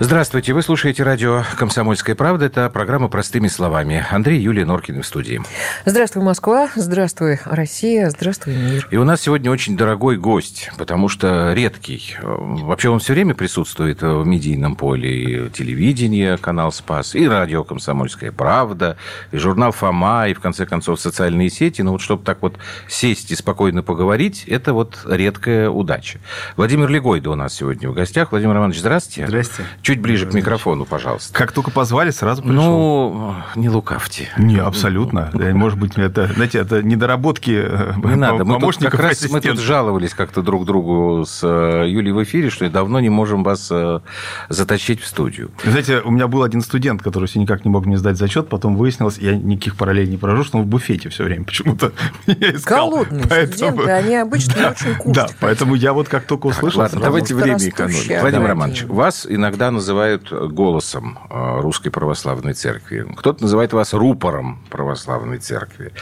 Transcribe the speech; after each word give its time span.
Здравствуйте, 0.00 0.52
вы 0.52 0.62
слушаете 0.62 1.04
радио 1.04 1.44
«Комсомольская 1.56 2.16
правда». 2.16 2.46
Это 2.46 2.68
программа 2.68 3.06
«Простыми 3.06 3.46
словами». 3.46 4.04
Андрей 4.10 4.40
Юлия 4.40 4.64
Норкин 4.64 5.02
в 5.02 5.06
студии. 5.06 5.40
Здравствуй, 5.86 6.20
Москва. 6.24 6.68
Здравствуй, 6.74 7.38
Россия. 7.44 8.10
Здравствуй, 8.10 8.56
мир. 8.56 8.88
И 8.90 8.96
у 8.96 9.04
нас 9.04 9.20
сегодня 9.20 9.52
очень 9.52 9.76
дорогой 9.76 10.16
гость, 10.16 10.72
потому 10.78 11.08
что 11.08 11.52
редкий. 11.52 12.16
Вообще 12.20 12.88
он 12.88 12.98
все 12.98 13.12
время 13.12 13.34
присутствует 13.34 14.02
в 14.02 14.24
медийном 14.24 14.74
поле. 14.74 15.46
И 15.46 15.50
телевидение, 15.50 16.38
канал 16.38 16.72
«Спас», 16.72 17.14
и 17.14 17.28
радио 17.28 17.62
«Комсомольская 17.62 18.32
правда», 18.32 18.96
и 19.30 19.36
журнал 19.36 19.70
«Фома», 19.70 20.26
и, 20.26 20.34
в 20.34 20.40
конце 20.40 20.66
концов, 20.66 21.00
социальные 21.00 21.50
сети. 21.50 21.82
Но 21.82 21.92
вот 21.92 22.00
чтобы 22.00 22.24
так 22.24 22.42
вот 22.42 22.58
сесть 22.88 23.30
и 23.30 23.36
спокойно 23.36 23.84
поговорить, 23.84 24.44
это 24.48 24.72
вот 24.72 24.98
редкая 25.08 25.70
удача. 25.70 26.18
Владимир 26.56 26.88
Легойда 26.88 27.30
у 27.30 27.36
нас 27.36 27.54
сегодня 27.54 27.88
в 27.88 27.94
гостях. 27.94 28.32
Владимир 28.32 28.56
Иванович, 28.56 28.80
здравствуйте. 28.80 29.28
Здрасте. 29.28 29.62
Чуть 29.84 30.00
ближе 30.00 30.24
к 30.24 30.32
микрофону, 30.32 30.86
пожалуйста. 30.86 31.34
Как 31.34 31.52
только 31.52 31.70
позвали, 31.70 32.10
сразу 32.10 32.40
пришел. 32.40 32.56
Ну, 32.56 33.34
не 33.54 33.68
лукавьте. 33.68 34.30
Не, 34.38 34.56
абсолютно. 34.56 35.30
Может 35.34 35.78
быть, 35.78 35.98
это, 35.98 36.26
знаете, 36.32 36.60
это 36.60 36.82
недоработки 36.82 37.50
э, 37.62 37.92
Не 38.02 38.14
надо. 38.14 38.46
Мы 38.46 38.58
тут 38.58 38.78
как 38.78 38.94
раз 38.94 39.28
мы 39.30 39.42
тут 39.42 39.60
жаловались 39.60 40.14
как-то 40.14 40.40
друг 40.40 40.64
другу 40.64 41.26
с 41.26 41.40
э, 41.42 41.84
Юлей 41.86 42.12
в 42.12 42.22
эфире, 42.22 42.48
что 42.48 42.68
давно 42.70 42.98
не 42.98 43.10
можем 43.10 43.44
вас 43.44 43.68
э, 43.70 44.00
затащить 44.48 45.02
в 45.02 45.06
студию. 45.06 45.50
Знаете, 45.62 46.00
у 46.00 46.10
меня 46.10 46.28
был 46.28 46.44
один 46.44 46.62
студент, 46.62 47.02
который 47.02 47.28
все 47.28 47.38
никак 47.38 47.66
не 47.66 47.70
мог 47.70 47.84
мне 47.84 47.98
сдать 47.98 48.16
зачет, 48.16 48.48
потом 48.48 48.76
выяснилось, 48.76 49.18
я 49.18 49.36
никаких 49.36 49.76
параллелей 49.76 50.12
не 50.12 50.16
провожу, 50.16 50.44
что 50.44 50.56
он 50.56 50.64
в 50.64 50.66
буфете 50.66 51.10
все 51.10 51.24
время 51.24 51.44
почему-то 51.44 51.92
искал. 52.26 52.88
Голодные 52.88 53.26
поэтому... 53.28 53.52
студенты, 53.52 53.90
они 53.90 54.16
обычно 54.16 54.54
да, 54.56 54.70
очень 54.70 54.94
кушают. 54.94 55.14
Да, 55.14 55.26
поэтому 55.40 55.74
я 55.74 55.92
вот 55.92 56.08
как 56.08 56.24
только 56.24 56.46
услышал... 56.46 56.80
Ладно, 56.80 57.02
давайте 57.02 57.34
время 57.34 57.58
экономить. 57.58 58.08
Владимир 58.18 58.48
Романович, 58.48 58.84
вас 58.84 59.26
иногда 59.28 59.73
называют 59.74 60.32
голосом 60.32 61.18
э, 61.30 61.60
Русской 61.60 61.90
Православной 61.90 62.54
Церкви. 62.54 63.06
Кто-то 63.16 63.42
называет 63.42 63.72
вас 63.72 63.92
рупором 63.92 64.60
Православной 64.70 65.38
Церкви. 65.38 65.92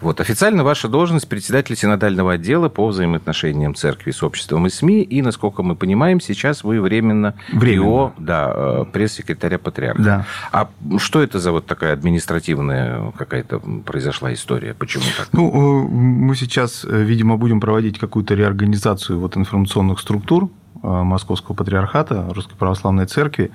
Вот. 0.00 0.20
Официально 0.20 0.64
ваша 0.64 0.88
должность 0.88 1.28
председатель 1.28 1.76
синодального 1.76 2.32
отдела 2.32 2.68
по 2.68 2.86
взаимоотношениям 2.86 3.74
Церкви 3.74 4.10
с 4.10 4.22
обществом 4.22 4.66
и 4.66 4.70
СМИ. 4.70 5.02
И, 5.02 5.22
насколько 5.22 5.62
мы 5.62 5.76
понимаем, 5.76 6.20
сейчас 6.20 6.64
вы 6.64 6.80
временно, 6.80 7.34
временно. 7.52 7.84
ИО, 7.84 8.12
да, 8.18 8.52
э, 8.54 8.84
пресс-секретаря 8.92 9.58
Патриарха. 9.58 10.02
Да. 10.02 10.26
А 10.52 10.68
что 10.98 11.22
это 11.22 11.38
за 11.38 11.52
вот 11.52 11.66
такая 11.66 11.92
административная 11.92 13.12
какая-то 13.12 13.60
произошла 13.84 14.32
история? 14.32 14.74
Почему 14.74 15.04
так? 15.16 15.28
Ну, 15.32 15.84
э, 15.84 15.88
мы 15.88 16.34
сейчас, 16.36 16.84
видимо, 16.84 17.36
будем 17.36 17.60
проводить 17.60 17.98
какую-то 17.98 18.34
реорганизацию 18.34 19.18
вот 19.18 19.36
информационных 19.36 20.00
структур 20.00 20.50
Московского 20.82 21.54
патриархата, 21.54 22.26
Русской 22.34 22.56
Православной 22.56 23.06
Церкви. 23.06 23.50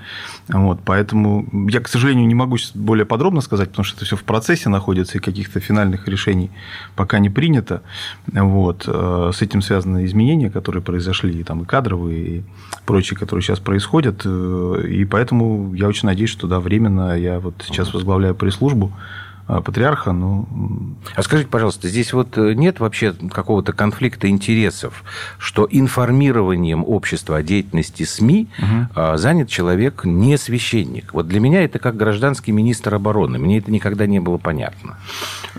Вот, 0.48 0.80
поэтому 0.84 1.48
я, 1.70 1.80
к 1.80 1.88
сожалению, 1.88 2.28
не 2.28 2.36
могу 2.36 2.58
сейчас 2.58 2.76
более 2.76 3.06
подробно 3.06 3.42
сказать, 3.42 3.70
потому 3.70 3.84
что 3.86 3.98
это 3.98 4.06
все 4.06 4.16
в 4.16 4.24
процессе 4.24 4.70
находится, 4.70 5.18
и 5.18 5.22
каких-то 5.22 5.60
финальных 5.60 6.08
решений 6.08 6.52
пока 6.96 7.20
не 7.20 7.30
принято. 7.30 7.82
Вот. 8.28 8.86
Э, 8.88 9.32
с 9.34 9.42
этим 9.42 9.62
связаны 9.62 10.06
изменения, 10.06 10.50
которые 10.50 10.82
произошли, 10.82 11.40
и, 11.40 11.44
там, 11.44 11.64
и 11.64 11.66
кадровые, 11.66 12.38
и 12.38 12.44
прочие, 12.86 13.18
которые 13.18 13.44
сейчас 13.44 13.60
происходят. 13.60 14.22
Э, 14.26 14.84
и 14.88 15.06
поэтому 15.06 15.74
я 15.74 15.88
очень 15.88 16.08
надеюсь, 16.08 16.32
что 16.32 16.48
да, 16.48 16.60
временно 16.60 17.18
я 17.18 17.40
вот 17.40 17.56
сейчас 17.66 17.94
возглавляю 17.94 18.36
пресс-службу 18.36 18.92
патриарха. 19.48 20.12
Ну... 20.12 20.48
А 21.16 21.24
скажите, 21.24 21.50
пожалуйста, 21.50 21.88
здесь 21.88 22.14
вот 22.14 22.38
э, 22.38 22.54
нет 22.54 22.80
вообще 22.80 23.14
какого-то 23.14 23.74
конфликта 23.74 24.30
интересов, 24.30 25.04
что 25.38 25.68
информированием 25.70 26.84
общества 26.86 27.38
о 27.38 27.44
деятельности 27.44 28.04
СМИ 28.04 28.48
угу. 28.58 29.18
занят 29.18 29.50
человек 29.50 30.06
не 30.06 30.38
священник? 30.38 31.14
Вот 31.14 31.28
для 31.28 31.40
меня 31.40 31.64
это 31.64 31.80
как 31.80 31.98
гражданский 31.98 32.52
министр 32.52 32.96
обороны. 32.96 33.40
Мне 33.40 33.58
это 33.58 33.72
никогда 33.72 34.06
не 34.06 34.20
было 34.20 34.38
понятно. 34.38 34.98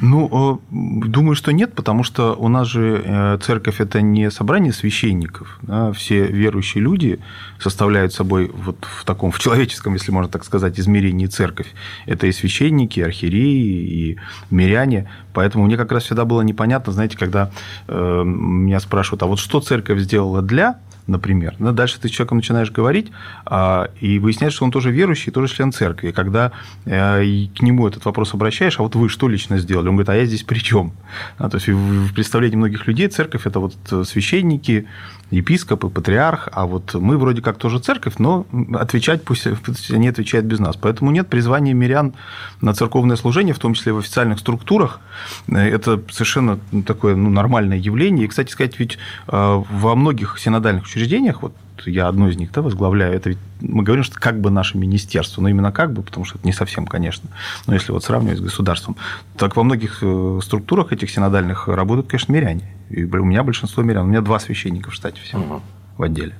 Ну, 0.00 0.60
э, 0.62 1.06
думаю, 1.06 1.34
что 1.36 1.52
нет, 1.52 1.74
потому 1.74 2.02
что 2.02 2.34
у 2.34 2.48
нас 2.48 2.68
же 2.68 3.02
э, 3.04 3.38
церковь– 3.42 3.76
это 3.80 4.00
не 4.00 4.30
собрание 4.30 4.72
священников. 4.72 5.58
Да? 5.62 5.92
Все 5.92 6.26
верующие 6.26 6.82
люди 6.82 7.20
составляют 7.58 8.12
собой 8.12 8.50
вот 8.52 8.76
в 8.84 9.04
таком, 9.04 9.30
в 9.30 9.38
человеческом, 9.38 9.94
если 9.94 10.10
можно 10.10 10.30
так 10.30 10.44
сказать, 10.44 10.78
измерении 10.78 11.26
церковь. 11.26 11.68
Это 12.06 12.26
и 12.26 12.32
священники, 12.32 13.00
и 13.00 13.02
архиереи, 13.02 13.81
и 13.82 14.16
миряне. 14.50 15.08
Поэтому 15.32 15.64
мне 15.64 15.76
как 15.76 15.92
раз 15.92 16.04
всегда 16.04 16.24
было 16.24 16.42
непонятно, 16.42 16.92
знаете, 16.92 17.16
когда 17.18 17.50
э, 17.88 18.22
меня 18.24 18.80
спрашивают, 18.80 19.22
а 19.22 19.26
вот 19.26 19.38
что 19.38 19.60
церковь 19.60 20.00
сделала 20.00 20.42
для 20.42 20.78
например. 21.06 21.54
Но 21.58 21.72
дальше 21.72 22.00
ты 22.00 22.08
с 22.08 22.10
человеком 22.10 22.38
начинаешь 22.38 22.70
говорить, 22.70 23.10
а, 23.44 23.90
и 24.00 24.18
выясняешь, 24.18 24.54
что 24.54 24.64
он 24.64 24.70
тоже 24.70 24.90
верующий, 24.90 25.32
тоже 25.32 25.52
член 25.54 25.72
церкви. 25.72 26.08
И 26.08 26.12
когда 26.12 26.52
э, 26.84 27.46
к 27.56 27.62
нему 27.62 27.88
этот 27.88 28.04
вопрос 28.04 28.34
обращаешь, 28.34 28.78
а 28.78 28.82
вот 28.82 28.94
вы 28.94 29.08
что 29.08 29.28
лично 29.28 29.58
сделали? 29.58 29.88
Он 29.88 29.96
говорит, 29.96 30.10
а 30.10 30.16
я 30.16 30.24
здесь 30.24 30.42
при 30.42 30.58
чем? 30.58 30.92
А, 31.38 31.48
то 31.48 31.56
есть 31.56 31.68
в 31.68 32.12
представлении 32.14 32.56
многих 32.56 32.86
людей 32.86 33.08
церковь– 33.08 33.42
это 33.46 33.60
вот 33.60 33.74
священники, 34.06 34.86
епископ 35.32 35.84
и 35.84 35.88
патриарх, 35.88 36.48
а 36.52 36.66
вот 36.66 36.94
мы 36.94 37.16
вроде 37.16 37.40
как 37.40 37.56
тоже 37.56 37.78
церковь, 37.78 38.14
но 38.18 38.46
отвечать 38.74 39.24
пусть, 39.24 39.48
пусть 39.64 39.90
они 39.90 40.08
отвечают 40.08 40.46
без 40.46 40.58
нас. 40.58 40.76
Поэтому 40.76 41.10
нет 41.10 41.28
призвания 41.28 41.72
мирян 41.72 42.12
на 42.60 42.74
церковное 42.74 43.16
служение, 43.16 43.54
в 43.54 43.58
том 43.58 43.72
числе 43.72 43.92
в 43.94 43.98
официальных 43.98 44.38
структурах. 44.38 45.00
Это 45.48 46.00
совершенно 46.10 46.58
такое 46.86 47.16
ну, 47.16 47.30
нормальное 47.30 47.78
явление. 47.78 48.26
И, 48.26 48.28
кстати 48.28 48.52
сказать, 48.52 48.78
ведь 48.78 48.98
э, 49.26 49.62
во 49.70 49.94
многих 49.94 50.38
синодальных 50.38 50.86
учреждениях, 50.92 51.42
вот 51.42 51.54
я 51.86 52.08
одно 52.08 52.28
из 52.28 52.36
них 52.36 52.52
да, 52.52 52.62
возглавляю, 52.62 53.14
это 53.14 53.30
ведь 53.30 53.38
мы 53.60 53.82
говорим, 53.82 54.04
что 54.04 54.20
как 54.20 54.40
бы 54.40 54.50
наше 54.50 54.78
министерство, 54.78 55.40
но 55.40 55.48
именно 55.48 55.72
как 55.72 55.92
бы, 55.92 56.02
потому 56.02 56.24
что 56.24 56.38
это 56.38 56.46
не 56.46 56.52
совсем, 56.52 56.86
конечно, 56.86 57.28
но 57.66 57.74
если 57.74 57.92
вот 57.92 58.04
сравнивать 58.04 58.38
с 58.38 58.42
государством, 58.42 58.96
так 59.36 59.56
во 59.56 59.62
многих 59.64 59.98
э, 60.02 60.40
структурах 60.42 60.92
этих 60.92 61.10
синодальных 61.10 61.68
работают, 61.68 62.08
конечно, 62.08 62.32
миряне. 62.32 62.64
И 62.90 63.04
у 63.04 63.24
меня 63.24 63.42
большинство 63.42 63.82
мирян. 63.82 64.04
У 64.04 64.08
меня 64.08 64.20
два 64.20 64.38
священника 64.38 64.90
в 64.90 64.94
штате 64.94 65.20
всего 65.22 65.42
угу. 65.42 65.62
в 65.96 66.02
отделе. 66.02 66.34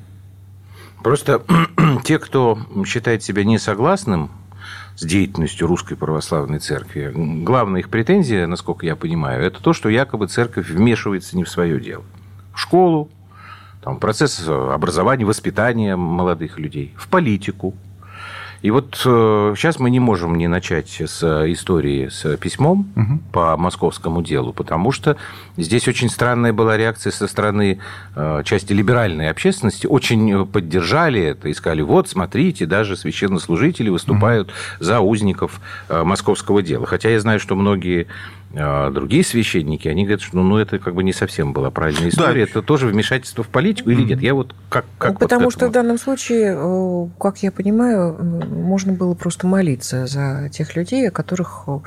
Просто 1.03 1.43
те, 2.05 2.19
кто 2.19 2.59
считает 2.87 3.23
себя 3.23 3.45
несогласным 3.45 4.31
с 4.97 5.05
деятельностью 5.05 5.67
Русской 5.67 5.97
Православной 5.97 6.59
Церкви, 6.59 7.11
главная 7.15 7.81
их 7.81 7.89
претензия, 7.89 8.47
насколько 8.47 8.87
я 8.87 8.95
понимаю, 8.95 9.43
это 9.43 9.63
то, 9.63 9.73
что 9.73 9.89
якобы 9.89 10.27
церковь 10.29 10.69
вмешивается 10.69 11.37
не 11.37 11.45
в 11.45 11.49
свое 11.49 11.81
дело. 11.81 12.05
В 12.55 12.61
школу, 12.61 13.11
там, 13.83 13.99
процесс 13.99 14.47
образования, 14.49 15.25
воспитания 15.25 15.97
молодых 15.97 16.59
людей, 16.59 16.95
в 16.97 17.09
политику, 17.09 17.75
и 18.63 18.71
вот 18.71 19.03
э, 19.05 19.55
сейчас 19.57 19.81
мы 19.81 19.91
не 19.91 19.99
можем 19.99 20.37
не 20.37 20.47
начать 20.47 20.89
с 20.89 21.23
истории 21.51 22.09
с 22.09 22.37
письмом 22.37 22.93
угу. 22.95 23.19
по 23.33 23.57
московскому 23.57 24.23
делу, 24.23 24.53
потому 24.53 24.93
что 24.93 25.17
здесь 25.57 25.89
очень 25.89 26.09
странная 26.09 26.53
была 26.53 26.77
реакция 26.77 27.11
со 27.11 27.27
стороны 27.27 27.81
э, 28.15 28.43
части 28.45 28.73
либеральной 28.73 29.31
общественности. 29.31 29.89
Очень 29.89 30.47
поддержали 30.47 31.21
это 31.21 31.49
и 31.49 31.55
сказали, 31.55 31.83
вот, 31.83 32.09
смотрите, 32.09 32.65
даже 32.65 32.97
священнослужители 32.97 33.89
выступают 33.89 34.49
угу. 34.49 34.85
за 34.85 35.01
узников 35.01 35.61
э, 35.89 36.05
московского 36.05 36.63
дела. 36.63 36.87
Хотя 36.87 37.11
я 37.11 37.19
знаю, 37.19 37.41
что 37.41 37.57
многие 37.57 38.07
а 38.55 38.91
другие 38.91 39.25
священники, 39.25 39.89
они 39.89 40.05
говорят, 40.05 40.21
что 40.21 40.37
ну, 40.37 40.59
это 40.59 40.79
как 40.79 40.95
бы 40.95 41.03
не 41.03 41.13
совсем 41.13 41.53
была 41.53 41.71
правильная 41.71 42.11
история. 42.11 42.45
Да. 42.45 42.51
Это 42.51 42.63
тоже 42.63 42.87
вмешательство 42.87 43.43
в 43.43 43.49
политику 43.49 43.91
или 43.91 44.03
нет? 44.03 44.21
Я 44.21 44.35
вот 44.35 44.55
как, 44.69 44.85
как 44.99 45.13
ну, 45.13 45.19
Потому 45.19 45.45
вот 45.45 45.55
что 45.55 45.69
в 45.69 45.73
данном 45.73 45.99
случае, 45.99 46.55
э, 46.57 47.09
как 47.19 47.39
я 47.39 47.51
понимаю, 47.51 48.17
можно 48.23 48.93
было 48.93 49.15
просто 49.15 49.47
молиться 49.47 50.07
за 50.07 50.51
тех 50.53 50.77
людей, 50.77 51.09
о 51.09 51.11
которых 51.11 51.65
э, 51.67 51.81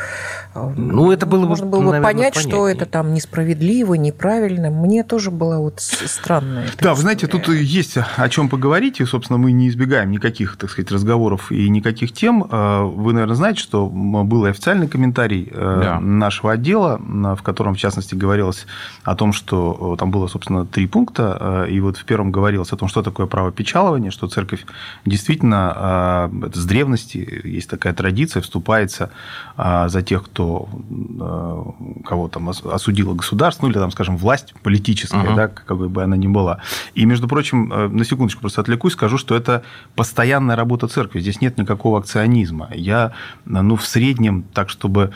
ну, 0.76 1.12
это 1.12 1.26
было 1.26 1.46
можно 1.46 1.68
было 1.68 1.82
наверное, 1.82 2.02
понять, 2.02 2.34
понятнее. 2.34 2.56
что 2.56 2.68
это 2.68 2.86
там 2.86 3.14
несправедливо, 3.14 3.94
неправильно. 3.94 4.70
Мне 4.72 5.04
тоже 5.04 5.30
было 5.30 5.60
вот 5.60 5.80
странно. 5.80 6.66
Да, 6.80 6.94
вы 6.96 7.02
знаете, 7.02 7.28
тут 7.28 7.48
есть 7.48 7.98
о 7.98 8.30
чем 8.30 8.50
поговорить, 8.50 9.00
и, 9.02 9.06
собственно, 9.06 9.38
мы 9.38 9.52
не 9.52 9.70
избегаем 9.70 10.10
никаких, 10.10 10.58
так 10.58 10.72
сказать, 10.72 10.92
разговоров 10.92 11.52
и 11.52 11.70
никаких 11.70 12.12
тем. 12.12 12.48
Э, 12.50 12.84
вы, 12.84 13.14
наверное, 13.14 13.36
знаете, 13.36 13.60
что 13.60 13.88
был 13.88 14.46
официальный 14.46 14.88
комментарий 14.88 15.52
да. 15.54 16.00
нашего 16.00 16.55
отдела, 16.56 17.00
в 17.00 17.42
котором, 17.44 17.76
в 17.76 17.78
частности, 17.78 18.16
говорилось 18.16 18.66
о 19.04 19.16
том, 19.16 19.34
что 19.34 19.94
э, 19.94 20.00
там 20.00 20.12
было, 20.12 20.28
собственно, 20.28 20.66
три 20.66 20.88
пункта, 20.88 21.66
э, 21.68 21.72
и 21.72 21.80
вот 21.80 21.98
в 21.98 22.06
первом 22.06 22.32
говорилось 22.32 22.72
о 22.72 22.78
том, 22.78 22.88
что 22.88 23.02
такое 23.02 23.28
право 23.28 23.52
печалования, 23.52 24.12
что 24.12 24.28
церковь 24.28 24.66
действительно 25.06 26.30
э, 26.32 26.50
с 26.54 26.66
древности, 26.66 27.42
есть 27.44 27.70
такая 27.70 27.94
традиция, 27.94 28.42
вступается 28.42 29.12
за 29.58 30.02
тех, 30.02 30.24
кто, 30.26 30.68
кого 32.06 32.28
там 32.28 32.50
осудило 32.50 33.14
государство, 33.14 33.66
ну 33.66 33.72
или, 33.72 33.80
там, 33.80 33.92
скажем, 33.92 34.18
власть 34.18 34.54
политическая, 34.64 35.24
угу. 35.24 35.36
да, 35.36 35.48
какой 35.48 35.88
бы 35.88 36.04
она 36.04 36.18
ни 36.18 36.28
была. 36.28 36.60
И, 36.94 37.06
между 37.06 37.28
прочим, 37.28 37.68
на 37.70 38.04
секундочку 38.06 38.42
просто 38.42 38.62
отвлекусь, 38.62 38.94
скажу, 38.94 39.18
что 39.18 39.36
это 39.36 39.64
постоянная 39.96 40.56
работа 40.56 40.88
церкви, 40.88 41.20
здесь 41.20 41.42
нет 41.42 41.58
никакого 41.58 42.00
акционизма. 42.00 42.70
Я, 42.74 43.14
ну, 43.46 43.76
в 43.76 43.86
среднем, 43.86 44.44
так, 44.54 44.70
чтобы 44.70 45.12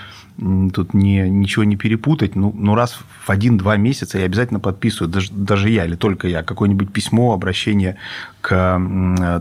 тут 0.74 0.94
не, 0.94 1.30
ничего 1.30 1.64
не 1.66 1.76
перепутать, 1.76 2.36
ну, 2.36 2.54
ну 2.56 2.76
раз 2.76 3.00
в 3.26 3.30
один-два 3.30 3.78
месяца 3.78 4.20
я 4.20 4.26
обязательно 4.26 4.60
подписываю, 4.60 5.12
даже, 5.12 5.32
даже 5.32 5.70
я 5.70 5.86
или 5.86 5.96
только 5.96 6.28
я, 6.28 6.44
какое-нибудь 6.44 6.92
письмо, 6.92 7.34
обращение 7.34 7.98
к 8.42 8.50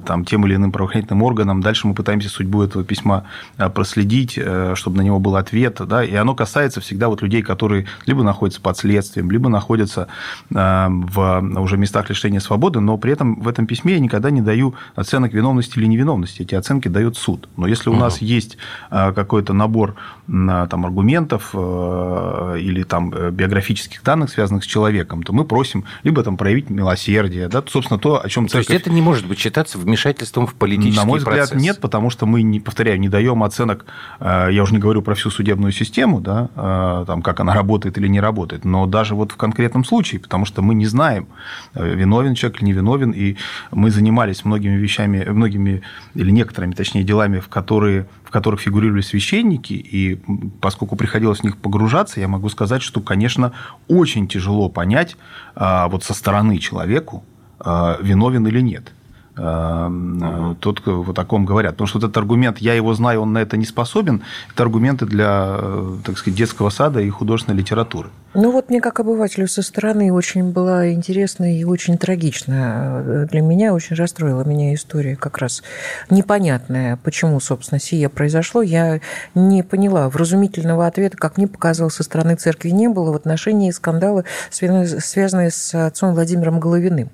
там, 0.05 0.25
тем 0.25 0.47
или 0.47 0.57
иным 0.57 0.73
правоохранительным 0.73 1.23
органам. 1.23 1.61
Дальше 1.61 1.87
мы 1.87 1.95
пытаемся 1.95 2.29
судьбу 2.29 2.63
этого 2.63 2.85
письма 2.85 3.25
э, 3.57 3.69
проследить, 3.69 4.35
э, 4.37 4.75
чтобы 4.75 4.97
на 4.97 5.03
него 5.03 5.21
был 5.21 5.37
ответ. 5.37 5.81
Да? 5.87 6.03
И 6.03 6.15
оно 6.15 6.35
касается 6.35 6.81
всегда 6.81 7.09
вот 7.09 7.23
людей, 7.23 7.43
которые 7.43 7.87
либо 8.07 8.25
находятся 8.25 8.61
под 8.61 8.77
следствием, 8.77 9.31
либо 9.31 9.49
находятся 9.49 10.09
э, 10.51 10.87
в 10.89 11.61
уже 11.61 11.77
местах 11.77 12.11
лишения 12.11 12.41
свободы, 12.41 12.81
но 12.81 12.99
при 12.99 13.13
этом 13.13 13.41
в 13.41 13.47
этом 13.47 13.67
письме 13.67 13.95
я 13.95 14.01
никогда 14.01 14.31
не 14.31 14.43
даю 14.43 14.75
оценок 14.97 15.33
виновности 15.33 15.79
или 15.79 15.87
невиновности. 15.87 16.43
Эти 16.43 16.57
оценки 16.57 16.89
дает 16.89 17.17
суд. 17.17 17.49
Но 17.57 17.69
если 17.69 17.91
у 17.91 17.93
угу. 17.93 18.01
нас 18.01 18.21
есть 18.21 18.59
какой-то 18.91 19.53
набор 19.53 19.95
там, 20.27 20.85
аргументов 20.89 21.55
или 21.55 22.83
там, 22.83 23.11
биографических 23.11 24.03
данных, 24.03 24.31
связанных 24.31 24.65
с 24.65 24.67
человеком, 24.67 25.23
то 25.23 25.33
мы 25.33 25.45
просим 25.45 25.85
либо 26.03 26.23
там, 26.23 26.37
проявить 26.37 26.71
милосердие. 26.71 27.49
Да? 27.49 27.63
Собственно, 27.67 27.99
то, 27.99 28.25
о 28.25 28.29
чем 28.29 28.49
церковь 28.49 28.75
это 28.75 28.91
не 28.91 29.03
может 29.03 29.27
быть 29.27 29.39
считаться 29.39 29.79
вмешательством 29.79 30.47
в 30.47 30.55
политический 30.55 30.97
На 30.97 31.05
мой 31.05 31.19
взгляд, 31.19 31.51
процесс. 31.51 31.61
нет, 31.61 31.81
потому 31.81 32.11
что 32.11 32.27
мы, 32.27 32.43
не, 32.43 32.61
повторяю, 32.61 33.01
не 33.01 33.09
даем 33.09 33.43
оценок, 33.43 33.85
э, 34.21 34.49
я 34.51 34.63
уже 34.63 34.73
не 34.73 34.79
говорю 34.79 35.03
про 35.03 35.15
всю 35.15 35.31
судебную 35.31 35.73
систему, 35.73 36.21
да, 36.21 36.49
э, 36.55 37.05
там, 37.07 37.23
как 37.23 37.41
она 37.41 37.55
работает 37.55 37.99
или 37.99 38.09
не 38.09 38.21
работает, 38.21 38.65
но 38.65 38.87
даже 38.87 39.15
вот 39.15 39.33
в 39.33 39.37
конкретном 39.37 39.85
случае, 39.85 40.21
потому 40.21 40.45
что 40.45 40.63
мы 40.63 40.75
не 40.75 40.87
знаем, 40.87 41.29
э, 41.75 41.95
виновен 41.95 42.35
человек 42.35 42.59
или 42.61 42.67
не 42.67 42.73
виновен, 42.73 43.11
и 43.11 43.37
мы 43.71 43.91
занимались 43.91 44.45
многими 44.45 44.77
вещами, 44.77 45.25
многими, 45.29 45.83
или 46.15 46.31
некоторыми, 46.31 46.73
точнее, 46.73 47.03
делами, 47.05 47.41
в 47.41 47.49
которые 47.49 48.07
в 48.25 48.28
которых 48.31 48.61
фигурировали 48.61 49.01
священники, 49.01 49.73
и 49.73 50.21
поскольку 50.61 50.97
приходилось 50.97 51.41
в 51.41 51.45
них 51.45 51.57
погружаться, 51.57 52.21
я 52.21 52.29
могу 52.29 52.49
сказать, 52.49 52.83
что, 52.83 53.01
конечно, 53.01 53.53
очень 53.89 54.29
тяжело 54.29 54.69
понять 54.69 55.17
вот 55.55 56.05
со 56.05 56.15
стороны 56.15 56.59
человеку, 56.59 57.25
а, 57.61 57.99
виновен 58.01 58.47
или 58.47 58.61
нет. 58.61 58.93
Угу. 59.39 60.57
Тот, 60.61 60.83
вот 60.87 61.19
о 61.19 61.25
ком 61.25 61.45
говорят. 61.45 61.73
Потому 61.75 61.87
что 61.87 61.99
вот 61.99 62.05
этот 62.05 62.17
аргумент, 62.17 62.59
я 62.59 62.75
его 62.75 62.93
знаю, 62.95 63.23
он 63.23 63.33
на 63.33 63.39
это 63.39 63.57
не 63.57 63.65
способен, 63.65 64.23
это 64.53 64.65
аргументы 64.65 65.07
для, 65.07 65.59
так 66.05 66.19
сказать, 66.19 66.37
детского 66.37 66.71
сада 66.71 67.01
и 67.01 67.09
художественной 67.09 67.59
литературы. 67.59 68.09
Ну 68.35 68.53
вот 68.53 68.69
мне 68.69 68.81
как 68.81 69.01
обывателю 69.01 69.49
со 69.49 69.63
стороны 69.63 70.13
очень 70.13 70.53
была 70.53 70.93
интересна 70.93 71.57
и 71.57 71.65
очень 71.65 71.97
трагичная. 71.97 73.27
Для 73.27 73.41
меня 73.41 73.73
очень 73.73 73.97
расстроила 73.97 74.45
меня 74.45 74.75
история 74.75 75.17
как 75.17 75.39
раз 75.39 75.63
непонятная, 76.11 76.99
почему, 77.03 77.41
собственно, 77.41 77.81
сие 77.81 78.09
произошло. 78.09 78.61
Я 78.61 79.01
не 79.35 79.63
поняла. 79.63 80.09
Вразумительного 80.11 80.87
ответа, 80.87 81.17
как 81.17 81.39
мне 81.39 81.49
показалось, 81.49 81.95
со 81.95 82.03
стороны 82.03 82.37
церкви 82.37 82.69
не 82.71 82.89
было 82.89 83.13
в 83.13 83.17
отношении 83.17 83.71
скандала, 83.71 84.25
связанные 84.51 85.51
с 85.51 85.75
отцом 85.75 86.13
Владимиром 86.13 86.61
Головиным. 86.61 87.09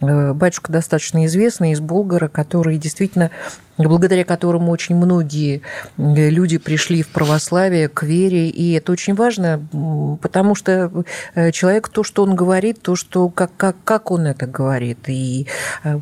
Э, 0.00 0.32
батюшка 0.32 0.72
достаточно 0.72 1.24
известный 1.26 1.72
из 1.72 1.80
Болгара, 1.80 2.28
который 2.28 2.78
действительно 2.78 3.30
благодаря 3.78 4.24
которому 4.24 4.72
очень 4.72 4.96
многие 4.96 5.62
э, 5.96 6.30
люди 6.30 6.58
пришли 6.58 7.02
в 7.02 7.08
православие, 7.08 7.88
к 7.88 8.02
вере. 8.02 8.48
И 8.48 8.72
это 8.72 8.92
очень 8.92 9.14
важно, 9.14 9.60
потому 10.22 10.54
что 10.54 11.04
э, 11.34 11.52
человек, 11.52 11.88
то, 11.88 12.02
что 12.02 12.22
он 12.22 12.34
говорит, 12.34 12.82
то, 12.82 12.96
что, 12.96 13.28
как, 13.28 13.50
как, 13.56 13.76
как 13.84 14.10
он 14.10 14.26
это 14.26 14.46
говорит. 14.46 14.98
И 15.08 15.46
э, 15.84 15.98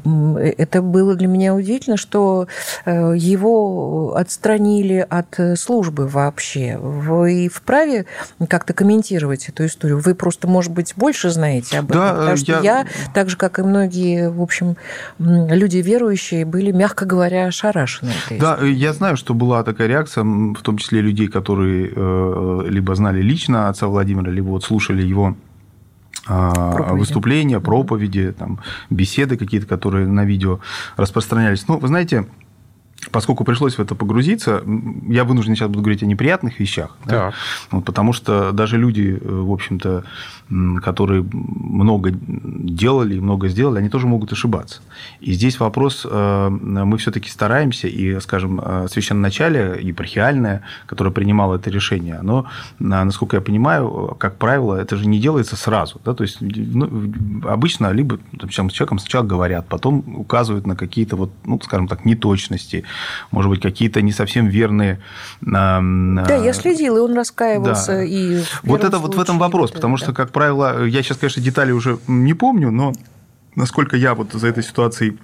это 0.59 0.83
было 0.83 1.15
для 1.15 1.29
меня 1.29 1.55
удивительно, 1.55 1.97
что 1.97 2.47
его 2.87 4.15
отстранили 4.17 5.07
от 5.09 5.59
службы 5.59 6.07
вообще. 6.07 6.77
Вы 6.79 7.51
вправе 7.53 8.07
как-то 8.49 8.73
комментировать 8.73 9.49
эту 9.49 9.67
историю? 9.67 10.01
Вы 10.01 10.15
просто, 10.15 10.47
может 10.47 10.73
быть, 10.73 10.95
больше 10.97 11.31
знаете 11.31 11.79
об 11.79 11.91
этом? 11.91 12.01
Да, 12.01 12.15
потому 12.15 12.37
что 12.37 12.53
я... 12.53 12.61
я, 12.61 12.87
так 13.15 13.31
же, 13.31 13.37
как 13.37 13.59
и 13.59 13.63
многие, 13.63 14.31
в 14.31 14.43
общем, 14.43 14.77
люди 15.19 15.79
верующие, 15.79 16.45
были, 16.45 16.71
мягко 16.73 17.05
говоря, 17.05 17.51
ошарашены 17.65 18.13
этой 18.27 18.39
Да, 18.39 18.59
я 18.65 18.93
знаю, 18.93 19.17
что 19.17 19.35
была 19.35 19.63
такая 19.63 19.89
реакция, 19.89 20.25
в 20.25 20.63
том 20.63 20.79
числе 20.79 21.01
людей, 21.01 21.29
которые 21.29 21.93
э, 21.95 22.65
либо 22.69 22.95
знали 22.95 23.23
лично 23.23 23.69
отца 23.69 23.87
Владимира, 23.87 24.31
либо 24.31 24.49
вот 24.49 24.65
слушали 24.65 25.03
его 25.03 25.37
а, 26.27 26.73
проповеди. 26.73 26.99
выступления, 27.01 27.61
проповеди, 27.61 28.35
там, 28.39 28.61
беседы 28.91 29.37
какие-то, 29.37 29.67
которые 29.67 30.07
на 30.07 30.25
видео 30.25 30.61
распространялись. 30.97 31.67
Ну, 31.69 31.79
вы 31.79 31.89
знаете, 31.89 32.27
поскольку 33.11 33.45
пришлось 33.45 33.75
в 33.75 33.81
это 33.81 33.95
погрузиться, 33.95 34.63
я 35.09 35.25
вынужден 35.25 35.55
сейчас 35.55 35.69
буду 35.69 35.83
говорить 35.83 36.03
о 36.03 36.07
неприятных 36.07 36.61
вещах, 36.61 36.97
да. 37.05 37.33
вот, 37.71 37.85
потому 37.85 38.13
что 38.13 38.53
даже 38.53 38.79
люди, 38.79 39.19
э, 39.21 39.29
в 39.29 39.53
общем-то, 39.53 40.05
которые 40.83 41.25
много 41.33 42.11
делали 42.13 43.17
и 43.17 43.21
много 43.21 43.49
сделали, 43.49 43.79
они 43.79 43.89
тоже 43.89 44.07
могут 44.07 44.33
ошибаться. 44.33 44.83
И 45.21 45.33
здесь 45.33 45.59
вопрос, 45.59 46.07
э, 46.09 46.49
мы 46.49 46.99
все-таки 46.99 47.31
стараемся, 47.31 47.89
и, 47.89 48.21
скажем, 48.21 48.61
э, 48.63 48.87
священноначалие 48.91 49.79
епархиальное, 49.81 50.63
которое 50.87 51.11
принимало 51.11 51.57
это 51.57 51.71
решение, 51.71 52.17
оно, 52.17 52.47
насколько 52.79 53.37
я 53.37 53.41
понимаю, 53.41 54.17
как 54.19 54.37
правило, 54.37 54.75
это 54.77 54.97
же 54.97 55.07
не 55.07 55.19
делается 55.19 55.57
сразу. 55.57 56.01
Да? 56.05 56.15
То 56.15 56.25
есть 56.25 56.39
ну, 56.41 57.13
обычно 57.49 57.91
либо 57.93 58.19
с 58.33 58.49
человеком 58.49 58.99
сначала 58.99 59.25
говорят, 59.25 59.67
потом 59.69 60.05
указывают 60.17 60.67
на 60.67 60.77
какие-то, 60.77 61.17
вот, 61.17 61.31
ну, 61.45 61.61
скажем 61.63 61.89
так, 61.89 62.05
неточности, 62.05 62.84
может 63.31 63.51
быть, 63.51 63.61
какие-то 63.61 64.03
не 64.03 64.13
совсем 64.13 64.47
верные... 64.47 65.01
Да, 65.41 65.81
я 66.37 66.53
следил, 66.53 66.97
и 66.97 67.01
он 67.01 67.15
раскаивался. 67.15 67.93
Да. 67.93 68.05
И 68.05 68.43
вот 68.63 68.85
это 68.85 68.99
вот 68.99 69.15
в 69.15 69.21
этом 69.21 69.39
вопрос, 69.39 69.71
потому 69.71 69.97
что, 69.97 70.13
как 70.13 70.31
правило, 70.31 70.85
я 70.85 71.03
сейчас, 71.03 71.19
конечно, 71.19 71.43
детали 71.43 71.73
уже 71.73 71.99
не 72.07 72.35
помню, 72.35 72.71
но 72.71 72.93
насколько 73.57 73.97
я 73.97 74.15
вот 74.15 74.33
за 74.33 74.49
этой 74.49 74.63
ситуацией 74.63 75.19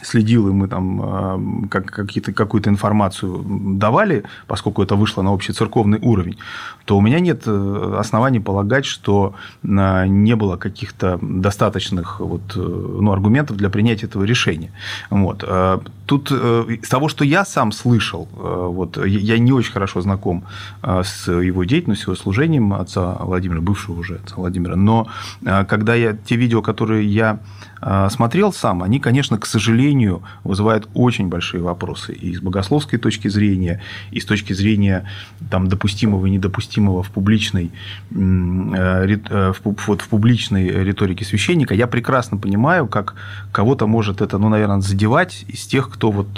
следил, 0.00 0.48
и 0.48 0.52
мы 0.52 0.68
там 0.68 1.68
как, 1.68 1.86
какие-то, 1.86 2.32
какую-то 2.32 2.70
информацию 2.70 3.44
давали, 3.46 4.24
поскольку 4.46 4.82
это 4.82 4.96
вышло 4.96 5.22
на 5.22 5.32
общий 5.32 5.52
церковный 5.52 5.98
уровень, 6.00 6.38
то 6.84 6.96
у 6.96 7.00
меня 7.00 7.20
нет 7.20 7.42
э, 7.46 7.96
оснований 7.98 8.40
полагать, 8.40 8.84
что 8.84 9.34
а, 9.64 10.06
не 10.06 10.34
было 10.34 10.56
каких-то 10.56 11.18
достаточных 11.22 12.20
вот, 12.20 12.42
э, 12.56 12.60
ну, 12.60 13.12
аргументов 13.12 13.56
для 13.56 13.70
принятия 13.70 14.06
этого 14.06 14.24
решения. 14.24 14.72
Вот. 15.10 15.44
А, 15.46 15.82
тут 16.06 16.28
э, 16.30 16.64
из 16.68 16.88
того, 16.88 17.08
что 17.08 17.24
я 17.24 17.44
сам 17.44 17.72
слышал, 17.72 18.28
вот, 18.34 18.96
я 19.04 19.38
не 19.38 19.52
очень 19.52 19.72
хорошо 19.72 20.00
знаком 20.00 20.44
с 20.82 21.30
его 21.30 21.64
деятельностью, 21.64 22.12
его 22.12 22.16
служением 22.16 22.72
отца 22.74 23.16
Владимира, 23.20 23.60
бывшего 23.60 24.00
уже 24.00 24.16
отца 24.16 24.36
Владимира, 24.36 24.76
но 24.76 25.08
когда 25.42 25.94
я 25.94 26.16
те 26.16 26.36
видео, 26.36 26.62
которые 26.62 27.06
я 27.06 27.38
смотрел 28.10 28.52
сам, 28.52 28.82
они, 28.82 29.00
конечно, 29.00 29.38
к 29.38 29.46
сожалению, 29.46 30.22
вызывают 30.44 30.88
очень 30.94 31.28
большие 31.28 31.62
вопросы 31.62 32.12
и 32.12 32.34
с 32.34 32.40
богословской 32.40 32.98
точки 32.98 33.28
зрения, 33.28 33.80
и 34.10 34.20
с 34.20 34.24
точки 34.24 34.52
зрения 34.52 35.08
там, 35.50 35.68
допустимого 35.68 36.26
и 36.26 36.30
недопустимого 36.30 36.62
допустимого 36.62 37.02
в 37.02 37.10
публичной, 37.10 37.70
э, 38.10 39.18
э, 39.30 39.52
в, 39.52 39.96
в 39.96 40.08
публичной 40.08 40.68
риторике 40.84 41.24
священника, 41.24 41.74
я 41.74 41.86
прекрасно 41.86 42.36
понимаю, 42.36 42.86
как 42.86 43.14
кого-то 43.52 43.86
может 43.86 44.20
это, 44.20 44.38
ну, 44.38 44.48
наверное, 44.48 44.80
задевать 44.80 45.44
из 45.48 45.66
тех, 45.66 45.90
кто 45.90 46.10
вот 46.10 46.28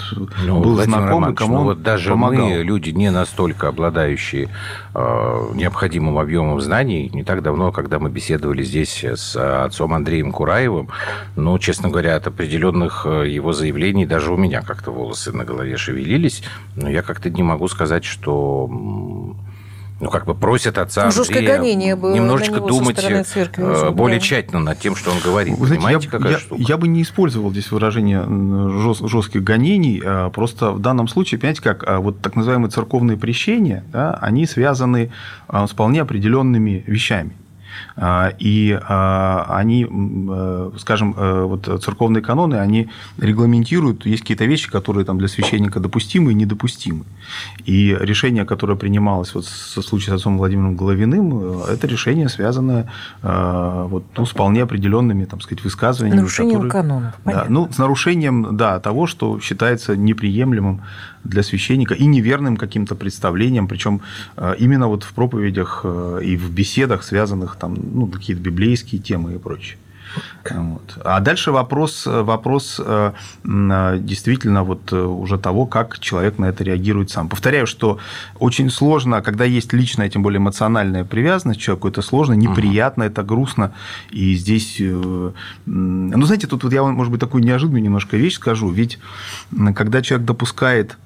ну, 0.45 0.61
был 0.61 0.73
Владимир 0.73 0.97
знаком 0.97 1.31
и 1.31 1.35
кому 1.35 1.57
ну, 1.57 1.63
вот 1.63 1.83
даже 1.83 2.09
помогал. 2.11 2.49
мы, 2.49 2.63
люди 2.63 2.89
не 2.89 3.11
настолько 3.11 3.67
обладающие 3.67 4.49
э, 4.93 5.51
необходимым 5.53 6.17
объемом 6.17 6.61
знаний, 6.61 7.09
не 7.13 7.23
так 7.23 7.41
давно, 7.41 7.71
когда 7.71 7.99
мы 7.99 8.09
беседовали 8.09 8.63
здесь 8.63 9.03
с 9.03 9.35
отцом 9.65 9.93
Андреем 9.93 10.31
Кураевым, 10.31 10.89
ну, 11.35 11.57
честно 11.59 11.89
говоря, 11.89 12.15
от 12.15 12.27
определенных 12.27 13.05
э, 13.05 13.29
его 13.29 13.53
заявлений 13.53 14.05
даже 14.05 14.31
у 14.31 14.37
меня 14.37 14.61
как-то 14.61 14.91
волосы 14.91 15.31
на 15.31 15.43
голове 15.43 15.77
шевелились, 15.77 16.43
но 16.75 16.89
я 16.89 17.01
как-то 17.01 17.29
не 17.29 17.43
могу 17.43 17.67
сказать, 17.67 18.05
что 18.05 18.67
ну, 19.99 20.09
как 20.09 20.25
бы 20.25 20.35
просят 20.35 20.77
отца 20.77 21.09
Жесткое 21.09 21.39
Андрея 21.39 21.57
гонение 21.57 21.95
было 21.95 22.13
немножечко 22.13 22.59
думать 22.59 22.97
церкви, 22.97 23.63
э, 23.63 23.91
более 23.91 24.19
да. 24.19 24.25
тщательно 24.25 24.59
над 24.59 24.79
тем, 24.79 24.95
что 24.95 25.11
он 25.11 25.19
говорит. 25.19 25.57
Вы 25.57 25.67
знаете, 25.67 26.05
я, 26.05 26.11
какая 26.11 26.33
я, 26.33 26.39
штука? 26.39 26.61
Я 26.61 26.77
бы 26.77 26.87
не 26.87 27.01
использовал 27.01 27.51
здесь 27.51 27.71
выражение 27.71 28.23
жестких 29.07 29.43
гонений. 29.43 30.01
А 30.03 30.29
просто 30.29 30.71
в 30.71 30.79
данном 30.79 31.07
случае, 31.07 31.39
понимаете, 31.39 31.61
как 31.61 31.83
а 31.87 31.99
вот 31.99 32.19
так 32.19 32.35
называемые 32.35 32.71
церковные 32.71 33.17
прещения, 33.17 33.85
да, 33.91 34.17
они 34.21 34.45
связаны 34.45 35.11
а, 35.47 35.65
с 35.65 35.71
вполне 35.71 36.01
определенными 36.01 36.83
вещами. 36.87 37.31
А, 37.95 38.33
и 38.39 38.77
а, 38.87 39.45
они, 39.49 39.87
э, 39.89 40.71
скажем, 40.77 41.13
э, 41.17 41.43
вот 41.43 41.83
церковные 41.83 42.21
каноны, 42.21 42.55
они 42.55 42.89
регламентируют, 43.17 44.05
есть 44.05 44.21
какие-то 44.21 44.45
вещи, 44.45 44.69
которые 44.69 45.05
там 45.05 45.17
для 45.17 45.27
священника 45.27 45.79
допустимы 45.79 46.31
и 46.31 46.35
недопустимы. 46.35 47.05
И 47.65 47.95
решение, 47.99 48.45
которое 48.45 48.75
принималось 48.75 49.33
вот 49.33 49.45
со 49.45 49.81
случае 49.81 50.13
с 50.13 50.19
отцом 50.19 50.37
Владимиром 50.37 50.75
Головиным, 50.75 51.63
э, 51.63 51.73
это 51.73 51.87
решение 51.87 52.29
связано 52.29 52.89
вот, 53.21 54.05
ну, 54.17 54.25
с 54.25 54.31
вполне 54.31 54.63
определенными, 54.63 55.25
там 55.25 55.41
сказать, 55.41 55.63
высказываниями. 55.63 56.19
Нарушением 56.19 56.61
которые, 56.61 56.71
канонов, 56.71 57.13
да, 57.25 57.45
ну, 57.49 57.69
с 57.71 57.77
нарушением, 57.77 58.57
да, 58.57 58.79
того, 58.79 59.07
что 59.07 59.39
считается 59.39 59.95
неприемлемым 59.95 60.81
для 61.25 61.43
священника 61.43 61.93
и 61.93 62.05
неверным 62.05 62.55
каким-то 62.57 62.95
представлением, 62.95 63.67
причем 63.67 64.01
э, 64.37 64.55
именно 64.59 64.87
вот 64.87 65.03
в 65.03 65.13
проповедях 65.13 65.81
э, 65.83 66.21
и 66.23 66.37
в 66.37 66.51
беседах, 66.51 67.03
связанных 67.03 67.55
там, 67.55 67.75
ну, 67.93 68.07
какие-то 68.07 68.41
библейские 68.41 69.01
темы 69.01 69.33
и 69.33 69.37
прочее. 69.37 69.77
Вот. 70.49 70.97
А 71.03 71.19
дальше 71.19 71.51
вопрос, 71.51 72.05
вопрос 72.05 72.79
э, 72.79 73.11
действительно 73.43 74.63
вот 74.63 74.93
уже 74.93 75.37
того, 75.37 75.65
как 75.65 75.99
человек 75.99 76.37
на 76.37 76.45
это 76.45 76.63
реагирует 76.63 77.09
сам. 77.09 77.27
Повторяю, 77.27 77.67
что 77.67 77.97
очень 78.39 78.69
сложно, 78.69 79.21
когда 79.21 79.43
есть 79.43 79.73
личная, 79.73 80.07
тем 80.09 80.23
более 80.23 80.37
эмоциональная 80.37 81.03
привязанность 81.03 81.59
к 81.59 81.63
человеку, 81.63 81.89
это 81.89 82.01
сложно, 82.01 82.33
неприятно, 82.33 83.03
это 83.03 83.23
грустно. 83.23 83.73
И 84.11 84.35
здесь, 84.35 84.77
ну, 84.79 86.25
знаете, 86.25 86.47
тут 86.47 86.63
вот 86.63 86.71
я, 86.71 86.83
может 86.83 87.11
быть, 87.11 87.19
такую 87.19 87.43
неожиданную 87.43 87.83
немножко 87.83 88.15
вещь 88.15 88.35
скажу. 88.35 88.69
Ведь 88.69 88.99
когда 89.73 90.01
человек 90.01 90.25
допускает 90.25 90.97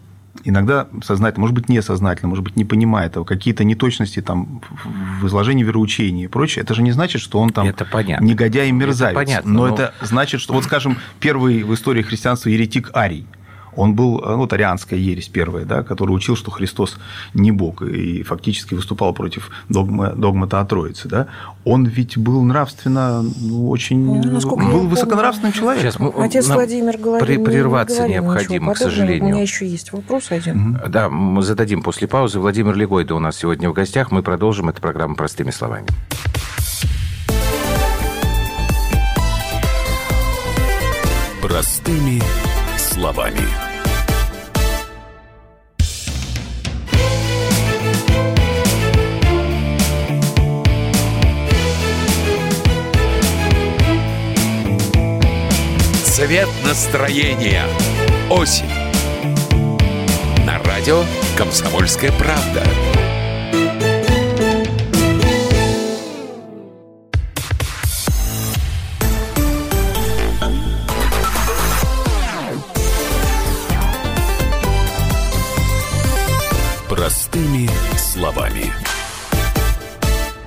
иногда 0.44 0.88
сознательно, 1.04 1.42
может 1.42 1.56
быть, 1.56 1.70
несознательно, 1.70 2.30
может 2.30 2.44
быть, 2.44 2.56
не 2.56 2.66
понимает 2.66 3.18
а 3.18 3.24
какие-то 3.24 3.64
неточности 3.64 4.22
там, 4.22 4.62
в 5.22 5.28
изложении 5.28 5.64
вероучения 5.64 6.26
и 6.26 6.28
прочее, 6.28 6.64
это 6.64 6.74
же 6.74 6.82
не 6.82 6.92
значит, 6.92 7.22
что 7.22 7.40
он 7.40 7.50
там 7.50 7.68
это 7.68 7.86
понятно. 7.86 8.24
негодяй 8.24 8.70
и 8.70 8.72
мерзавец. 8.72 9.18
Это 9.18 9.26
понятно, 9.26 9.52
но, 9.52 9.68
но 9.68 9.74
это 9.74 9.94
значит, 10.02 10.42
что, 10.42 10.54
вот 10.54 10.64
скажем, 10.64 10.98
первый 11.20 11.64
в 11.64 11.74
истории 11.74 12.02
христианства 12.02 12.50
еретик 12.50 12.92
Арий– 12.94 13.26
он 13.80 13.94
был, 13.94 14.20
э, 14.20 14.32
ну, 14.32 14.38
вот 14.40 14.52
арианская 14.52 15.00
ересь 15.00 15.30
первая, 15.30 15.64
да, 15.64 15.84
который 15.84 16.12
учил, 16.12 16.36
что 16.36 16.52
Христос 16.52 16.98
не 17.34 17.52
Бог, 17.52 17.82
и 17.82 18.24
фактически 18.24 18.74
выступал 18.74 19.14
против 19.14 19.50
догмы, 19.70 20.12
догмата 20.16 20.60
о 20.60 20.66
Троице. 20.66 21.08
Да. 21.08 21.28
Он 21.64 21.86
ведь 21.86 22.18
был 22.18 22.44
нравственно 22.44 23.22
ну, 23.22 23.70
очень... 23.70 24.00
Ну, 24.00 24.42
был 24.42 24.88
высоконравственным 24.88 25.54
человеком. 25.54 25.92
Сейчас 25.92 26.00
мы, 26.00 26.26
Отец 26.26 26.48
Владимир 26.48 26.98
говорил, 26.98 27.26
при, 27.26 27.38
прерваться 27.38 28.06
не 28.06 28.16
необходимо, 28.16 28.74
к 28.74 28.78
сожалению. 28.78 29.24
У 29.24 29.30
меня 29.30 29.42
еще 29.42 29.66
есть 29.66 29.94
вопрос 29.94 30.32
один. 30.32 30.76
Угу. 30.76 30.90
Да, 30.90 31.10
мы 31.10 31.42
зададим 31.42 31.82
после 31.82 32.08
паузы. 32.08 32.40
Владимир 32.40 32.76
Легойда 32.76 33.16
у 33.16 33.20
нас 33.20 33.38
сегодня 33.38 33.70
в 33.70 33.74
гостях. 33.74 34.12
Мы 34.12 34.24
продолжим 34.24 34.68
эту 34.68 34.82
программу 34.82 35.16
простыми 35.16 35.52
словами. 35.52 35.88
Простыми 41.42 42.22
словами. 42.78 43.69
Цвет 56.20 56.50
настроения. 56.66 57.64
Осень. 58.30 58.70
На 60.46 60.62
радио 60.64 61.06
«Комсомольская 61.38 62.12
правда». 62.12 62.62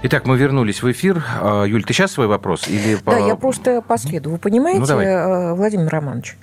Итак, 0.04 0.26
мы 0.26 0.36
вернулись 0.36 0.82
в 0.82 0.90
эфир. 0.90 1.22
А, 1.40 1.64
Юль, 1.64 1.84
ты 1.84 1.92
сейчас 1.92 2.10
свой 2.10 2.26
вопрос? 2.26 2.66
Или 2.66 2.96
по... 2.96 3.12
Да, 3.12 3.18
я 3.18 3.36
просто 3.36 3.82
последую. 3.82 4.32
Вы 4.32 4.38
понимаете, 4.38 4.80
ну, 4.80 4.86
давай. 4.86 5.54
Владимир 5.54 5.88
Романович, 5.88 6.36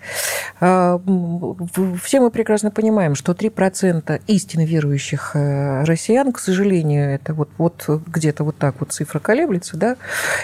все 0.60 2.20
мы 2.20 2.32
прекрасно 2.32 2.70
понимаем, 2.70 3.16
что 3.16 3.32
3% 3.32 4.22
истинно 4.28 4.66
верующих 4.66 5.32
э, 5.34 5.84
россиян, 5.86 6.34
к 6.34 6.40
сожалению, 6.40 7.14
это 7.14 7.34
вот, 7.34 7.50
вот 7.58 7.86
где-то 7.88 8.44
вот 8.44 8.58
так 8.58 8.76
вот 8.80 8.92
цифра 8.92 9.20
колеблется, 9.20 9.78
да, 9.78 9.96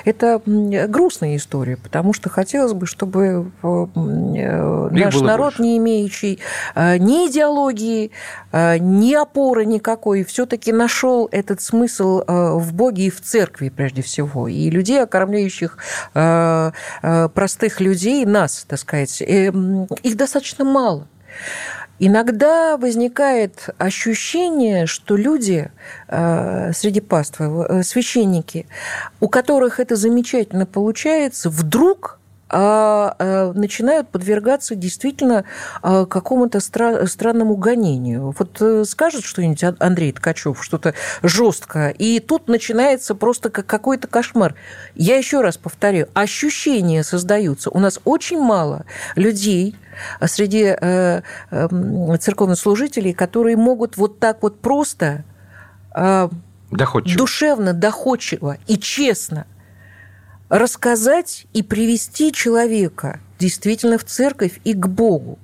это 0.06 0.42
грустная 0.46 1.36
история, 1.36 1.76
потому 1.76 2.14
что 2.14 2.30
хотелось 2.30 2.72
бы, 2.72 2.86
чтобы 2.86 3.52
э, 3.62 4.90
наш 4.92 5.20
народ, 5.20 5.56
больше. 5.56 5.62
не 5.62 5.78
имеющий 5.78 6.40
э, 6.76 6.98
ни 6.98 7.28
идеологии, 7.30 8.12
ни 8.54 9.14
опоры 9.14 9.66
никакой, 9.66 10.24
все-таки 10.24 10.72
нашел 10.72 11.28
этот 11.30 11.62
смысл 11.62 12.24
в 12.26 12.74
Боге 12.74 13.08
и 13.08 13.10
в 13.10 13.20
церкви 13.20 13.68
прежде 13.68 14.02
всего. 14.02 14.48
И 14.48 14.70
людей, 14.70 15.04
окормляющих 15.04 15.78
простых 16.14 17.82
людей, 17.82 18.26
нас, 18.26 18.66
так 18.68 18.80
сказать, 18.80 19.22
их 20.06 20.16
достаточно 20.16 20.64
мало. 20.64 21.08
Иногда 21.98 22.78
возникает 22.78 23.70
ощущение, 23.78 24.86
что 24.86 25.16
люди 25.16 25.72
э, 26.08 26.72
среди 26.74 27.00
паствы, 27.00 27.46
э, 27.46 27.84
священники, 27.84 28.68
у 29.22 29.30
которых 29.30 29.80
это 29.80 29.96
замечательно 29.96 30.66
получается, 30.66 31.50
вдруг 31.50 32.20
а, 32.58 33.14
а, 33.20 33.52
начинают 33.54 34.08
подвергаться 34.08 34.76
действительно 34.76 35.44
а, 35.82 36.06
какому-то 36.06 36.62
странному 36.62 37.58
гонению. 37.58 38.34
Вот 38.38 38.62
э, 38.62 38.86
скажет 38.86 39.26
что-нибудь 39.26 39.62
Андрей 39.80 40.14
Ткачев, 40.14 40.64
что-то 40.64 40.94
жесткое, 41.22 41.90
и 41.90 42.22
тут 42.22 42.48
начинается 42.48 43.14
просто 43.14 43.50
как 43.50 43.66
какой-то 43.66 44.08
кошмар. 44.08 44.56
Я 44.94 45.18
еще 45.18 45.42
раз 45.42 45.58
повторю, 45.58 46.08
ощущения 46.14 47.04
создаются. 47.04 47.70
У 47.72 47.80
нас 47.80 48.00
очень 48.06 48.40
мало 48.40 48.86
людей, 49.18 49.76
среди 50.26 50.78
э, 50.80 51.22
эм, 51.52 52.20
церковных 52.20 52.58
служителей, 52.58 53.12
которые 53.12 53.58
могут 53.58 53.98
вот 53.98 54.20
так 54.20 54.42
вот 54.44 54.62
просто 54.62 55.26
доходчиво. 56.72 57.18
душевно, 57.18 57.74
доходчиво 57.74 58.58
и 58.68 58.78
честно 58.78 59.46
рассказать 60.60 61.48
и 61.54 61.64
привести 61.64 62.32
человека 62.32 63.20
действительно 63.40 63.98
в 63.98 64.06
церковь 64.06 64.60
и 64.64 64.74
к 64.74 64.88
Богу. 64.88 65.38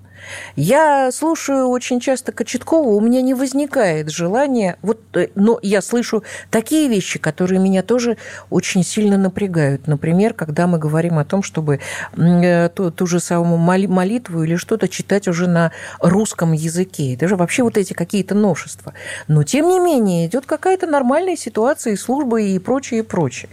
Я 0.56 1.12
слушаю 1.12 1.68
очень 1.68 2.00
часто 2.00 2.32
Кочеткова, 2.32 2.90
у 2.90 3.00
меня 3.00 3.22
не 3.22 3.34
возникает 3.34 4.10
желания, 4.10 4.78
вот, 4.82 5.00
э, 5.16 5.30
но 5.36 5.60
я 5.62 5.82
слышу 5.82 6.24
такие 6.50 6.88
вещи, 6.90 7.20
которые 7.20 7.60
меня 7.60 7.84
тоже 7.84 8.18
очень 8.50 8.84
сильно 8.84 9.18
напрягают. 9.18 9.88
Например, 9.88 10.34
когда 10.34 10.68
мы 10.68 10.78
говорим 10.78 11.18
о 11.18 11.26
том, 11.26 11.44
чтобы 11.44 11.80
э, 12.16 12.70
ту, 12.70 12.92
ту 12.92 13.08
же 13.08 13.20
самую 13.20 13.58
молитву 13.58 14.44
или 14.44 14.56
что-то 14.56 14.88
читать 14.88 15.28
уже 15.28 15.48
на 15.48 15.72
русском 16.00 16.54
языке. 16.54 17.14
Это 17.14 17.28
же 17.28 17.36
вообще 17.36 17.64
вот 17.64 17.78
эти 17.78 17.94
какие-то 17.94 18.36
новшества. 18.36 18.94
Но, 19.28 19.44
тем 19.44 19.68
не 19.70 19.80
менее, 19.80 20.28
идет 20.28 20.46
какая-то 20.46 20.88
нормальная 20.88 21.36
ситуация 21.36 21.94
и 21.94 21.98
служба 21.98 22.42
и 22.42 22.60
прочее, 22.60 23.02
и 23.02 23.04
прочее. 23.04 23.50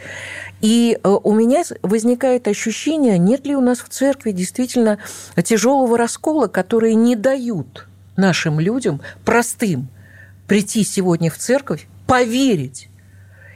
И 0.60 0.98
э, 1.02 1.08
у 1.08 1.32
меня 1.32 1.62
возникает 1.82 2.48
ощущение, 2.48 3.18
нет 3.18 3.46
ли 3.46 3.54
у 3.54 3.60
нас 3.60 3.78
в 3.78 3.88
церкви 3.88 4.32
действительно 4.32 4.98
тяжелого 5.42 5.96
раскола, 5.96 6.48
которые 6.48 6.94
не 6.94 7.16
дают 7.16 7.86
нашим 8.16 8.58
людям, 8.58 9.00
простым, 9.24 9.88
прийти 10.46 10.84
сегодня 10.84 11.30
в 11.30 11.38
церковь, 11.38 11.86
поверить 12.06 12.88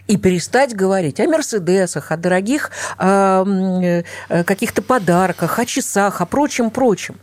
и 0.07 0.17
перестать 0.17 0.75
говорить 0.75 1.21
о 1.21 1.29
Мерседесах, 1.29 2.13
о 2.13 2.17
дорогих 2.17 2.71
э, 2.99 4.03
э, 4.29 4.45
каких-то 4.45 4.83
подарках, 4.83 5.59
о 5.59 5.65
часах, 5.65 6.21
о 6.21 6.27
прочем-прочем. 6.27 7.17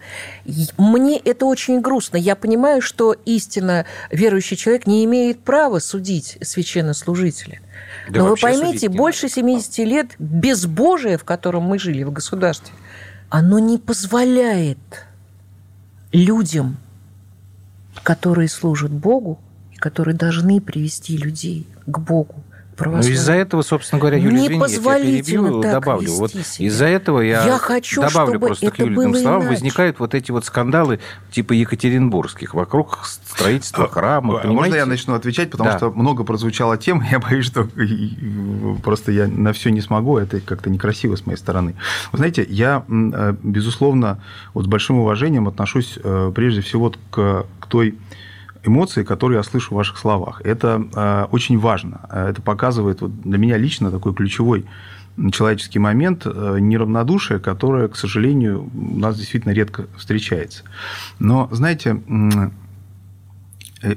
Мне 0.77 1.17
это 1.17 1.45
очень 1.45 1.81
грустно. 1.81 2.17
Я 2.17 2.35
понимаю, 2.35 2.81
что 2.81 3.13
истинно 3.25 3.85
верующий 4.11 4.57
человек 4.57 4.87
не 4.87 5.05
имеет 5.05 5.43
права 5.43 5.79
судить 5.79 6.37
священнослужителя. 6.41 7.61
Да 8.09 8.21
Но 8.21 8.29
вы 8.29 8.35
поймите, 8.35 8.89
больше 8.89 9.29
70 9.29 9.77
лет 9.79 10.15
безбожие, 10.19 11.17
в 11.17 11.23
котором 11.23 11.63
мы 11.63 11.79
жили 11.79 12.03
в 12.03 12.11
государстве, 12.11 12.73
оно 13.29 13.59
не 13.59 13.77
позволяет 13.77 14.77
людям, 16.11 16.77
которые 18.03 18.49
служат 18.49 18.91
Богу 18.91 19.39
и 19.73 19.75
которые 19.75 20.15
должны 20.15 20.61
привести 20.61 21.17
людей 21.17 21.67
к 21.85 21.99
Богу, 21.99 22.43
православие. 22.79 23.09
Ну, 23.09 23.21
из-за 23.21 23.33
этого, 23.33 23.61
собственно 23.61 23.99
говоря, 23.99 24.17
Юлия, 24.17 24.47
извини, 24.47 24.57
я 24.57 25.21
перебью, 25.23 25.61
добавлю. 25.61 26.11
Вот 26.13 26.33
из-за 26.33 26.85
этого 26.85 27.21
я, 27.21 27.45
я 27.45 27.57
хочу, 27.57 28.01
добавлю 28.01 28.39
просто 28.39 28.71
к 28.71 28.79
Юлиным 28.79 29.15
словам, 29.15 29.41
иначе. 29.41 29.53
возникают 29.53 29.99
вот 29.99 30.15
эти 30.15 30.31
вот 30.31 30.45
скандалы 30.45 30.99
типа 31.31 31.53
екатеринбургских 31.53 32.53
вокруг 32.53 32.99
строительства 33.05 33.85
а, 33.85 33.87
храма, 33.87 34.41
а, 34.41 34.47
Можно 34.47 34.75
я 34.75 34.85
начну 34.85 35.13
отвечать, 35.13 35.51
потому 35.51 35.71
да. 35.71 35.77
что 35.77 35.91
много 35.91 36.23
прозвучало 36.23 36.77
тем, 36.77 37.03
я 37.11 37.19
боюсь, 37.19 37.45
что 37.45 37.67
просто 38.83 39.11
я 39.11 39.27
на 39.27 39.53
все 39.53 39.69
не 39.69 39.81
смогу, 39.81 40.17
это 40.17 40.39
как-то 40.39 40.69
некрасиво 40.69 41.15
с 41.15 41.25
моей 41.25 41.37
стороны. 41.37 41.75
Вы 42.11 42.17
знаете, 42.17 42.45
я, 42.49 42.83
э, 42.87 43.35
безусловно, 43.43 44.21
вот 44.53 44.65
с 44.65 44.67
большим 44.67 44.99
уважением 44.99 45.47
отношусь 45.47 45.99
э, 46.01 46.31
прежде 46.33 46.61
всего 46.61 46.93
к, 47.11 47.45
к 47.59 47.67
той 47.67 47.95
эмоции, 48.63 49.03
которые 49.03 49.37
я 49.37 49.43
слышу 49.43 49.73
в 49.73 49.77
ваших 49.77 49.97
словах. 49.97 50.41
Это 50.43 50.83
э, 50.95 51.25
очень 51.31 51.59
важно. 51.59 52.01
Это 52.11 52.41
показывает 52.41 53.01
вот 53.01 53.21
для 53.21 53.37
меня 53.37 53.57
лично 53.57 53.91
такой 53.91 54.13
ключевой 54.13 54.65
человеческий 55.31 55.79
момент 55.79 56.25
э, 56.25 56.57
неравнодушия, 56.59 57.39
которое, 57.39 57.87
к 57.87 57.95
сожалению, 57.95 58.69
у 58.73 58.97
нас 58.97 59.17
действительно 59.17 59.51
редко 59.51 59.87
встречается. 59.97 60.63
Но, 61.19 61.49
знаете, 61.51 62.01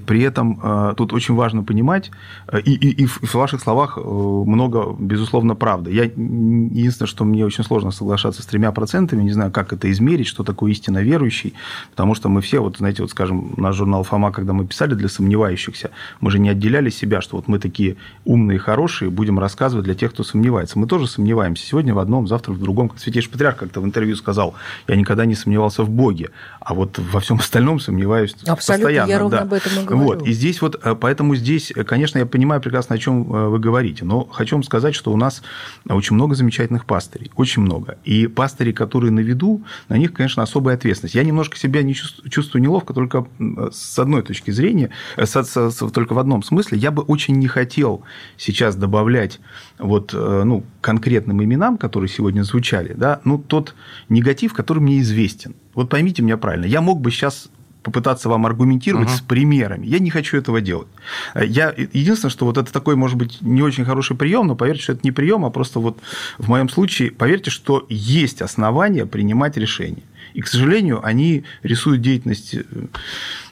при 0.06 0.22
этом 0.22 0.60
э, 0.62 0.94
тут 0.96 1.12
очень 1.12 1.34
важно 1.34 1.62
понимать, 1.62 2.10
э, 2.48 2.60
и, 2.60 2.72
и, 2.72 3.02
и 3.02 3.06
в 3.06 3.34
ваших 3.34 3.60
словах 3.60 3.96
много, 3.96 4.94
безусловно, 4.98 5.54
правды. 5.54 5.92
Я, 5.92 6.04
единственное, 6.04 7.08
что 7.08 7.24
мне 7.24 7.44
очень 7.44 7.64
сложно 7.64 7.90
соглашаться 7.90 8.42
с 8.42 8.46
тремя 8.46 8.72
процентами, 8.72 9.22
не 9.22 9.32
знаю, 9.32 9.50
как 9.50 9.72
это 9.72 9.90
измерить, 9.90 10.26
что 10.26 10.44
такое 10.44 10.72
истинно 10.72 10.98
верующий, 10.98 11.54
потому 11.90 12.14
что 12.14 12.28
мы 12.28 12.40
все, 12.40 12.60
вот 12.60 12.78
знаете, 12.78 13.02
вот 13.02 13.10
скажем, 13.10 13.54
наш 13.56 13.76
журнал 13.76 14.04
«Фома», 14.04 14.32
когда 14.32 14.52
мы 14.52 14.66
писали 14.66 14.94
для 14.94 15.08
сомневающихся, 15.08 15.90
мы 16.20 16.30
же 16.30 16.38
не 16.38 16.48
отделяли 16.48 16.90
себя, 16.90 17.20
что 17.20 17.36
вот 17.36 17.48
мы 17.48 17.58
такие 17.58 17.96
умные, 18.24 18.58
хорошие, 18.58 19.10
будем 19.10 19.38
рассказывать 19.38 19.84
для 19.84 19.94
тех, 19.94 20.12
кто 20.12 20.24
сомневается. 20.24 20.78
Мы 20.78 20.86
тоже 20.86 21.06
сомневаемся. 21.06 21.66
Сегодня 21.66 21.94
в 21.94 21.98
одном, 21.98 22.28
завтра 22.28 22.52
в 22.52 22.58
другом. 22.58 22.88
Как 22.88 22.98
Святейший 23.00 23.30
Патриарх 23.30 23.56
как-то 23.56 23.80
в 23.80 23.84
интервью 23.84 24.16
сказал, 24.16 24.54
я 24.88 24.96
никогда 24.96 25.24
не 25.24 25.34
сомневался 25.34 25.82
в 25.82 25.90
Боге, 25.90 26.30
а 26.60 26.74
вот 26.74 26.98
во 26.98 27.20
всем 27.20 27.38
остальном 27.38 27.80
сомневаюсь 27.80 28.34
Абсолютно, 28.46 28.56
постоянно. 28.56 29.10
я 29.10 29.18
ровно 29.18 29.38
да. 29.38 29.42
об 29.42 29.52
этом 29.52 29.71
и 29.80 29.84
говорю. 29.84 30.04
Вот, 30.04 30.26
и 30.26 30.32
здесь 30.32 30.60
вот, 30.62 30.80
э, 30.82 30.94
поэтому 30.94 31.34
здесь, 31.34 31.72
э, 31.74 31.84
конечно, 31.84 32.18
я 32.18 32.26
понимаю 32.26 32.60
прекрасно, 32.60 32.94
о 32.94 32.98
чем 32.98 33.22
э, 33.22 33.48
вы 33.48 33.58
говорите, 33.58 34.04
но 34.04 34.24
хочу 34.24 34.56
вам 34.56 34.62
сказать, 34.62 34.94
что 34.94 35.12
у 35.12 35.16
нас 35.16 35.42
очень 35.88 36.14
много 36.14 36.34
замечательных 36.34 36.84
пастырей, 36.84 37.30
очень 37.36 37.62
много. 37.62 37.98
И 38.04 38.26
пастыри, 38.26 38.72
которые 38.72 39.10
на 39.10 39.20
виду, 39.20 39.62
на 39.88 39.96
них, 39.96 40.12
конечно, 40.12 40.42
особая 40.42 40.76
ответственность. 40.76 41.14
Я 41.14 41.24
немножко 41.24 41.56
себя 41.56 41.82
не 41.82 41.94
чувствую, 41.94 42.30
чувствую 42.30 42.62
неловко 42.62 42.94
только 42.94 43.26
с 43.72 43.98
одной 43.98 44.22
точки 44.22 44.50
зрения, 44.50 44.90
с, 45.16 45.34
с, 45.34 45.70
с, 45.70 45.90
только 45.90 46.14
в 46.14 46.18
одном 46.18 46.42
смысле. 46.42 46.78
Я 46.78 46.90
бы 46.90 47.02
очень 47.02 47.36
не 47.36 47.48
хотел 47.48 48.02
сейчас 48.36 48.76
добавлять 48.76 49.40
вот, 49.78 50.12
ну, 50.12 50.64
конкретным 50.80 51.42
именам, 51.42 51.78
которые 51.78 52.08
сегодня 52.08 52.42
звучали, 52.42 52.94
да, 52.94 53.20
ну, 53.24 53.38
тот 53.38 53.74
негатив, 54.08 54.52
который 54.52 54.80
мне 54.80 55.00
известен. 55.00 55.54
Вот 55.74 55.88
поймите 55.88 56.22
меня 56.22 56.36
правильно, 56.36 56.66
я 56.66 56.80
мог 56.80 57.00
бы 57.00 57.10
сейчас 57.10 57.48
попытаться 57.82 58.28
вам 58.28 58.46
аргументировать 58.46 59.08
угу. 59.08 59.16
с 59.16 59.20
примерами. 59.20 59.86
Я 59.86 59.98
не 59.98 60.10
хочу 60.10 60.36
этого 60.36 60.60
делать. 60.60 60.88
Я, 61.34 61.74
единственное, 61.76 62.30
что 62.30 62.46
вот 62.46 62.58
это 62.58 62.72
такой, 62.72 62.96
может 62.96 63.16
быть, 63.16 63.38
не 63.40 63.62
очень 63.62 63.84
хороший 63.84 64.16
прием, 64.16 64.46
но 64.46 64.54
поверьте, 64.54 64.82
что 64.82 64.92
это 64.92 65.00
не 65.04 65.12
прием, 65.12 65.44
а 65.44 65.50
просто 65.50 65.80
вот 65.80 65.98
в 66.38 66.48
моем 66.48 66.68
случае, 66.68 67.10
поверьте, 67.10 67.50
что 67.50 67.86
есть 67.88 68.42
основания 68.42 69.06
принимать 69.06 69.56
решения. 69.56 70.02
И, 70.34 70.40
к 70.40 70.48
сожалению, 70.48 71.04
они 71.04 71.44
рисуют 71.62 72.00
деятельность 72.00 72.54
э, 72.54 72.62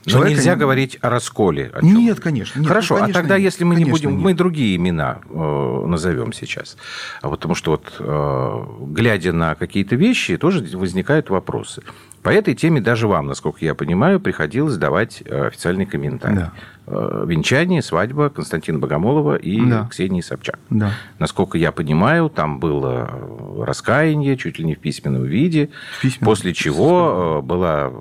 но 0.06 0.26
нельзя 0.26 0.56
говорить 0.56 0.99
о 1.02 1.10
расколе. 1.10 1.70
О 1.75 1.84
нет, 1.84 2.20
конечно. 2.20 2.58
Нет, 2.58 2.68
Хорошо, 2.68 2.94
ну, 2.94 3.00
конечно, 3.00 3.20
а 3.20 3.22
тогда, 3.22 3.37
нет, 3.37 3.44
если 3.44 3.64
мы 3.64 3.76
не 3.76 3.84
будем, 3.84 4.12
нет. 4.12 4.20
мы 4.20 4.34
другие 4.34 4.76
имена 4.76 5.18
э, 5.28 5.84
назовем 5.87 6.32
сейчас. 6.32 6.76
А 7.20 7.28
потому 7.28 7.54
что 7.54 7.72
вот, 7.72 7.94
э, 7.99 8.64
глядя 8.92 9.32
на 9.32 9.54
какие-то 9.54 9.96
вещи, 9.96 10.37
тоже 10.38 10.64
возникают 10.76 11.28
вопросы. 11.28 11.82
По 12.22 12.30
этой 12.30 12.54
теме 12.54 12.80
даже 12.80 13.08
вам, 13.08 13.26
насколько 13.26 13.64
я 13.64 13.75
понимаю, 13.75 14.20
приходилось 14.20 14.76
давать 14.76 15.22
э, 15.25 15.46
официальный 15.49 15.87
комментарий. 15.87 16.37
Да. 16.37 16.52
Э, 16.92 17.25
венчание, 17.26 17.82
свадьба 17.82 18.30
Константина 18.30 18.78
Богомолова 18.78 19.37
и 19.37 19.64
да. 19.64 19.87
Ксении 19.88 20.20
Собчак. 20.20 20.59
Да. 20.70 20.92
Насколько 21.18 21.56
я 21.56 21.70
понимаю, 21.73 22.28
там 22.28 22.59
было 22.59 23.09
э, 23.11 23.64
раскаяние, 23.64 24.37
чуть 24.37 24.59
ли 24.59 24.64
не 24.64 24.75
в 24.75 24.80
письменном 24.80 25.25
виде, 25.25 25.70
в 25.99 26.02
письменном. 26.02 26.25
после 26.25 26.52
чего 26.52 27.40
была 27.42 27.92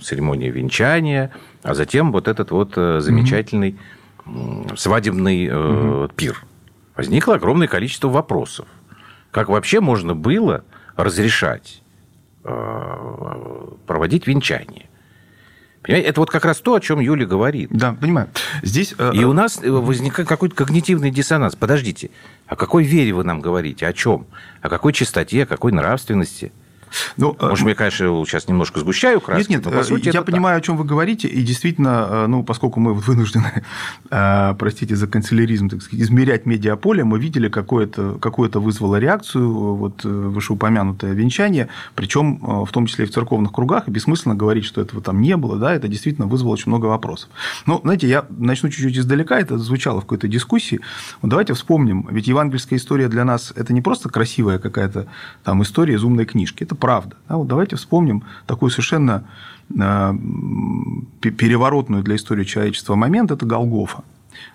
церемония 0.00 0.50
венчания, 0.50 1.30
а 1.62 1.74
затем 1.74 2.10
вот 2.10 2.26
этот 2.26 2.50
вот 2.50 2.74
замечательный 2.74 3.76
угу. 4.24 4.76
свадебный 4.76 5.50
угу. 5.50 6.08
пир. 6.16 6.42
Возникло 6.96 7.34
огромное 7.34 7.68
количество 7.68 8.08
вопросов. 8.08 8.66
Как 9.30 9.48
вообще 9.48 9.80
можно 9.80 10.14
было 10.14 10.64
разрешать 10.96 11.82
Э, 12.44 13.68
проводить 13.86 14.26
венчание. 14.26 14.88
Понимаете, 15.82 16.08
это 16.08 16.20
вот 16.20 16.30
как 16.30 16.44
раз 16.44 16.58
то, 16.58 16.74
о 16.74 16.80
чем 16.80 17.00
Юля 17.00 17.26
говорит. 17.26 17.68
Да, 17.72 17.92
понимаю. 17.92 18.28
Здесь... 18.62 18.94
Э, 18.98 19.10
И 19.12 19.24
у 19.24 19.32
нас 19.32 19.58
э, 19.62 19.68
возникает 19.70 20.28
какой-то 20.28 20.54
когнитивный 20.54 21.10
диссонанс. 21.10 21.56
Подождите, 21.56 22.10
о 22.46 22.54
какой 22.54 22.84
вере 22.84 23.12
вы 23.12 23.24
нам 23.24 23.40
говорите? 23.40 23.86
О 23.86 23.92
чем? 23.92 24.26
О 24.60 24.68
какой 24.68 24.92
чистоте, 24.92 25.42
о 25.42 25.46
какой 25.46 25.72
нравственности? 25.72 26.52
Ну, 27.16 27.36
э, 27.38 27.48
Может, 27.48 27.66
я, 27.66 27.74
конечно, 27.74 28.24
сейчас 28.26 28.48
немножко 28.48 28.80
сгущаю 28.80 29.20
краски, 29.20 29.52
Нет, 29.52 29.64
нет, 29.64 29.74
по 29.74 29.82
сути, 29.82 30.10
я 30.12 30.22
понимаю, 30.22 30.56
так. 30.56 30.64
о 30.64 30.66
чем 30.66 30.76
вы 30.76 30.84
говорите, 30.84 31.28
и 31.28 31.42
действительно, 31.42 32.06
э, 32.08 32.26
ну, 32.26 32.42
поскольку 32.42 32.80
мы 32.80 32.94
вынуждены, 32.94 33.64
э, 34.10 34.54
простите 34.58 34.96
за 34.96 35.06
канцеляризм, 35.06 35.68
так 35.68 35.82
сказать, 35.82 36.04
измерять 36.04 36.46
медиаполе, 36.46 37.04
мы 37.04 37.18
видели, 37.18 37.48
какое-то 37.48 38.18
какое 38.20 38.50
вызвало 38.52 38.96
реакцию, 38.96 39.50
вот 39.52 40.04
вышеупомянутое 40.04 41.12
венчание, 41.14 41.68
причем 41.94 42.38
в 42.66 42.70
том 42.70 42.86
числе 42.86 43.04
и 43.04 43.08
в 43.08 43.12
церковных 43.12 43.52
кругах, 43.52 43.88
и 43.88 43.90
бессмысленно 43.90 44.34
говорить, 44.34 44.64
что 44.64 44.80
этого 44.80 45.00
там 45.00 45.22
не 45.22 45.36
было, 45.36 45.56
да, 45.56 45.74
это 45.74 45.88
действительно 45.88 46.26
вызвало 46.26 46.52
очень 46.52 46.68
много 46.68 46.86
вопросов. 46.86 47.30
Но, 47.66 47.80
знаете, 47.82 48.08
я 48.08 48.26
начну 48.30 48.68
чуть-чуть 48.68 48.98
издалека, 48.98 49.38
это 49.38 49.58
звучало 49.58 50.00
в 50.00 50.04
какой-то 50.04 50.28
дискуссии. 50.28 50.80
Вот 51.22 51.30
давайте 51.30 51.54
вспомним, 51.54 52.06
ведь 52.10 52.26
евангельская 52.26 52.78
история 52.78 53.08
для 53.08 53.24
нас– 53.24 53.52
это 53.56 53.72
не 53.72 53.80
просто 53.80 54.08
красивая 54.08 54.58
какая-то 54.58 55.06
там 55.44 55.62
история 55.62 55.94
из 55.94 56.04
умной 56.04 56.26
книжки, 56.26 56.64
это 56.64 56.74
правда. 56.82 57.14
Да, 57.28 57.36
вот 57.36 57.46
давайте 57.46 57.76
вспомним 57.76 58.24
такую 58.44 58.70
совершенно 58.70 59.22
а, 59.80 60.12
переворотную 61.20 62.02
для 62.02 62.16
истории 62.16 62.42
человечества 62.42 62.96
момент– 62.96 63.30
это 63.30 63.46
Голгофа 63.46 64.02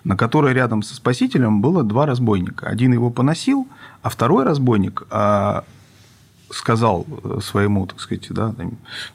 на 0.04 0.16
которой 0.16 0.52
рядом 0.52 0.82
со 0.82 0.94
Спасителем 0.94 1.62
было 1.62 1.82
два 1.82 2.04
разбойника. 2.04 2.66
Один 2.66 2.92
его 2.92 3.10
поносил, 3.10 3.66
а 4.02 4.10
второй 4.10 4.44
разбойник 4.44 5.04
а, 5.10 5.64
сказал 6.50 7.06
э, 7.08 7.38
своему, 7.42 7.86
так 7.86 8.00
сказать, 8.00 8.26
да, 8.30 8.54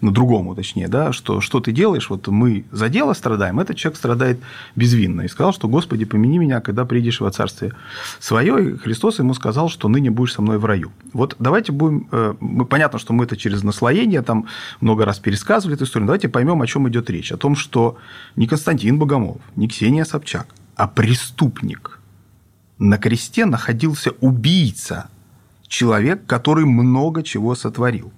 ну, 0.02 0.12
другому, 0.12 0.56
точнее, 0.56 0.88
да, 0.88 1.12
что 1.12 1.41
что 1.41 1.60
ты 1.60 1.72
делаешь, 1.72 2.10
вот 2.10 2.28
мы 2.28 2.65
за 2.72 2.89
дело 2.89 3.13
страдаем, 3.13 3.60
этот 3.60 3.78
человек 3.78 3.98
страдает 3.98 4.39
безвинно. 4.76 5.22
И 5.22 5.28
сказал, 5.28 5.54
что, 5.54 5.67
Господи, 5.67 6.06
помяни 6.06 6.38
меня, 6.38 6.62
когда 6.62 6.86
придешь 6.86 7.22
во 7.22 7.32
Царствие 7.32 7.74
Свое. 8.19 8.72
И 8.72 8.78
Христос 8.78 9.19
ему 9.19 9.34
сказал, 9.34 9.69
что 9.69 9.88
ныне 9.88 10.12
будешь 10.12 10.34
со 10.34 10.41
мной 10.41 10.58
в 10.58 10.65
раю. 10.65 10.91
Вот 11.13 11.36
давайте 11.39 11.72
будем... 11.72 12.08
Э, 12.12 12.36
мы, 12.39 12.65
понятно, 12.65 13.00
что 13.00 13.13
мы 13.13 13.26
это 13.26 13.36
через 13.38 13.63
наслоение 13.63 14.22
там 14.22 14.48
много 14.82 15.06
раз 15.06 15.19
пересказывали 15.19 15.76
эту 15.76 15.86
историю. 15.86 16.08
Давайте 16.08 16.30
поймем, 16.30 16.62
о 16.62 16.67
чем 16.67 16.88
идет 16.89 17.10
речь. 17.10 17.32
О 17.32 17.38
том, 17.38 17.56
что 17.56 17.98
не 18.36 18.48
Константин 18.48 19.00
Богомолов, 19.00 19.41
не 19.56 19.67
Ксения 19.67 20.06
Собчак, 20.06 20.48
а 20.76 20.88
преступник 20.88 22.00
на 22.80 22.98
кресте 22.98 23.46
находился 23.46 24.12
убийца 24.19 25.10
человек, 25.73 26.27
который 26.27 26.65
много 26.65 27.23
чего 27.23 27.55
сотворил, 27.55 28.13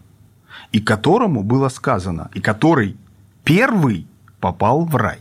и 0.73 0.81
которому 0.81 1.41
было 1.41 1.69
сказано, 1.69 2.29
и 2.33 2.41
который 2.41 2.97
первый 3.45 4.07
попал 4.41 4.83
в 4.83 4.95
рай. 4.97 5.19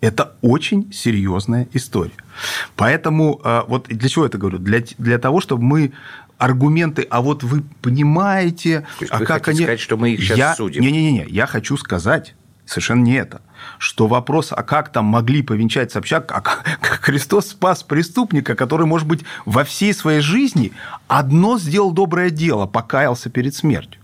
Это 0.00 0.32
очень 0.40 0.90
серьезная 0.90 1.68
история. 1.74 2.16
Поэтому 2.76 3.40
э, 3.44 3.62
вот 3.68 3.88
для 3.88 4.08
чего 4.08 4.24
я 4.24 4.28
это 4.28 4.38
говорю? 4.38 4.58
Для, 4.58 4.82
для 4.98 5.18
того, 5.18 5.40
чтобы 5.40 5.62
мы 5.62 5.92
аргументы, 6.38 7.06
а 7.10 7.20
вот 7.20 7.42
вы 7.42 7.62
понимаете, 7.82 8.86
а 9.10 9.18
вы 9.18 9.26
как 9.26 9.48
они... 9.48 9.58
сказать, 9.60 9.80
что 9.80 9.98
мы 9.98 10.10
их 10.12 10.20
сейчас 10.20 10.38
я... 10.38 10.54
судим? 10.54 10.80
Не-не-не, 10.80 11.26
я 11.28 11.46
хочу 11.46 11.76
сказать 11.76 12.34
совершенно 12.66 13.02
не 13.02 13.14
это 13.14 13.40
что 13.78 14.06
вопрос, 14.06 14.52
а 14.52 14.62
как 14.62 14.90
там 14.90 15.04
могли 15.06 15.42
повенчать 15.42 15.92
Собчак, 15.92 16.30
а 16.32 16.40
как 16.40 17.00
Христос 17.00 17.48
спас 17.48 17.82
преступника, 17.82 18.54
который, 18.54 18.86
может 18.86 19.06
быть, 19.06 19.24
во 19.44 19.64
всей 19.64 19.92
своей 19.94 20.20
жизни 20.20 20.72
одно 21.08 21.58
сделал 21.58 21.92
доброе 21.92 22.30
дело, 22.30 22.66
покаялся 22.66 23.30
перед 23.30 23.54
смертью. 23.54 24.00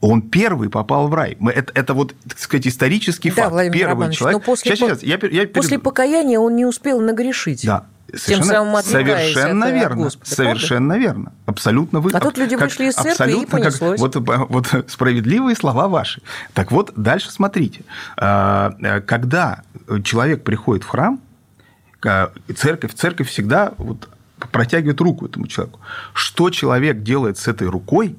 Он 0.00 0.20
первый 0.20 0.68
попал 0.68 1.08
в 1.08 1.14
рай. 1.14 1.38
Это, 1.40 1.72
это 1.74 1.94
вот, 1.94 2.14
так 2.28 2.38
сказать, 2.38 2.66
исторический 2.66 3.30
да, 3.30 3.36
факт. 3.36 3.52
Владимир 3.52 3.78
первый 3.78 3.92
Романович, 3.92 4.18
человек. 4.18 4.40
Но 4.40 4.44
после, 4.44 4.76
сейчас, 4.76 5.00
сейчас, 5.00 5.02
я, 5.02 5.18
я 5.30 5.48
после 5.48 5.78
покаяния 5.78 6.38
он 6.38 6.56
не 6.56 6.66
успел 6.66 7.00
нагрешить. 7.00 7.64
Да. 7.64 7.86
Совершенно, 8.08 8.42
Тем 8.42 8.44
самым 8.44 8.82
совершенно 8.82 9.70
верно. 9.70 10.04
Господа, 10.04 10.34
совершенно 10.34 10.88
правда? 10.94 11.02
верно. 11.02 11.32
Абсолютно 11.46 12.00
вы. 12.00 12.10
А 12.12 12.20
тут 12.20 12.38
люди 12.38 12.56
как, 12.56 12.68
вышли 12.68 12.86
из 12.86 12.94
церкви 12.94 13.42
и 13.42 13.46
понеслось. 13.46 14.00
Как, 14.00 14.14
вот, 14.14 14.48
вот 14.50 14.84
справедливые 14.90 15.56
слова 15.56 15.88
ваши. 15.88 16.22
Так 16.52 16.70
вот, 16.70 16.92
дальше 16.96 17.30
смотрите. 17.30 17.82
А, 18.16 18.74
э, 18.80 19.00
когда 19.00 19.62
человек 20.04 20.44
приходит 20.44 20.84
в 20.84 20.88
храм, 20.88 21.20
церковь, 22.54 22.94
церковь 22.94 23.28
всегда 23.28 23.72
вот 23.78 24.08
протягивает 24.52 25.00
руку 25.00 25.26
этому 25.26 25.46
человеку. 25.46 25.80
Что 26.12 26.50
человек 26.50 27.02
делает 27.02 27.38
с 27.38 27.48
этой 27.48 27.68
рукой, 27.68 28.16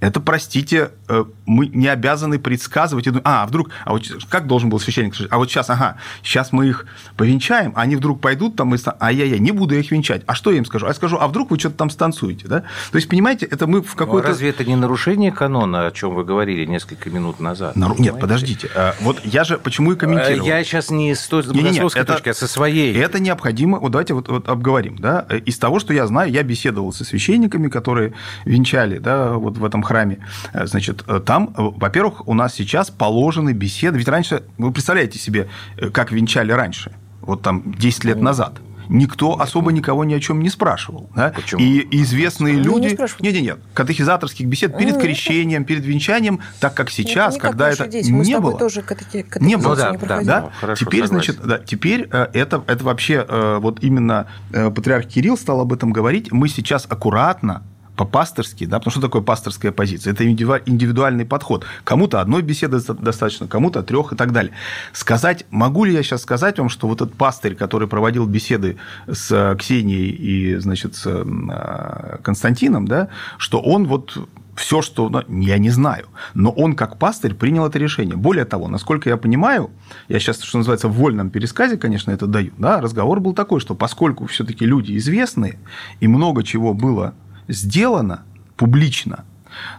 это, 0.00 0.20
простите, 0.20 0.92
э, 1.08 1.24
мы 1.46 1.66
не 1.66 1.86
обязаны 1.86 2.38
предсказывать. 2.38 3.06
А, 3.24 3.46
вдруг, 3.46 3.70
а 3.84 3.92
вот 3.92 4.02
как 4.30 4.46
должен 4.46 4.70
был 4.70 4.80
священник? 4.80 5.14
А 5.30 5.36
вот 5.36 5.50
сейчас, 5.50 5.68
ага, 5.68 5.96
сейчас 6.22 6.52
мы 6.52 6.68
их 6.68 6.86
повенчаем, 7.16 7.72
они 7.76 7.96
вдруг 7.96 8.20
пойдут 8.20 8.56
там, 8.56 8.74
и 8.74 8.78
ай-яй-яй, 9.00 9.38
не 9.38 9.52
буду 9.52 9.74
я 9.74 9.80
их 9.80 9.90
венчать. 9.90 10.22
А 10.26 10.34
что 10.34 10.50
я 10.50 10.58
им 10.58 10.64
скажу? 10.64 10.86
А 10.86 10.88
я 10.88 10.94
скажу, 10.94 11.18
а 11.20 11.28
вдруг 11.28 11.50
вы 11.50 11.58
что-то 11.58 11.76
там 11.76 11.90
станцуете, 11.90 12.48
да? 12.48 12.60
То 12.90 12.96
есть, 12.96 13.08
понимаете, 13.08 13.44
это 13.44 13.66
мы 13.66 13.82
в 13.82 13.94
какой-то... 13.94 14.28
Ну, 14.28 14.32
разве 14.32 14.48
это 14.48 14.64
не 14.64 14.74
нарушение 14.74 15.32
канона, 15.32 15.86
о 15.86 15.90
чем 15.90 16.14
вы 16.14 16.24
говорили 16.24 16.64
несколько 16.64 17.10
минут 17.10 17.38
назад? 17.40 17.76
Нару... 17.76 17.94
Нет, 17.98 18.18
подождите. 18.18 18.70
А, 18.74 18.94
вот 19.00 19.20
я 19.24 19.44
же 19.44 19.58
почему 19.58 19.92
и 19.92 19.96
комментировал. 19.96 20.46
Я 20.46 20.64
сейчас 20.64 20.90
не 20.90 21.14
с 21.14 21.26
той 21.26 21.44
не, 21.46 21.62
не, 21.62 21.70
не, 21.70 21.78
это, 21.78 22.04
точки, 22.04 22.30
а 22.30 22.34
со 22.34 22.46
своей. 22.46 22.96
Это 22.96 23.20
необходимо. 23.20 23.78
Вот 23.78 23.92
давайте 23.92 24.14
вот, 24.14 24.28
вот 24.28 24.48
обговорим. 24.48 24.96
Да? 24.96 25.26
Из 25.44 25.58
того, 25.58 25.78
что 25.78 25.92
я 25.92 26.06
знаю, 26.06 26.30
я 26.30 26.42
беседовал 26.42 26.92
со 26.92 27.04
священниками, 27.04 27.68
которые 27.68 28.14
венчали 28.44 28.98
да, 28.98 29.32
вот 29.32 29.58
в 29.58 29.64
этом 29.64 29.82
храме, 29.90 30.18
э, 30.52 30.66
значит, 30.66 31.04
э, 31.08 31.20
там, 31.20 31.52
э, 31.56 31.62
во-первых, 31.76 32.28
у 32.28 32.34
нас 32.34 32.54
сейчас 32.54 32.90
положены 32.90 33.52
беседы. 33.52 33.98
Ведь 33.98 34.08
раньше, 34.08 34.42
вы 34.58 34.72
представляете 34.72 35.18
себе, 35.18 35.48
как 35.92 36.12
венчали 36.12 36.52
раньше, 36.52 36.92
вот 37.20 37.42
там 37.42 37.74
10 37.76 38.04
лет 38.04 38.20
назад– 38.20 38.60
никто 38.90 39.40
особо 39.40 39.72
никого 39.72 40.04
ни 40.04 40.12
о 40.14 40.20
чем 40.20 40.40
не 40.40 40.50
спрашивал. 40.50 41.08
Да? 41.14 41.32
Почему? 41.34 41.60
И 41.60 41.86
известные 42.02 42.54
Ну, 42.56 42.78
не 42.78 42.84
люди... 42.86 42.94
спрашивают. 42.94 43.22
Нет, 43.22 43.34
нет, 43.34 43.42
нет. 43.44 43.58
Катехизаторских 43.72 44.46
бесед 44.46 44.76
перед 44.76 44.96
Ну, 44.96 45.00
крещением, 45.00 45.64
перед 45.64 45.84
венчанием, 45.86 46.40
так 46.58 46.74
как 46.74 46.90
сейчас, 46.90 47.34
не 47.34 47.40
как 47.40 47.50
когда 47.52 47.70
это 47.70 47.86
дети. 47.86 48.10
Мы 48.10 48.24
с 48.24 48.26
не 48.26 48.34
тобой 48.34 48.50
было. 48.50 48.58
тоже 48.58 48.80
катехи- 48.80 49.24
Не 49.40 49.56
было, 49.56 49.76
катехизацию 49.76 49.76
да, 49.76 49.92
не 49.92 49.98
да, 49.98 50.06
проходили. 50.06 50.26
да? 50.28 50.40
Ну, 50.40 50.50
хорошо, 50.60 50.84
теперь, 50.84 51.06
согласен. 51.06 51.34
значит, 51.34 51.46
да, 51.46 51.58
теперь 51.58 52.00
это, 52.10 52.64
это 52.66 52.84
вообще 52.84 53.58
вот 53.60 53.78
именно 53.82 54.26
патриарх 54.50 55.06
Кирилл 55.06 55.38
стал 55.38 55.60
об 55.60 55.72
этом 55.72 55.92
говорить. 55.92 56.32
Мы 56.32 56.48
сейчас 56.48 56.86
аккуратно 56.88 57.62
по-пасторски, 58.00 58.64
да, 58.64 58.78
потому 58.78 58.92
что 58.92 59.02
такое 59.02 59.20
пасторская 59.20 59.72
позиция? 59.72 60.14
Это 60.14 60.24
индивидуа- 60.24 60.62
индивидуальный 60.64 61.26
подход. 61.26 61.66
Кому-то 61.84 62.22
одной 62.22 62.40
беседы 62.40 62.78
доста- 62.78 62.94
достаточно, 62.94 63.46
кому-то 63.46 63.82
трех 63.82 64.14
и 64.14 64.16
так 64.16 64.32
далее. 64.32 64.52
Сказать, 64.94 65.44
могу 65.50 65.84
ли 65.84 65.92
я 65.92 66.02
сейчас 66.02 66.22
сказать 66.22 66.58
вам, 66.58 66.70
что 66.70 66.88
вот 66.88 67.02
этот 67.02 67.14
пастырь, 67.14 67.54
который 67.54 67.88
проводил 67.88 68.24
беседы 68.24 68.78
с 69.06 69.30
э, 69.30 69.54
Ксенией 69.58 70.08
и, 70.08 70.56
значит, 70.56 70.96
с 70.96 71.02
э, 71.04 72.18
Константином, 72.22 72.88
да, 72.88 73.08
что 73.36 73.60
он 73.60 73.86
вот 73.86 74.16
все, 74.56 74.80
что... 74.80 75.24
Я 75.28 75.58
не 75.58 75.70
знаю. 75.70 76.06
Но 76.32 76.50
он, 76.50 76.74
как 76.74 76.98
пастырь, 76.98 77.34
принял 77.34 77.66
это 77.66 77.78
решение. 77.78 78.16
Более 78.16 78.46
того, 78.46 78.68
насколько 78.68 79.10
я 79.10 79.18
понимаю, 79.18 79.70
я 80.08 80.18
сейчас, 80.18 80.40
что 80.42 80.56
называется, 80.56 80.88
в 80.88 80.94
вольном 80.94 81.28
пересказе, 81.28 81.76
конечно, 81.76 82.12
это 82.12 82.26
даю, 82.26 82.52
да, 82.56 82.80
разговор 82.80 83.20
был 83.20 83.34
такой, 83.34 83.60
что 83.60 83.74
поскольку 83.74 84.26
все-таки 84.26 84.64
люди 84.64 84.96
известные, 84.96 85.58
и 86.00 86.08
много 86.08 86.42
чего 86.42 86.72
было 86.72 87.14
сделано 87.50 88.22
публично, 88.56 89.24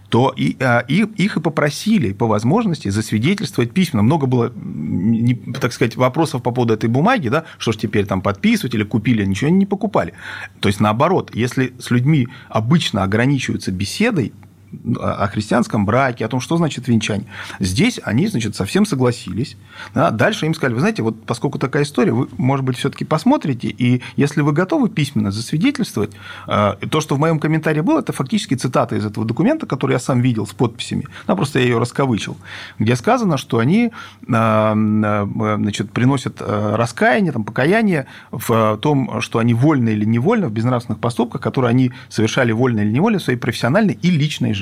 то 0.09 0.33
и, 0.35 0.57
а, 0.59 0.79
и- 0.87 1.05
их 1.15 1.37
и 1.37 1.39
попросили 1.39 2.11
по 2.13 2.27
возможности 2.27 2.89
засвидетельствовать 2.89 3.71
письменно. 3.71 4.03
Много 4.03 4.27
было, 4.27 4.51
не- 4.55 5.35
так 5.35 5.71
сказать, 5.73 5.95
вопросов 5.95 6.43
по 6.43 6.51
поводу 6.51 6.73
этой 6.73 6.89
бумаги, 6.89 7.29
да, 7.29 7.45
что 7.57 7.71
ж 7.71 7.77
теперь 7.77 8.05
там 8.05 8.21
подписывать 8.21 8.75
или 8.75 8.83
купили, 8.83 9.23
ничего 9.25 9.49
не 9.49 9.65
покупали. 9.65 10.13
То 10.59 10.67
есть, 10.67 10.79
наоборот, 10.81 11.31
если 11.33 11.73
с 11.79 11.89
людьми 11.89 12.27
обычно 12.49 13.03
ограничиваются 13.03 13.71
беседой, 13.71 14.33
о 14.99 15.27
христианском 15.27 15.85
браке, 15.85 16.25
о 16.25 16.27
том, 16.27 16.39
что 16.39 16.57
значит 16.57 16.87
венчание. 16.87 17.27
Здесь 17.59 17.99
они, 18.03 18.27
значит, 18.27 18.55
совсем 18.55 18.85
согласились. 18.85 19.57
Да, 19.93 20.11
дальше 20.11 20.45
им 20.45 20.53
сказали, 20.53 20.73
вы 20.73 20.79
знаете, 20.79 21.03
вот 21.03 21.25
поскольку 21.25 21.59
такая 21.59 21.83
история, 21.83 22.11
вы, 22.11 22.27
может 22.37 22.65
быть, 22.65 22.77
все-таки 22.77 23.05
посмотрите, 23.05 23.67
и 23.67 24.01
если 24.15 24.41
вы 24.41 24.53
готовы 24.53 24.89
письменно 24.89 25.31
засвидетельствовать, 25.31 26.11
э, 26.47 26.73
то, 26.89 27.01
что 27.01 27.15
в 27.15 27.19
моем 27.19 27.39
комментарии 27.39 27.81
было, 27.81 27.99
это 27.99 28.13
фактически 28.13 28.55
цитата 28.55 28.95
из 28.95 29.05
этого 29.05 29.25
документа, 29.25 29.65
который 29.65 29.93
я 29.93 29.99
сам 29.99 30.21
видел 30.21 30.47
с 30.47 30.53
подписями. 30.53 31.07
Ну, 31.27 31.35
просто 31.35 31.59
я 31.59 31.65
ее 31.65 31.77
раскавычил, 31.77 32.37
где 32.79 32.95
сказано, 32.95 33.37
что 33.37 33.59
они 33.59 33.85
э, 33.85 33.91
э, 34.27 35.55
значит, 35.57 35.91
приносят 35.91 36.41
раскаяние, 36.41 37.31
там, 37.31 37.43
покаяние 37.43 38.05
в 38.31 38.77
том, 38.81 39.21
что 39.21 39.39
они 39.39 39.53
вольно 39.53 39.89
или 39.89 40.05
невольно 40.05 40.47
в 40.47 40.51
безнравственных 40.51 40.99
поступках, 40.99 41.41
которые 41.41 41.69
они 41.69 41.91
совершали 42.09 42.51
вольно 42.51 42.79
или 42.81 42.91
невольно 42.91 43.19
в 43.19 43.23
своей 43.23 43.39
профессиональной 43.39 43.97
и 44.01 44.09
личной 44.09 44.53
жизни. 44.53 44.60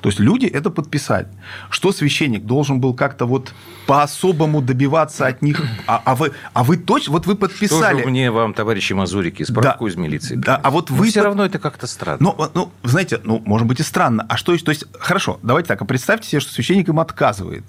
То 0.00 0.08
есть 0.08 0.20
люди 0.20 0.46
это 0.46 0.70
подписали. 0.70 1.26
Что 1.68 1.90
священник 1.90 2.44
должен 2.44 2.80
был 2.80 2.94
как-то 2.94 3.26
вот 3.26 3.52
по-особому 3.88 4.62
добиваться 4.62 5.26
от 5.26 5.42
них? 5.42 5.60
А, 5.88 6.00
а 6.04 6.14
вы, 6.14 6.32
а 6.52 6.62
вы 6.62 6.76
точно, 6.76 7.12
вот 7.14 7.26
вы 7.26 7.32
Что 7.34 7.40
подписали. 7.48 8.02
же 8.02 8.08
мне 8.08 8.30
вам, 8.30 8.54
товарищи 8.54 8.92
Мазурики, 8.92 9.42
справку 9.42 9.88
из 9.88 9.96
милиции? 9.96 10.36
Да, 10.36 10.56
а 10.62 10.70
вот 10.70 10.88
Но 10.90 10.96
вы 10.96 11.08
все 11.08 11.20
под- 11.20 11.24
равно 11.26 11.44
это 11.44 11.58
как-то 11.58 11.88
странно. 11.88 12.18
Ну, 12.20 12.50
ну, 12.54 12.72
знаете, 12.84 13.20
ну, 13.24 13.42
может 13.44 13.66
быть 13.66 13.80
и 13.80 13.82
странно. 13.82 14.24
А 14.28 14.36
что, 14.36 14.52
есть- 14.52 14.64
то 14.64 14.70
есть, 14.70 14.84
хорошо, 15.00 15.40
давайте 15.42 15.66
так, 15.68 15.82
а 15.82 15.84
представьте 15.84 16.28
себе, 16.28 16.40
что 16.40 16.52
священник 16.52 16.88
им 16.88 17.00
отказывает. 17.00 17.64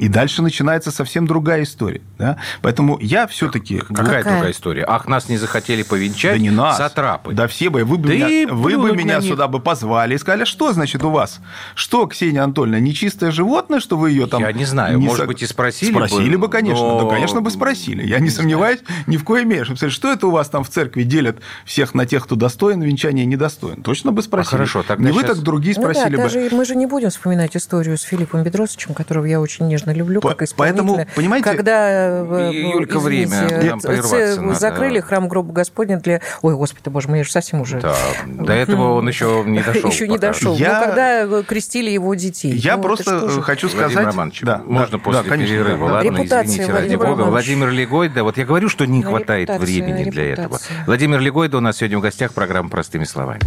И 0.00 0.08
дальше 0.08 0.42
начинается 0.42 0.90
совсем 0.90 1.26
другая 1.26 1.62
история. 1.62 2.00
Да? 2.18 2.36
Поэтому 2.62 2.98
я 3.00 3.26
все-таки... 3.26 3.78
Какая, 3.78 4.04
Какая? 4.18 4.22
другая 4.24 4.50
история? 4.52 4.84
Ах, 4.86 5.06
нас 5.08 5.28
не 5.28 5.36
захотели 5.36 5.82
повенчать 5.82 6.32
Да 6.34 6.38
не 6.38 6.50
нас. 6.50 6.76
сатрапы. 6.76 7.32
Да 7.34 7.46
все 7.48 7.70
бы. 7.70 7.84
Вы 7.84 7.96
бы 7.98 8.08
Да 8.08 8.14
меня, 8.14 8.52
вы 8.52 8.76
бы 8.78 8.92
меня 8.96 9.18
них. 9.18 9.28
сюда 9.28 9.48
бы 9.48 9.60
позвали 9.60 10.14
и 10.14 10.18
сказали, 10.18 10.44
что 10.44 10.72
значит 10.72 11.02
у 11.04 11.10
вас? 11.10 11.40
Что, 11.74 12.06
Ксения 12.06 12.42
Анатольевна, 12.44 12.80
нечистое 12.80 13.30
животное, 13.30 13.80
что 13.80 13.96
вы 13.96 14.10
ее 14.10 14.26
там... 14.26 14.40
Я 14.42 14.52
не 14.52 14.64
знаю, 14.64 15.00
может 15.00 15.26
быть, 15.26 15.42
и 15.42 15.46
спросили 15.46 15.92
бы, 15.92 16.06
Спросили 16.08 16.36
бы, 16.36 16.48
конечно. 16.48 16.84
но- 16.86 17.02
Да, 17.04 17.08
конечно, 17.14 17.40
бы 17.40 17.50
спросили. 17.50 18.06
Я 18.06 18.18
не, 18.18 18.24
Не 18.24 18.30
сомневаюсь 18.30 18.80
ни 19.06 19.16
в 19.16 19.24
коей 19.24 19.44
мере. 19.44 19.64
Что, 19.64 19.88
Что 19.90 20.12
это 20.12 20.26
у 20.26 20.30
вас 20.30 20.48
там 20.48 20.64
в 20.64 20.68
церкви 20.68 21.02
делят 21.02 21.38
всех 21.64 21.94
на 21.94 22.04
тех, 22.06 22.24
кто 22.24 22.36
достоин 22.36 22.80
венчания 22.82 23.22
и 23.22 23.26
недостоин? 23.26 23.82
Точно 23.82 24.12
бы 24.12 24.22
спросили. 24.22 24.48
А 24.54 24.56
хорошо, 24.58 24.82
тогда 24.82 25.04
Не 25.06 25.12
вы, 25.12 25.22
щас- 25.22 25.36
так 25.36 25.44
другие 25.44 25.74
Ну 25.76 25.82
да, 25.82 25.92
спросили 25.94 26.16
бы. 26.16 26.22
даже 26.22 26.48
мы 26.52 26.64
же 26.64 26.76
не 26.76 26.86
будем 26.86 27.10
вспоминать 27.10 27.56
историю 27.56 27.96
с 27.96 28.02
Филиппом 28.02 28.42
Бедросовичем, 28.42 28.94
которого 28.94 29.24
я 29.24 29.40
очень 29.40 29.66
нежно 29.78 29.92
люблю, 29.92 30.20
По- 30.20 30.30
как 30.30 30.42
исполнителя. 30.42 30.82
поэтому, 30.84 31.06
понимаете- 31.14 31.44
Когда, 31.50 31.88
э, 31.90 32.50
Юлька, 32.52 32.98
извините, 32.98 33.36
время, 33.36 33.64
нам 33.70 33.80
прерваться 33.80 34.40
надо. 34.42 34.58
закрыли 34.58 35.00
храм 35.00 35.28
гроба 35.28 35.52
Господня 35.52 35.98
для... 35.98 36.20
Ой, 36.42 36.54
господи, 36.54 36.88
боже 36.88 37.08
мой, 37.08 37.18
я 37.18 37.24
же 37.24 37.30
совсем 37.30 37.60
уже... 37.60 37.80
Да, 37.80 37.94
до 38.26 38.52
этого 38.52 38.94
он 38.94 39.08
еще 39.08 39.42
не 39.46 39.60
дошел. 39.62 39.90
Еще 39.90 40.08
не 40.08 40.18
дошел. 40.18 40.56
Я- 40.56 40.80
Ну, 40.80 40.84
когда 40.86 41.42
крестили 41.42 41.90
его 41.90 42.14
детей. 42.14 42.52
Я 42.52 42.76
Ну, 42.76 42.82
просто 42.82 43.28
хочу 43.42 43.68
Владимир 43.68 43.90
сказать... 43.90 44.06
Романович, 44.14 44.40
Да, 44.42 44.62
можно 44.64 44.98
да, 44.98 45.04
после 45.04 45.22
да, 45.22 45.28
конечно, 45.28 45.54
перерыва, 45.54 45.88
да. 45.88 45.94
ладно, 45.94 46.08
Репутация 46.08 46.44
извините, 46.44 46.72
ради 46.72 46.80
Владимира 46.80 46.98
бога. 47.08 47.22
Романовича. 47.22 47.30
Владимир 47.30 47.70
Легойда, 47.70 48.24
вот 48.24 48.36
я 48.38 48.44
говорю, 48.44 48.68
что 48.68 48.84
не 48.86 49.02
Ну, 49.02 49.08
хватает 49.10 49.48
репутация, 49.48 49.64
времени 49.84 50.10
для 50.10 50.32
этого. 50.32 50.46
репутация. 50.46 50.76
Владимир 50.86 51.20
Легойда 51.20 51.56
у 51.58 51.60
нас 51.60 51.76
сегодня 51.76 51.98
в 51.98 52.00
гостях 52.02 52.32
программа 52.32 52.68
«Простыми 52.68 53.04
словами». 53.04 53.40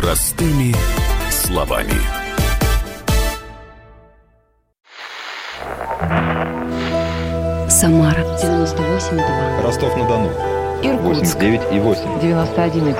Простыми 0.00 0.72
словами. 1.28 1.90
Самара 7.68 8.20
98,2. 8.40 9.62
Ростов-на-Дону. 9.64 10.30
Иркутск 10.84 11.36
89,8. 11.38 12.20
91,5. 12.22 12.94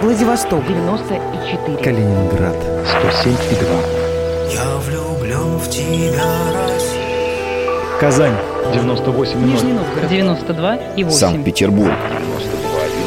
Владивосток. 0.00 0.64
94. 0.64 1.76
Калининград. 1.78 2.56
107,2. 3.02 4.52
Я 4.52 4.76
влюблен 4.76 5.58
в 5.58 5.68
тебя, 5.68 6.22
Россия. 6.68 7.98
Казань. 7.98 8.36
98,0. 8.72 9.44
Нижний 9.44 9.72
Новгород. 9.72 10.08
92 10.08 10.76
и 10.94 11.02
8. 11.02 11.18
Санкт-Петербург. 11.18 11.92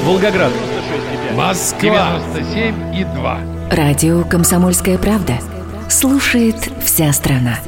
Волгоград. 0.04 0.52
Москва. 1.36 2.20
Радио 3.70 4.24
«Комсомольская 4.24 4.98
правда». 4.98 5.40
Слушает 5.90 6.70
вся 6.84 7.14
страна. 7.14 7.60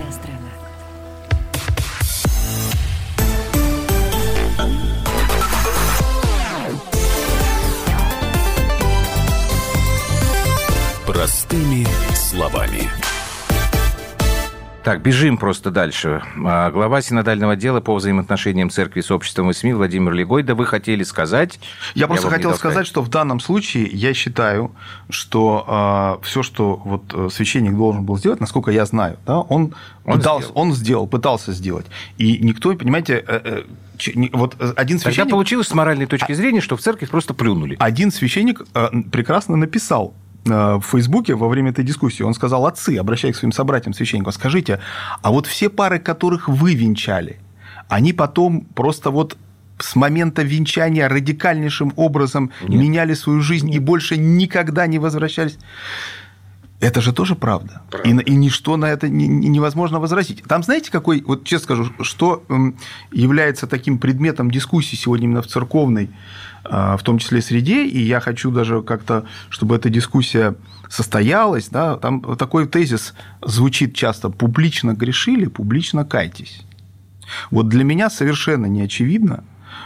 Простыми 11.05 11.87
словами. 12.13 12.89
Так, 14.89 15.03
бежим 15.03 15.37
просто 15.37 15.69
дальше. 15.69 16.23
А, 16.43 16.71
Глава 16.71 17.03
синодального 17.03 17.55
дела 17.55 17.79
по 17.79 17.93
взаимоотношениям 17.93 18.71
церкви 18.71 19.01
с 19.01 19.11
обществом 19.11 19.51
и 19.51 19.53
СМИ 19.53 19.73
Владимир 19.73 20.13
Легойда. 20.13 20.55
Вы 20.55 20.65
хотели 20.65 21.03
сказать... 21.03 21.59
Я 21.93 22.07
просто 22.07 22.25
вам 22.25 22.33
не 22.33 22.37
хотел 22.37 22.55
сказать, 22.55 22.87
что 22.87 23.03
в 23.03 23.09
данном 23.09 23.39
случае 23.39 23.85
я 23.85 24.15
считаю, 24.15 24.71
что 25.11 26.19
все, 26.23 26.41
что 26.41 26.81
вот 26.83 27.03
э, 27.13 27.29
священник 27.31 27.75
должен 27.75 28.03
был 28.03 28.17
сделать, 28.17 28.39
насколько 28.39 28.71
я 28.71 28.83
знаю, 28.87 29.19
да, 29.27 29.41
он, 29.41 29.75
Он 30.05 30.17
пытался, 30.17 30.47
сделал. 30.47 30.59
он 30.59 30.73
сделал, 30.73 31.07
пытался 31.07 31.53
сделать. 31.53 31.85
И 32.17 32.39
никто, 32.39 32.73
понимаете, 32.73 33.23
э, 33.27 33.41
э, 33.43 33.63
вот 34.33 34.55
один 34.59 34.97
Тогда 34.97 35.11
священник, 35.11 35.29
получилось 35.29 35.67
с 35.67 35.73
моральной 35.75 36.07
точки 36.07 36.33
зрения, 36.33 36.61
что 36.61 36.75
в 36.75 36.81
церкви 36.81 37.05
просто 37.05 37.35
плюнули. 37.35 37.75
один 37.79 38.11
священник 38.11 38.63
э, 38.73 38.87
прекрасно 39.11 39.55
написал 39.55 40.15
э, 40.15 40.28
в 40.49 40.81
Фейсбуке 40.81 41.35
во 41.35 41.47
время 41.47 41.71
этой 41.71 41.83
дискуссии, 41.83 42.23
он 42.23 42.33
сказал, 42.33 42.65
отцы, 42.65 42.97
обращаясь 42.97 43.35
к 43.35 43.39
своим 43.39 43.51
собратьям 43.51 43.93
священникам, 43.93 44.33
скажите, 44.33 44.79
а 45.21 45.31
вот 45.31 45.47
все 45.47 45.69
пары, 45.69 45.99
которых 45.99 46.47
вы 46.47 46.73
венчали, 46.75 47.39
они 47.87 48.13
потом 48.13 48.61
просто 48.61 49.11
вот 49.11 49.37
с 49.79 49.95
момента 49.95 50.43
венчания 50.43 51.07
радикальнейшим 51.07 51.93
образом 51.95 52.51
Нет. 52.61 52.81
меняли 52.81 53.13
свою 53.13 53.41
жизнь 53.41 53.69
и 53.71 53.79
больше 53.79 54.17
никогда 54.17 54.87
не 54.87 54.99
возвращались. 54.99 55.57
Это 56.81 57.01
же 57.01 57.11
тоже 57.11 57.35
правда. 57.35 57.81
И, 58.05 58.09
и 58.09 58.35
ничто 58.35 58.77
на 58.77 58.85
это 58.85 59.09
не- 59.09 59.27
не- 59.27 59.49
невозможно 59.49 59.99
возразить. 59.99 60.43
Там, 60.43 60.63
знаете, 60.63 60.91
какой, 60.91 61.21
вот 61.21 61.43
честно 61.43 61.63
скажу, 61.75 61.91
что 62.01 62.43
является 63.11 63.67
таким 63.67 63.97
предметом 63.97 64.49
дискуссии 64.49 64.95
сегодня 64.95 65.25
именно 65.25 65.41
в 65.41 65.47
церковной, 65.47 66.09
в 66.63 66.99
том 67.03 67.19
числе 67.19 67.41
среде, 67.41 67.85
и 67.85 67.99
я 67.99 68.19
хочу 68.19 68.51
даже 68.51 68.81
как-то, 68.81 69.25
чтобы 69.49 69.75
эта 69.75 69.89
дискуссия 69.89 70.55
состоялась, 70.89 71.69
да, 71.69 71.97
там 71.97 72.21
такой 72.37 72.67
тезис 72.67 73.13
звучит 73.41 73.95
часто 73.95 74.29
«публично 74.29 74.93
грешили, 74.93 75.45
публично 75.45 76.05
кайтесь». 76.05 76.63
Вот 77.51 77.69
для 77.69 77.83
меня 77.83 78.09
совершенно 78.09 78.65
не 78.65 78.81
очевидно, 78.81 79.43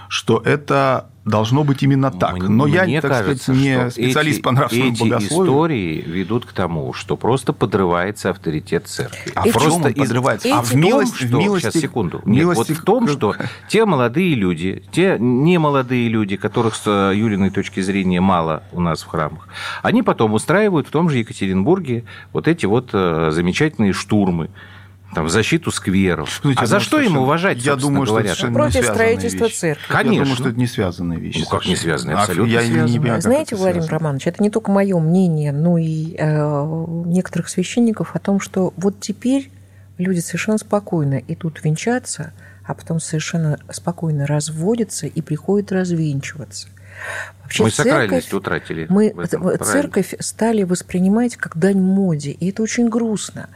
что 0.07 0.41
это 0.43 1.09
должно 1.25 1.63
быть 1.63 1.81
именно 1.83 2.11
так. 2.11 2.37
Но 2.39 2.65
Мне 2.65 2.83
я, 2.87 3.01
так 3.01 3.11
кажется, 3.11 3.43
сказать, 3.53 3.61
не 3.61 3.89
специалист 3.91 4.37
эти, 4.39 4.43
по 4.43 4.51
нравственному 4.51 4.91
эти 4.91 4.99
богословию. 5.03 5.45
истории 5.53 6.01
ведут 6.05 6.45
к 6.45 6.51
тому, 6.51 6.93
что 6.93 7.15
просто 7.15 7.53
подрывается 7.53 8.29
авторитет 8.29 8.87
церкви. 8.87 9.31
А 9.33 9.43
чем 9.43 9.53
просто 9.53 9.87
он 9.87 9.93
подрывается? 9.93 10.53
А 10.53 10.59
А 10.59 10.61
в 10.61 10.75
милости- 10.75 11.25
что... 11.25 11.37
в 11.37 11.39
милости- 11.39 11.63
Сейчас, 11.69 11.81
секунду. 11.81 12.21
Нет, 12.25 12.39
милости 12.41 12.71
вот 12.73 12.77
в 12.81 12.83
том, 12.83 13.07
что 13.07 13.35
те 13.69 13.85
молодые 13.85 14.35
люди, 14.35 14.83
те 14.91 15.17
немолодые 15.19 16.09
люди, 16.09 16.35
которых 16.35 16.75
с 16.75 16.83
э, 16.87 17.13
Юлиной 17.15 17.51
точки 17.51 17.79
зрения 17.79 18.19
мало 18.19 18.63
у 18.73 18.81
нас 18.81 19.03
в 19.03 19.07
храмах, 19.07 19.47
они 19.81 20.03
потом 20.03 20.33
устраивают 20.33 20.87
в 20.87 20.91
том 20.91 21.09
же 21.09 21.19
Екатеринбурге 21.19 22.03
вот 22.33 22.47
эти 22.49 22.65
вот 22.65 22.89
э, 22.93 23.29
замечательные 23.31 23.93
штурмы 23.93 24.49
там, 25.15 25.25
в 25.25 25.29
защиту 25.29 25.71
скверов. 25.71 26.39
Знаете, 26.41 26.61
а 26.61 26.65
за 26.65 26.71
думаю, 26.75 26.85
что 26.85 26.99
им 27.01 27.17
уважать, 27.17 27.57
Я 27.65 27.75
думаю, 27.75 28.05
что 28.05 28.15
говоря? 28.15 28.31
это 28.33 28.47
Против 28.51 28.71
связанные 28.73 28.93
строительства 28.95 29.45
вещи. 29.45 29.55
церкви. 29.55 29.83
Я 29.93 29.99
думаю, 30.03 30.09
Конечно. 30.19 30.35
что 30.35 30.49
это 30.49 30.59
не 30.59 30.67
связанные 30.67 31.19
вещи. 31.19 31.39
Ну, 31.39 31.45
как 31.45 31.65
не 31.65 31.75
связанные? 31.75 32.15
А, 32.17 32.19
Абсолютно 32.21 32.51
я 32.51 32.61
не- 32.61 32.67
не 32.67 32.73
связанные. 32.73 32.99
понимаю, 32.99 33.13
как 33.15 33.21
Знаете, 33.23 33.55
Владимир 33.55 33.81
связано. 33.83 33.99
Романович, 33.99 34.27
это 34.27 34.43
не 34.43 34.49
только 34.49 34.71
мое 34.71 34.99
мнение, 34.99 35.51
но 35.51 35.77
и 35.77 36.15
э, 36.17 36.85
некоторых 37.05 37.49
священников 37.49 38.15
о 38.15 38.19
том, 38.19 38.39
что 38.39 38.73
вот 38.77 38.99
теперь 38.99 39.49
люди 39.97 40.19
совершенно 40.19 40.57
спокойно 40.57 41.21
идут 41.27 41.63
венчаться, 41.63 42.33
а 42.65 42.73
потом 42.73 42.99
совершенно 42.99 43.59
спокойно 43.71 44.25
разводятся 44.25 45.05
и 45.07 45.21
приходят 45.21 45.71
развенчиваться. 45.71 46.67
Вообще 47.43 47.63
Мы 47.63 47.69
церковь- 47.69 47.91
сакральность 47.91 48.33
утратили. 48.33 48.85
Мы 48.89 49.07
этом, 49.07 49.25
ц- 49.27 49.37
правильно. 49.37 49.65
церковь 49.65 50.15
стали 50.19 50.63
воспринимать 50.63 51.35
как 51.35 51.57
дань 51.57 51.79
моде, 51.81 52.31
и 52.31 52.49
это 52.49 52.63
очень 52.63 52.87
грустно, 52.89 53.49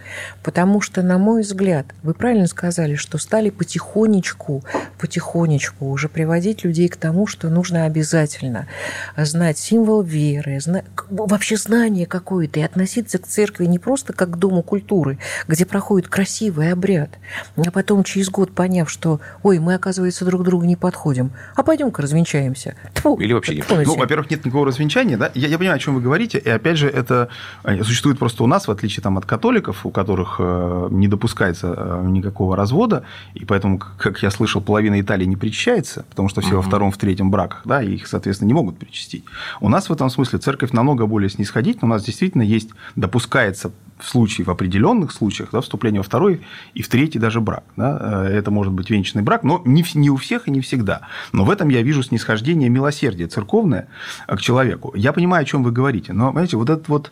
потому 0.44 0.82
что, 0.82 1.02
на 1.02 1.18
мой 1.18 1.42
взгляд, 1.42 1.86
вы 2.04 2.14
правильно 2.14 2.48
сказали, 2.48 2.96
что 2.96 3.18
стали 3.18 3.50
потихонечку, 3.50 4.64
потихонечку 4.98 5.90
уже 5.90 6.10
приводить 6.10 6.64
людей 6.64 6.90
к 6.90 6.98
тому, 6.98 7.28
что 7.28 7.50
нужно 7.50 7.86
обязательно 7.86 8.68
знать 9.16 9.58
символ 9.58 10.02
веры, 10.02 10.60
зна- 10.60 10.84
к- 10.96 11.06
вообще 11.10 11.56
знание 11.58 12.06
какое-то, 12.06 12.60
и 12.60 12.64
относиться 12.64 13.18
к 13.20 13.28
церкви 13.28 13.66
не 13.66 13.80
просто 13.80 14.14
как 14.14 14.32
к 14.32 14.36
дому 14.38 14.64
культуры, 14.64 15.18
где 15.48 15.66
проходит 15.66 16.10
красивый 16.10 16.72
обряд, 16.72 17.10
а 17.56 17.72
потом 17.72 18.04
через 18.04 18.30
год 18.30 18.54
поняв, 18.54 18.90
что, 18.90 19.22
ой, 19.44 19.60
мы, 19.60 19.76
оказывается, 19.76 20.26
друг 20.26 20.44
другу 20.44 20.66
не 20.66 20.76
подходим, 20.76 21.32
а 21.56 21.64
пойдем-ка 21.64 22.02
развенчаемся. 22.02 22.76
Тьфу, 22.94 23.16
Или 23.16 23.34
вообще 23.34 23.56
не 23.56 23.62
Ну, 23.86 23.96
во-первых, 23.98 24.30
нет 24.30 24.46
никакого 24.46 24.66
развенчания, 24.68 25.18
да? 25.18 25.32
Я, 25.36 25.48
я 25.48 25.58
понимаю, 25.58 25.78
о 25.78 25.80
чем 25.80 25.96
вы 25.96 26.02
говорите, 26.02 26.38
и 26.38 26.50
опять 26.50 26.78
же, 26.78 26.88
это 26.88 27.30
э, 27.64 27.84
существует 27.84 28.20
просто 28.20 28.44
у 28.44 28.48
нас, 28.48 28.68
в 28.68 28.72
отличие 28.72 29.04
там, 29.04 29.18
от 29.18 29.26
католиков, 29.26 29.86
у 29.86 29.92
которых 29.92 30.38
э, 30.40 30.88
не 30.92 31.08
допускается 31.08 31.74
э, 31.76 32.06
никакого 32.08 32.56
развода, 32.56 33.04
и 33.34 33.46
поэтому, 33.46 33.80
как 33.80 34.22
я 34.24 34.32
слышал, 34.32 34.62
половина 34.62 35.00
Италии 35.00 35.26
не 35.26 35.36
причащается, 35.36 36.06
потому 36.10 36.30
что 36.30 36.42
все 36.42 36.56
во 36.56 36.62
втором, 36.62 36.92
в 36.92 36.98
третьем 36.98 37.32
браках, 37.32 37.62
да, 37.66 37.82
и 37.82 37.96
их, 37.96 38.08
соответственно, 38.08 38.48
не 38.48 38.54
могут 38.54 38.78
причастить. 38.78 39.26
У 39.62 39.70
нас 39.70 39.90
в 39.90 39.94
этом 39.94 40.10
смысле 40.10 40.40
церковь 40.40 40.72
намного 40.72 41.06
более 41.06 41.30
снисходительна, 41.30 41.86
у 41.88 41.90
нас 41.90 42.04
действительно 42.04 42.44
есть, 42.44 42.70
допускается 42.96 43.72
в 44.00 44.08
случае, 44.08 44.46
в 44.46 44.50
определенных 44.50 45.12
случаях, 45.12 45.50
да, 45.52 45.62
вступление 45.62 46.02
во 46.02 46.04
второй 46.04 46.42
и 46.74 46.82
в 46.82 46.88
третий 46.88 47.20
даже 47.20 47.42
брак. 47.42 47.64
Да, 47.76 48.28
это 48.30 48.52
может 48.52 48.74
быть 48.74 48.90
венчанный 48.90 49.24
брак, 49.24 49.44
но 49.44 49.62
не, 49.66 49.84
не 49.96 50.10
у 50.10 50.18
всех 50.18 50.48
и 50.48 50.52
не 50.52 50.62
всегда. 50.62 51.02
Но 51.34 51.46
в 51.46 51.50
этом 51.50 51.70
я 51.70 51.82
вижу 51.82 52.04
снисхождение 52.04 52.70
милосердия 52.70 53.28
церковное 53.28 53.67
э, 53.76 54.36
к 54.36 54.42
человеку. 54.42 54.94
Я 54.96 55.14
понимаю, 55.14 55.44
о 55.44 55.46
чем 55.46 55.64
вы 55.64 55.72
говорите, 55.72 56.14
но, 56.14 56.28
понимаете, 56.28 56.58
вот 56.58 56.70
этот 56.70 56.88
вот... 56.90 57.12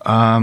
а, 0.00 0.40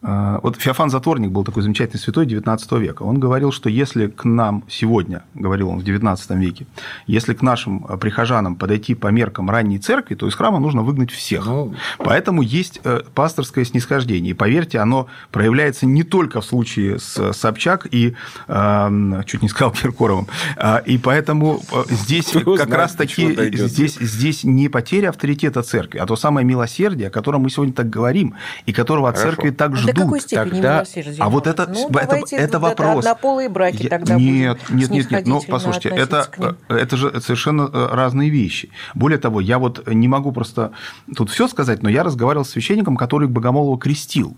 Вот 0.00 0.56
Феофан 0.56 0.90
Затворник 0.90 1.30
был 1.30 1.44
такой 1.44 1.62
замечательный 1.62 1.98
святой 1.98 2.26
XIX 2.26 2.78
века. 2.78 3.02
Он 3.02 3.18
говорил, 3.18 3.52
что 3.52 3.68
если 3.68 4.06
к 4.06 4.24
нам 4.24 4.64
сегодня, 4.68 5.22
говорил 5.34 5.70
он 5.70 5.80
в 5.80 5.84
XIX 5.84 6.16
веке, 6.38 6.66
если 7.06 7.34
к 7.34 7.42
нашим 7.42 7.84
э, 7.88 7.96
прихожанам 7.96 8.56
подойти 8.56 8.94
по 8.94 9.08
меркам 9.08 9.50
ранней 9.50 9.78
церкви, 9.78 10.14
то 10.14 10.28
из 10.28 10.34
храма 10.34 10.58
нужно 10.58 10.82
выгнать 10.82 11.10
всех. 11.10 11.46
Ну. 11.46 11.74
Поэтому 11.98 12.42
есть 12.42 12.80
э, 12.84 13.02
пасторское 13.14 13.64
снисхождение. 13.64 14.30
И 14.30 14.34
поверьте, 14.34 14.78
оно 14.78 15.08
проявляется 15.30 15.86
не 15.86 16.02
только 16.02 16.40
в 16.40 16.44
случае 16.44 16.98
с 16.98 17.32
Собчак 17.32 17.86
и, 17.90 18.14
э, 18.46 19.22
чуть 19.26 19.42
не 19.42 19.48
сказал, 19.48 19.72
Киркоровым. 19.72 20.26
А, 20.56 20.78
И 20.78 20.98
поэтому 20.98 21.60
э, 21.72 21.84
здесь 21.90 22.26
Кто 22.26 22.56
как 22.56 22.68
знает, 22.68 22.82
раз 22.82 22.94
таки 22.94 23.56
здесь, 23.56 23.96
здесь 24.00 24.44
не 24.44 24.68
потеря 24.68 25.10
авторитета 25.10 25.62
церкви, 25.62 25.98
а 25.98 26.06
то 26.06 26.16
самое 26.16 26.46
милосердие, 26.46 27.08
о 27.08 27.10
котором 27.10 27.42
мы 27.42 27.50
сегодня 27.50 27.74
так 27.74 27.90
говорим, 27.90 28.34
и 28.66 28.72
которого 28.72 29.08
от 29.08 29.16
Хорошо. 29.16 29.36
церкви 29.36 29.50
так 29.50 29.72
А 29.72 29.87
ждут. 29.92 29.96
До 29.96 30.02
какой 30.02 30.20
степени 30.20 30.60
Тогда-? 30.60 30.84
А 31.18 31.28
вот 31.28 31.46
это, 31.46 31.66
ну, 31.66 31.88
это, 31.88 32.36
это 32.36 32.58
вопрос. 32.58 33.04
Однополые 33.04 33.48
браки 33.48 33.84
Я- 33.84 33.88
тогда 33.90 34.14
нет, 34.14 34.58
нет, 34.70 34.90
нет, 34.90 35.10
нет. 35.10 35.26
Ну, 35.26 35.40
снисходительно 35.40 35.40
послушайте, 35.48 35.88
это, 35.90 36.28
э, 36.68 36.74
это 36.74 36.96
же 36.96 37.20
совершенно 37.20 37.70
э, 37.72 37.88
разные 37.92 38.30
вещи. 38.30 38.70
Более 38.94 39.18
того, 39.18 39.40
я 39.40 39.58
вот 39.58 39.86
не 39.86 40.08
могу 40.08 40.32
просто 40.32 40.72
тут 41.14 41.30
все 41.30 41.48
сказать, 41.48 41.82
но 41.82 41.88
я 41.88 42.02
разговаривал 42.02 42.44
с 42.44 42.50
священником, 42.50 42.96
который 42.96 43.28
Богомолова 43.28 43.78
крестил. 43.78 44.36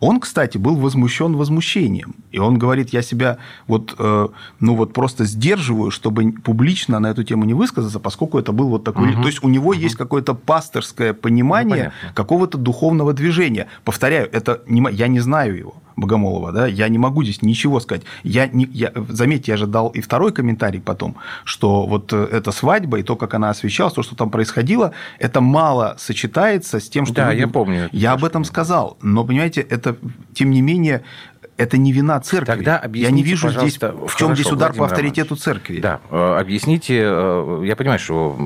Он, 0.00 0.18
кстати, 0.18 0.58
был 0.58 0.76
возмущен 0.76 1.36
возмущением. 1.36 2.14
И 2.32 2.38
он 2.38 2.58
говорит, 2.58 2.90
я 2.90 3.02
себя 3.02 3.36
вот, 3.66 3.94
э, 3.98 4.28
ну 4.58 4.74
вот 4.74 4.92
просто 4.94 5.24
сдерживаю, 5.26 5.90
чтобы 5.90 6.32
публично 6.32 6.98
на 7.00 7.10
эту 7.10 7.22
тему 7.22 7.44
не 7.44 7.54
высказаться, 7.54 8.00
поскольку 8.00 8.38
это 8.38 8.52
был 8.52 8.68
вот 8.68 8.84
такой... 8.84 9.12
То 9.14 9.26
есть 9.26 9.44
у 9.44 9.48
него 9.48 9.74
есть 9.74 9.96
какое-то 9.96 10.34
пасторское 10.34 11.12
понимание 11.12 11.60
Ну, 11.84 11.90
понятно. 11.90 12.14
какого-то 12.14 12.58
духовного 12.58 13.12
движения. 13.12 13.66
Повторяю, 13.84 14.28
это 14.32 14.62
не, 14.66 14.82
я 14.92 15.08
не 15.08 15.20
знаю 15.20 15.56
его, 15.56 15.74
Богомолова, 15.96 16.52
да, 16.52 16.66
я 16.66 16.88
не 16.88 16.98
могу 16.98 17.22
здесь 17.24 17.42
ничего 17.42 17.80
сказать. 17.80 18.02
Я 18.22 18.46
не, 18.46 18.64
я, 18.72 18.92
заметьте, 19.08 19.52
я 19.52 19.56
же 19.56 19.66
дал 19.66 19.88
и 19.88 20.00
второй 20.00 20.32
комментарий 20.32 20.80
потом, 20.80 21.16
что 21.44 21.86
вот 21.86 22.12
э, 22.12 22.28
эта 22.32 22.52
свадьба 22.52 22.98
и 22.98 23.02
то, 23.02 23.16
как 23.16 23.34
она 23.34 23.50
освещалась, 23.50 23.94
то, 23.94 24.02
что 24.02 24.14
там 24.16 24.30
происходило, 24.30 24.92
это 25.18 25.40
мало 25.40 25.96
сочетается 25.98 26.80
с 26.80 26.88
тем, 26.88 27.06
что... 27.06 27.14
Да, 27.16 27.32
люди- 27.32 27.40
я 27.40 27.48
помню 27.48 27.88
Я 27.92 28.12
об 28.12 28.24
этом 28.24 28.44
сказал, 28.44 28.96
но, 29.02 29.24
понимаете, 29.24 29.60
это, 29.60 29.96
тем 30.32 30.50
не 30.50 30.62
менее, 30.62 31.02
это 31.60 31.76
не 31.76 31.92
вина 31.92 32.18
церкви. 32.20 32.46
Тогда 32.46 32.72
я 32.72 32.78
объясните, 32.78 33.14
не 33.14 33.22
вижу 33.22 33.50
здесь, 33.50 33.76
в 33.76 33.80
чем 33.80 34.28
хорошо, 34.28 34.34
здесь 34.34 34.50
удар 34.52 34.72
по 34.72 34.78
Владимир 34.78 34.92
авторитету 34.94 35.28
Романович. 35.34 35.42
церкви. 35.44 35.80
Да, 35.80 36.00
э, 36.10 36.36
объясните, 36.40 37.00
э, 37.04 37.62
я 37.66 37.76
понимаю, 37.76 37.98
что 37.98 38.36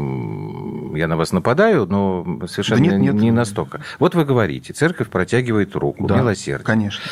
я 0.96 1.06
на 1.08 1.16
вас 1.16 1.32
нападаю, 1.32 1.86
но 1.86 2.46
совершенно 2.48 2.80
Да 2.80 2.96
нет, 2.96 3.00
нет. 3.00 3.14
не 3.14 3.30
настолько. 3.30 3.80
Вот 3.98 4.14
вы 4.14 4.24
говорите, 4.24 4.72
церковь 4.72 5.08
протягивает 5.08 5.74
руку, 5.76 6.06
Да, 6.06 6.16
милосердие. 6.18 6.64
Конечно. 6.66 7.04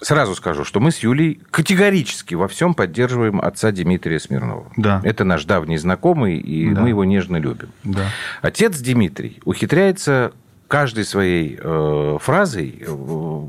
Сразу 0.00 0.34
скажу, 0.36 0.64
что 0.64 0.78
мы 0.78 0.92
с 0.92 0.98
Юлей 1.00 1.40
категорически 1.50 2.34
во 2.36 2.46
всем 2.46 2.74
поддерживаем 2.74 3.40
отца 3.40 3.72
Дмитрия 3.72 4.20
Смирнова. 4.20 4.70
Да. 4.76 5.00
Это 5.02 5.24
наш 5.24 5.44
давний 5.44 5.76
знакомый, 5.76 6.38
и 6.38 6.72
Да. 6.72 6.80
мы 6.82 6.90
его 6.90 7.04
нежно 7.04 7.36
любим. 7.36 7.70
Да. 7.82 8.04
Отец 8.40 8.78
Дмитрий 8.78 9.40
ухитряется 9.44 10.32
каждой 10.68 11.04
своей 11.04 11.58
э, 11.60 12.18
фразой 12.20 12.84
э, 12.86 13.42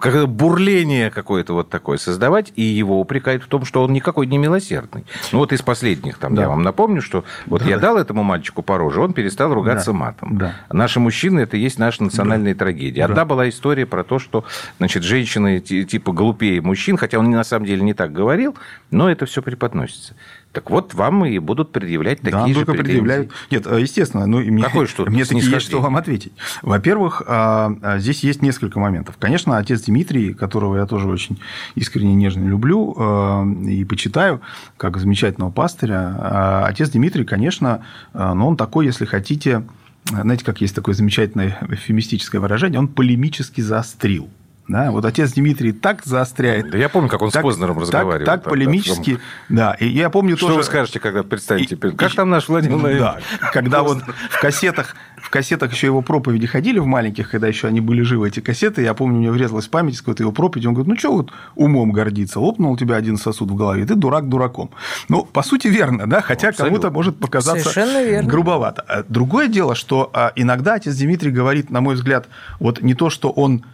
как 0.00 0.28
бурление 0.28 1.10
какое-то 1.10 1.52
вот 1.54 1.70
такое 1.70 1.98
создавать, 1.98 2.52
и 2.56 2.62
его 2.62 3.00
упрекают 3.00 3.42
в 3.42 3.46
том, 3.46 3.64
что 3.64 3.82
он 3.82 3.92
никакой 3.92 4.26
не 4.26 4.38
милосердный. 4.38 5.04
Ну 5.32 5.38
вот 5.38 5.52
из 5.52 5.62
последних 5.62 6.18
там 6.18 6.34
Да. 6.34 6.42
я 6.42 6.48
вам 6.48 6.62
напомню, 6.62 7.00
что 7.02 7.24
вот 7.46 7.62
Да, 7.62 7.68
я 7.68 7.76
да. 7.76 7.82
дал 7.88 7.98
этому 7.98 8.22
мальчику 8.22 8.62
по 8.62 8.78
роже, 8.78 9.00
он 9.00 9.12
перестал 9.12 9.52
ругаться 9.54 9.92
Да, 9.92 9.98
матом. 9.98 10.38
да. 10.38 10.54
Наши 10.70 11.00
мужчины 11.00 11.40
это 11.40 11.56
и 11.56 11.60
есть 11.60 11.78
наша 11.78 12.02
национальная 12.02 12.54
трагедия. 12.54 13.04
Одна 13.04 13.16
Да. 13.16 13.24
была 13.24 13.48
история 13.48 13.86
про 13.86 14.04
то, 14.04 14.18
что 14.18 14.44
значит 14.78 15.02
женщины 15.02 15.60
ти- 15.60 15.84
типа 15.84 16.12
глупее 16.12 16.60
мужчин, 16.60 16.96
хотя 16.96 17.18
он 17.18 17.30
на 17.30 17.44
самом 17.44 17.66
деле 17.66 17.82
не 17.82 17.94
так 17.94 18.12
говорил, 18.12 18.56
но 18.90 19.10
это 19.10 19.26
все 19.26 19.42
преподносится. 19.42 20.14
Так 20.52 20.68
вот, 20.68 20.92
вам 20.92 21.24
и 21.24 21.38
будут 21.38 21.72
предъявлять 21.72 22.20
такие 22.20 22.32
да, 22.32 22.46
же 22.48 22.54
только 22.56 22.72
претензии. 22.72 22.82
предъявляют. 23.00 23.30
Нет, 23.50 23.66
э, 23.66 23.80
естественно, 23.80 24.26
ну, 24.26 24.38
мне, 24.40 24.62
Какое 24.62 24.86
что? 24.86 25.06
мне 25.06 25.24
таки 25.24 25.40
есть 25.40 25.62
что 25.62 25.80
вам 25.80 25.96
ответить. 25.96 26.34
Во-первых, 26.60 27.22
а, 27.26 27.72
а, 27.80 27.98
здесь 27.98 28.22
есть 28.22 28.42
несколько 28.42 28.78
моментов. 28.78 29.16
Конечно, 29.18 29.41
отец 29.50 29.82
Дмитрий, 29.82 30.34
которого 30.34 30.76
я 30.76 30.86
тоже 30.86 31.08
очень 31.08 31.40
искренне 31.74 32.14
нежно 32.14 32.46
люблю 32.46 32.94
а, 32.96 33.44
и 33.44 33.84
почитаю, 33.84 34.40
как 34.76 34.96
замечательного 34.98 35.50
пастыря, 35.50 36.16
а, 36.18 36.66
отец 36.66 36.90
Дмитрий, 36.90 37.24
конечно, 37.24 37.82
а, 38.12 38.34
но 38.34 38.48
он 38.48 38.56
такой, 38.56 38.86
если 38.86 39.04
хотите, 39.04 39.64
знаете, 40.04 40.44
как 40.44 40.60
есть 40.60 40.74
такое 40.74 40.94
замечательное 40.94 41.58
эвфемистическое 41.68 42.40
выражение, 42.40 42.78
он 42.78 42.88
полемически 42.88 43.60
заострил. 43.60 44.28
Да, 44.68 44.92
вот 44.92 45.04
отец 45.04 45.32
Дмитрий 45.32 45.72
так 45.72 46.04
заостряет. 46.04 46.70
Да 46.70 46.78
я 46.78 46.88
помню, 46.88 47.08
как 47.08 47.20
он 47.20 47.30
с 47.30 47.32
так- 47.32 47.42
Познером 47.42 47.74
так- 47.74 47.82
разговаривал. 47.82 48.26
Так, 48.26 48.44
там, 48.44 48.50
полемически, 48.50 49.18
да. 49.48 49.74
И 49.74 49.88
я 49.88 50.08
помню 50.08 50.36
Что 50.36 50.46
тоже... 50.46 50.58
вы 50.58 50.64
скажете, 50.64 51.00
когда 51.00 51.24
представите? 51.24 51.74
И- 51.74 51.78
как 51.78 52.12
и- 52.12 52.16
там 52.16 52.30
наш 52.30 52.48
Владимир 52.48 52.76
Да, 52.76 52.80
Владимирович? 52.82 53.24
когда 53.52 53.82
вот 53.82 53.98
в 54.30 54.40
кассетах, 54.40 54.94
в 55.20 55.30
кассетах 55.30 55.72
еще 55.72 55.88
его 55.88 56.00
проповеди 56.00 56.46
ходили 56.46 56.78
в 56.78 56.86
маленьких, 56.86 57.28
когда 57.30 57.48
еще 57.48 57.66
они 57.66 57.80
были 57.80 58.02
живы, 58.02 58.28
эти 58.28 58.38
кассеты, 58.40 58.82
я 58.82 58.94
помню, 58.94 59.18
мне 59.18 59.30
врезалась 59.32 59.66
в 59.66 59.70
память 59.70 59.96
с 59.96 60.00
какой-то 60.00 60.22
его 60.22 60.32
проповеди, 60.32 60.68
он 60.68 60.74
говорит, 60.74 60.88
ну, 60.88 60.96
что 60.96 61.12
вот 61.12 61.32
умом 61.56 61.90
гордиться, 61.90 62.38
лопнул 62.38 62.72
у 62.72 62.76
тебя 62.78 62.94
один 62.96 63.16
сосуд 63.18 63.50
в 63.50 63.54
голове, 63.56 63.84
ты 63.84 63.96
дурак 63.96 64.28
дураком. 64.28 64.70
Ну, 65.08 65.24
по 65.24 65.42
сути, 65.42 65.66
верно, 65.66 66.06
да, 66.08 66.20
хотя 66.20 66.52
кому-то 66.52 66.90
может 66.90 67.18
показаться 67.18 67.68
Совершенно 67.68 68.02
верно. 68.04 68.30
грубовато. 68.30 68.82
А 68.88 69.02
Другое 69.08 69.48
дело, 69.48 69.74
что 69.74 70.08
а, 70.14 70.32
иногда 70.36 70.74
отец 70.74 70.94
Дмитрий 70.96 71.32
говорит, 71.32 71.70
на 71.70 71.80
мой 71.80 71.96
взгляд, 71.96 72.28
вот 72.60 72.80
не 72.80 72.94
то, 72.94 73.10
что 73.10 73.28
он 73.30 73.64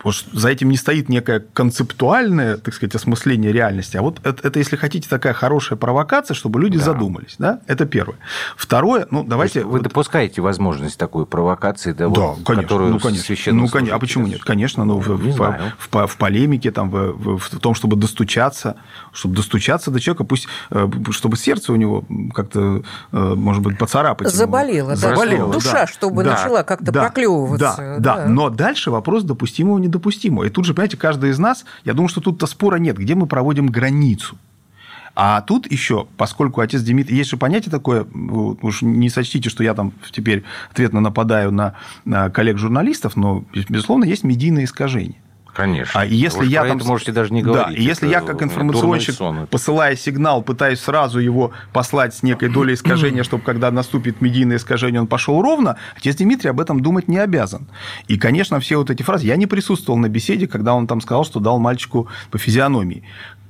Потому 0.00 0.12
что 0.14 0.38
за 0.38 0.48
этим 0.48 0.70
не 0.70 0.78
стоит 0.78 1.10
некое 1.10 1.40
концептуальное, 1.40 2.56
так 2.56 2.72
сказать, 2.72 2.94
осмысление 2.94 3.52
реальности. 3.52 3.98
А 3.98 4.02
вот 4.02 4.18
это, 4.24 4.48
это 4.48 4.58
если 4.58 4.76
хотите, 4.76 5.06
такая 5.06 5.34
хорошая 5.34 5.78
провокация, 5.78 6.34
чтобы 6.34 6.58
люди 6.58 6.78
да. 6.78 6.84
задумались. 6.86 7.34
Да? 7.38 7.60
Это 7.66 7.84
первое. 7.84 8.16
Второе, 8.56 9.06
ну, 9.10 9.24
давайте... 9.24 9.62
Вы 9.62 9.72
вот... 9.72 9.82
допускаете 9.82 10.40
возможность 10.40 10.96
такой 10.96 11.26
провокации, 11.26 11.92
да, 11.92 12.08
да 12.08 12.20
вот, 12.20 12.38
конечно, 12.46 12.62
которую 12.62 12.92
ну, 12.92 12.98
конечно. 12.98 13.52
Ну, 13.52 13.68
конечно. 13.68 13.96
А 13.96 13.98
почему 13.98 14.26
нет? 14.26 14.42
Конечно, 14.42 14.86
ну, 14.86 15.00
в, 15.00 15.06
в, 15.06 15.68
в, 15.78 16.06
в 16.06 16.16
полемике, 16.16 16.70
там, 16.70 16.88
в, 16.88 17.12
в, 17.12 17.38
в 17.38 17.60
том, 17.60 17.74
чтобы 17.74 17.96
достучаться, 17.96 18.76
чтобы 19.12 19.36
достучаться 19.36 19.90
до 19.90 20.00
человека, 20.00 20.24
пусть, 20.24 20.48
э, 20.70 20.88
чтобы 21.10 21.36
сердце 21.36 21.74
у 21.74 21.76
него 21.76 22.04
как-то, 22.32 22.82
э, 23.12 23.34
может 23.36 23.62
быть, 23.62 23.76
поцарапать. 23.76 24.32
Заболело, 24.32 24.90
да. 24.90 24.96
Заболело, 24.96 25.52
Душа, 25.52 25.72
да. 25.72 25.86
чтобы 25.86 26.24
да. 26.24 26.30
начала 26.30 26.62
как-то 26.62 26.90
да. 26.90 27.02
проклевываться. 27.02 27.76
Да, 27.76 27.98
да, 27.98 28.16
да. 28.16 28.28
Но 28.28 28.48
дальше 28.48 28.90
вопрос 28.90 29.24
допустимого 29.24 29.76
не 29.78 29.89
недопустимо. 29.90 30.44
И 30.44 30.50
тут 30.50 30.64
же, 30.64 30.74
понимаете, 30.74 30.96
каждый 30.96 31.30
из 31.30 31.38
нас, 31.38 31.64
я 31.84 31.92
думаю, 31.92 32.08
что 32.08 32.20
тут-то 32.20 32.46
спора 32.46 32.76
нет, 32.76 32.96
где 32.96 33.14
мы 33.14 33.26
проводим 33.26 33.66
границу. 33.66 34.38
А 35.14 35.40
тут 35.42 35.70
еще, 35.70 36.06
поскольку 36.16 36.60
отец 36.60 36.82
Дмитрий... 36.82 37.16
Есть 37.16 37.30
же 37.30 37.36
понятие 37.36 37.70
такое, 37.70 38.04
уж 38.04 38.82
не 38.82 39.10
сочтите, 39.10 39.50
что 39.50 39.64
я 39.64 39.74
там 39.74 39.92
теперь 40.12 40.44
ответно 40.70 41.00
нападаю 41.00 41.50
на, 41.50 41.74
на 42.04 42.30
коллег-журналистов, 42.30 43.16
но, 43.16 43.44
безусловно, 43.68 44.04
есть 44.04 44.24
медийное 44.24 44.64
искажение. 44.64 45.16
Конечно. 45.54 46.00
А 46.00 46.04
если 46.04 46.46
я 46.46 46.64
там 46.64 46.78
можете 46.84 47.12
даже 47.12 47.32
не 47.32 47.42
говорить. 47.42 47.76
Да, 47.76 47.82
и 47.82 47.82
если 47.82 48.08
я 48.08 48.20
как 48.20 48.42
информационщик, 48.42 49.16
посылая 49.50 49.96
сигнал, 49.96 50.42
пытаюсь 50.42 50.80
сразу 50.80 51.18
его 51.18 51.52
послать 51.72 52.14
с 52.14 52.22
некой 52.22 52.48
долей 52.48 52.74
искажения, 52.74 53.22
чтобы 53.24 53.42
когда 53.42 53.70
наступит 53.70 54.20
медийное 54.20 54.56
искажение, 54.56 55.00
он 55.00 55.06
пошел 55.06 55.42
ровно, 55.42 55.76
отец 55.96 56.16
Дмитрий 56.16 56.50
об 56.50 56.60
этом 56.60 56.80
думать 56.80 57.08
не 57.08 57.18
обязан. 57.18 57.66
И, 58.08 58.18
конечно, 58.18 58.60
все 58.60 58.76
вот 58.76 58.90
эти 58.90 59.02
фразы. 59.02 59.26
Я 59.26 59.36
не 59.36 59.46
присутствовал 59.46 59.98
на 59.98 60.08
беседе, 60.08 60.46
когда 60.46 60.74
он 60.74 60.86
там 60.86 61.00
сказал, 61.00 61.24
что 61.24 61.40
дал 61.40 61.58
мальчику 61.58 62.08
по 62.30 62.38
физиономии. 62.38 63.04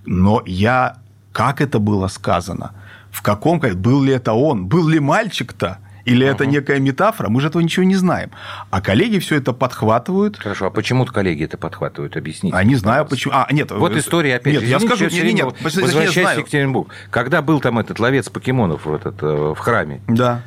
Но 0.07 0.43
я... 0.47 0.97
Как 1.33 1.61
это 1.61 1.79
было 1.79 2.09
сказано? 2.09 2.73
В 3.13 3.23
каком... 3.23 3.61
Был 3.61 4.03
ли 4.03 4.13
это 4.13 4.33
он? 4.33 4.67
Был 4.67 4.89
ли 4.89 4.99
мальчик-то? 4.99 5.79
Или 6.11 6.25
угу. 6.25 6.33
это 6.33 6.47
некая 6.47 6.81
метафора? 6.81 7.29
Мы 7.29 7.41
же 7.41 7.49
этого 7.49 7.63
ничего 7.63 7.85
не 7.85 7.95
знаем. 7.95 8.31
А 8.71 8.81
коллеги 8.81 9.19
все 9.19 9.37
это 9.37 9.53
подхватывают. 9.53 10.39
Хорошо, 10.39 10.67
а 10.67 10.71
почему 10.71 11.05
коллеги 11.05 11.45
это 11.45 11.57
подхватывают? 11.57 12.17
Объясните. 12.17 12.57
А 12.57 12.65
не 12.65 12.75
знаю, 12.75 13.07
почему. 13.07 13.35
А, 13.35 13.47
нет. 13.53 13.71
Вот 13.71 13.97
история, 13.97 14.37
опять 14.37 14.55
нет, 14.55 14.63
же. 14.63 14.69
я 14.69 14.81
скажу, 14.81 15.05
нет, 15.05 15.13
нет, 15.13 15.35
нет. 15.35 15.55
Возвращаясь 15.63 16.37
в 16.37 16.39
Екатеринбург. 16.39 16.91
Когда 17.11 17.43
был 17.43 17.61
там 17.61 17.79
этот 17.79 17.99
ловец 18.01 18.29
покемонов 18.29 18.87
в, 18.87 18.95
этот, 18.95 19.23
э, 19.23 19.55
в 19.55 19.59
храме? 19.59 20.01
Да 20.09 20.43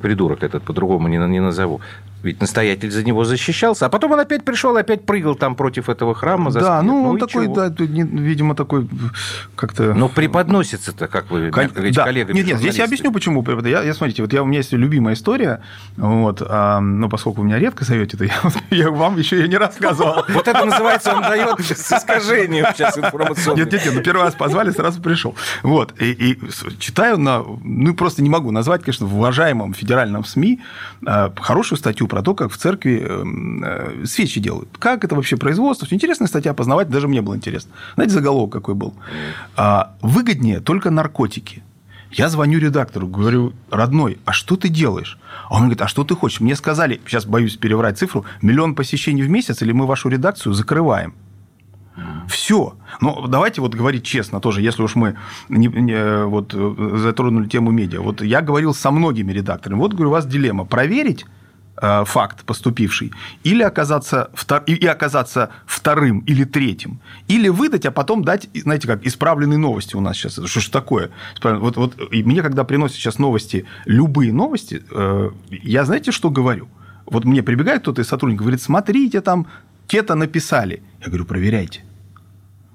придурок 0.00 0.42
этот, 0.42 0.62
по-другому 0.62 1.08
не, 1.08 1.18
не 1.18 1.40
назову. 1.40 1.80
Ведь 2.22 2.40
настоятель 2.40 2.90
за 2.90 3.02
него 3.02 3.24
защищался, 3.24 3.86
а 3.86 3.88
потом 3.88 4.12
он 4.12 4.20
опять 4.20 4.44
пришел, 4.44 4.76
опять 4.76 5.06
прыгал 5.06 5.34
там 5.34 5.54
против 5.54 5.88
этого 5.88 6.14
храма. 6.14 6.50
За 6.50 6.60
да, 6.60 6.82
ну, 6.82 7.02
ну 7.02 7.08
он 7.10 7.18
такой, 7.18 7.44
чего? 7.46 7.54
да, 7.54 7.68
видимо, 7.78 8.54
такой 8.54 8.86
как-то... 9.56 9.94
Но 9.94 10.08
преподносится-то, 10.08 11.08
как 11.08 11.30
вы 11.30 11.50
Кон... 11.50 11.68
говорите, 11.68 11.96
да. 11.96 12.04
коллегами. 12.04 12.36
Нет, 12.36 12.46
нет, 12.46 12.58
здесь 12.58 12.76
я 12.76 12.84
объясню, 12.84 13.10
почему. 13.10 13.44
Я, 13.64 13.82
я, 13.82 13.94
смотрите, 13.94 14.22
вот 14.22 14.32
я, 14.32 14.42
у 14.42 14.46
меня 14.46 14.58
есть 14.58 14.72
любимая 14.72 15.14
история, 15.14 15.62
вот, 15.96 16.42
а, 16.46 16.80
но 16.80 17.08
поскольку 17.08 17.40
вы 17.40 17.46
меня 17.46 17.58
редко 17.58 17.84
зовете, 17.84 18.18
то 18.18 18.24
я, 18.24 18.34
я 18.70 18.90
вам 18.90 19.16
еще 19.16 19.36
ее 19.36 19.48
не 19.48 19.56
рассказывал. 19.56 20.24
Вот 20.40 20.48
это 20.48 20.64
называется, 20.64 21.12
он 21.14 21.22
дает 21.22 21.60
с 21.60 21.92
искажением 21.92 22.66
сейчас 22.74 22.96
информационным. 22.96 23.64
Нет, 23.64 23.72
нет, 23.72 23.84
нет, 23.84 23.94
ну 23.94 24.02
первый 24.02 24.22
раз 24.22 24.34
позвали, 24.34 24.70
сразу 24.70 25.00
пришел. 25.02 25.34
Вот, 25.62 25.94
и 26.00 26.38
читаю 26.78 27.18
на, 27.18 27.42
ну 27.62 27.94
просто 27.94 28.22
не 28.22 28.30
могу 28.30 28.50
назвать, 28.50 28.82
конечно, 28.82 29.06
в 29.06 29.16
уважаемом 29.16 29.74
федеральном 29.74 30.24
СМИ 30.24 30.60
а, 31.06 31.32
хорошую 31.36 31.78
статью 31.78 32.06
про 32.10 32.22
то, 32.22 32.34
как 32.34 32.50
в 32.52 32.56
церкви 32.56 33.00
эм, 33.00 33.64
э, 33.64 34.04
свечи 34.04 34.40
делают. 34.40 34.68
Как 34.78 35.04
это 35.04 35.14
вообще 35.14 35.36
производство? 35.36 35.86
Интересная 35.90 36.28
статья, 36.28 36.52
познавать 36.52 36.90
даже 36.90 37.08
мне 37.08 37.22
было 37.22 37.36
интересно. 37.36 37.72
Знаете, 37.94 38.14
заголовок 38.14 38.52
какой 38.52 38.74
был? 38.74 38.92
А, 39.56 39.94
выгоднее 40.02 40.60
только 40.60 40.90
наркотики. 40.90 41.62
Я 42.10 42.28
звоню 42.28 42.58
редактору, 42.58 43.06
говорю, 43.06 43.52
родной, 43.70 44.18
а 44.24 44.32
что 44.32 44.56
ты 44.56 44.68
делаешь? 44.68 45.18
А 45.48 45.54
он 45.54 45.60
говорит, 45.60 45.80
а 45.80 45.86
что 45.86 46.02
ты 46.02 46.16
хочешь? 46.16 46.40
Мне 46.40 46.56
сказали, 46.56 47.00
сейчас 47.06 47.24
боюсь 47.24 47.56
переврать 47.56 47.98
цифру, 47.98 48.24
миллион 48.42 48.74
посещений 48.74 49.22
в 49.22 49.30
месяц, 49.30 49.62
или 49.62 49.70
мы 49.70 49.86
вашу 49.86 50.08
редакцию 50.08 50.52
закрываем. 50.52 51.14
Все. 52.28 52.74
Но 53.00 53.26
давайте 53.28 53.60
вот 53.60 53.74
говорить 53.74 54.04
честно 54.04 54.40
тоже, 54.40 54.62
если 54.62 54.82
уж 54.82 54.96
мы 54.96 55.16
не, 55.48 55.68
не, 55.68 56.24
вот, 56.24 56.52
затронули 56.52 57.48
тему 57.48 57.70
медиа. 57.70 58.00
Вот 58.00 58.22
я 58.22 58.40
говорил 58.40 58.74
со 58.74 58.90
многими 58.90 59.32
редакторами. 59.32 59.78
Вот, 59.78 59.92
говорю, 59.92 60.08
у 60.10 60.12
вас 60.12 60.26
дилемма. 60.26 60.64
Проверить 60.64 61.26
Э, 61.82 62.04
факт 62.04 62.44
поступивший, 62.44 63.10
или 63.42 63.62
оказаться, 63.62 64.30
и 64.66 64.86
оказаться 64.86 65.48
вторым 65.64 66.18
или 66.20 66.44
третьим, 66.44 67.00
или 67.26 67.48
выдать, 67.48 67.86
а 67.86 67.90
потом 67.90 68.22
дать, 68.22 68.50
знаете, 68.54 68.86
как 68.86 69.06
исправленные 69.06 69.56
новости 69.56 69.96
у 69.96 70.00
нас 70.00 70.16
сейчас. 70.18 70.34
Что 70.44 70.60
ж 70.60 70.68
такое? 70.68 71.10
Вот, 71.42 71.78
вот 71.78 71.94
и 72.12 72.22
мне, 72.22 72.42
когда 72.42 72.64
приносят 72.64 72.96
сейчас 72.96 73.18
новости, 73.18 73.64
любые 73.86 74.30
новости, 74.30 74.82
э, 74.90 75.30
я 75.50 75.86
знаете, 75.86 76.12
что 76.12 76.28
говорю? 76.28 76.68
Вот 77.06 77.24
мне 77.24 77.42
прибегает 77.42 77.80
кто-то 77.80 78.02
из 78.02 78.08
сотрудников, 78.08 78.44
говорит, 78.44 78.60
смотрите, 78.60 79.22
там 79.22 79.46
те-то 79.86 80.16
написали. 80.16 80.82
Я 81.00 81.06
говорю, 81.06 81.24
проверяйте 81.24 81.82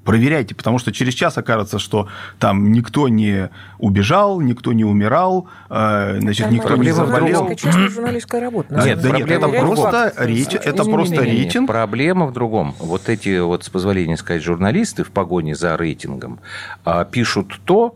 проверяйте, 0.05 0.55
потому 0.55 0.79
что 0.79 0.93
через 0.93 1.13
час 1.13 1.37
окажется, 1.37 1.79
что 1.79 2.07
там 2.39 2.71
никто 2.71 3.09
не 3.09 3.49
убежал, 3.79 4.39
никто 4.39 4.71
не 4.71 4.85
умирал, 4.85 5.47
э, 5.69 6.19
значит, 6.19 6.51
никто 6.51 6.77
не 6.77 6.91
заболел. 6.91 7.47
Это 7.47 7.55
чисто 7.55 7.89
журналистская 7.89 8.41
работа. 8.41 8.75
Нет, 8.85 9.01
да 9.01 9.09
нет, 9.09 9.29
это 9.29 9.49
просто, 9.49 10.13
речь, 10.17 10.53
это 10.53 10.85
просто 10.85 11.21
рейтинг. 11.21 11.67
Проблема 11.67 12.27
в 12.27 12.33
другом. 12.33 12.75
Вот 12.79 13.09
эти, 13.09 13.39
вот, 13.39 13.63
с 13.65 13.69
позволения 13.69 14.15
сказать, 14.15 14.43
журналисты 14.43 15.03
в 15.03 15.11
погоне 15.11 15.55
за 15.55 15.75
рейтингом 15.75 16.39
а, 16.85 17.03
пишут 17.03 17.59
то, 17.65 17.95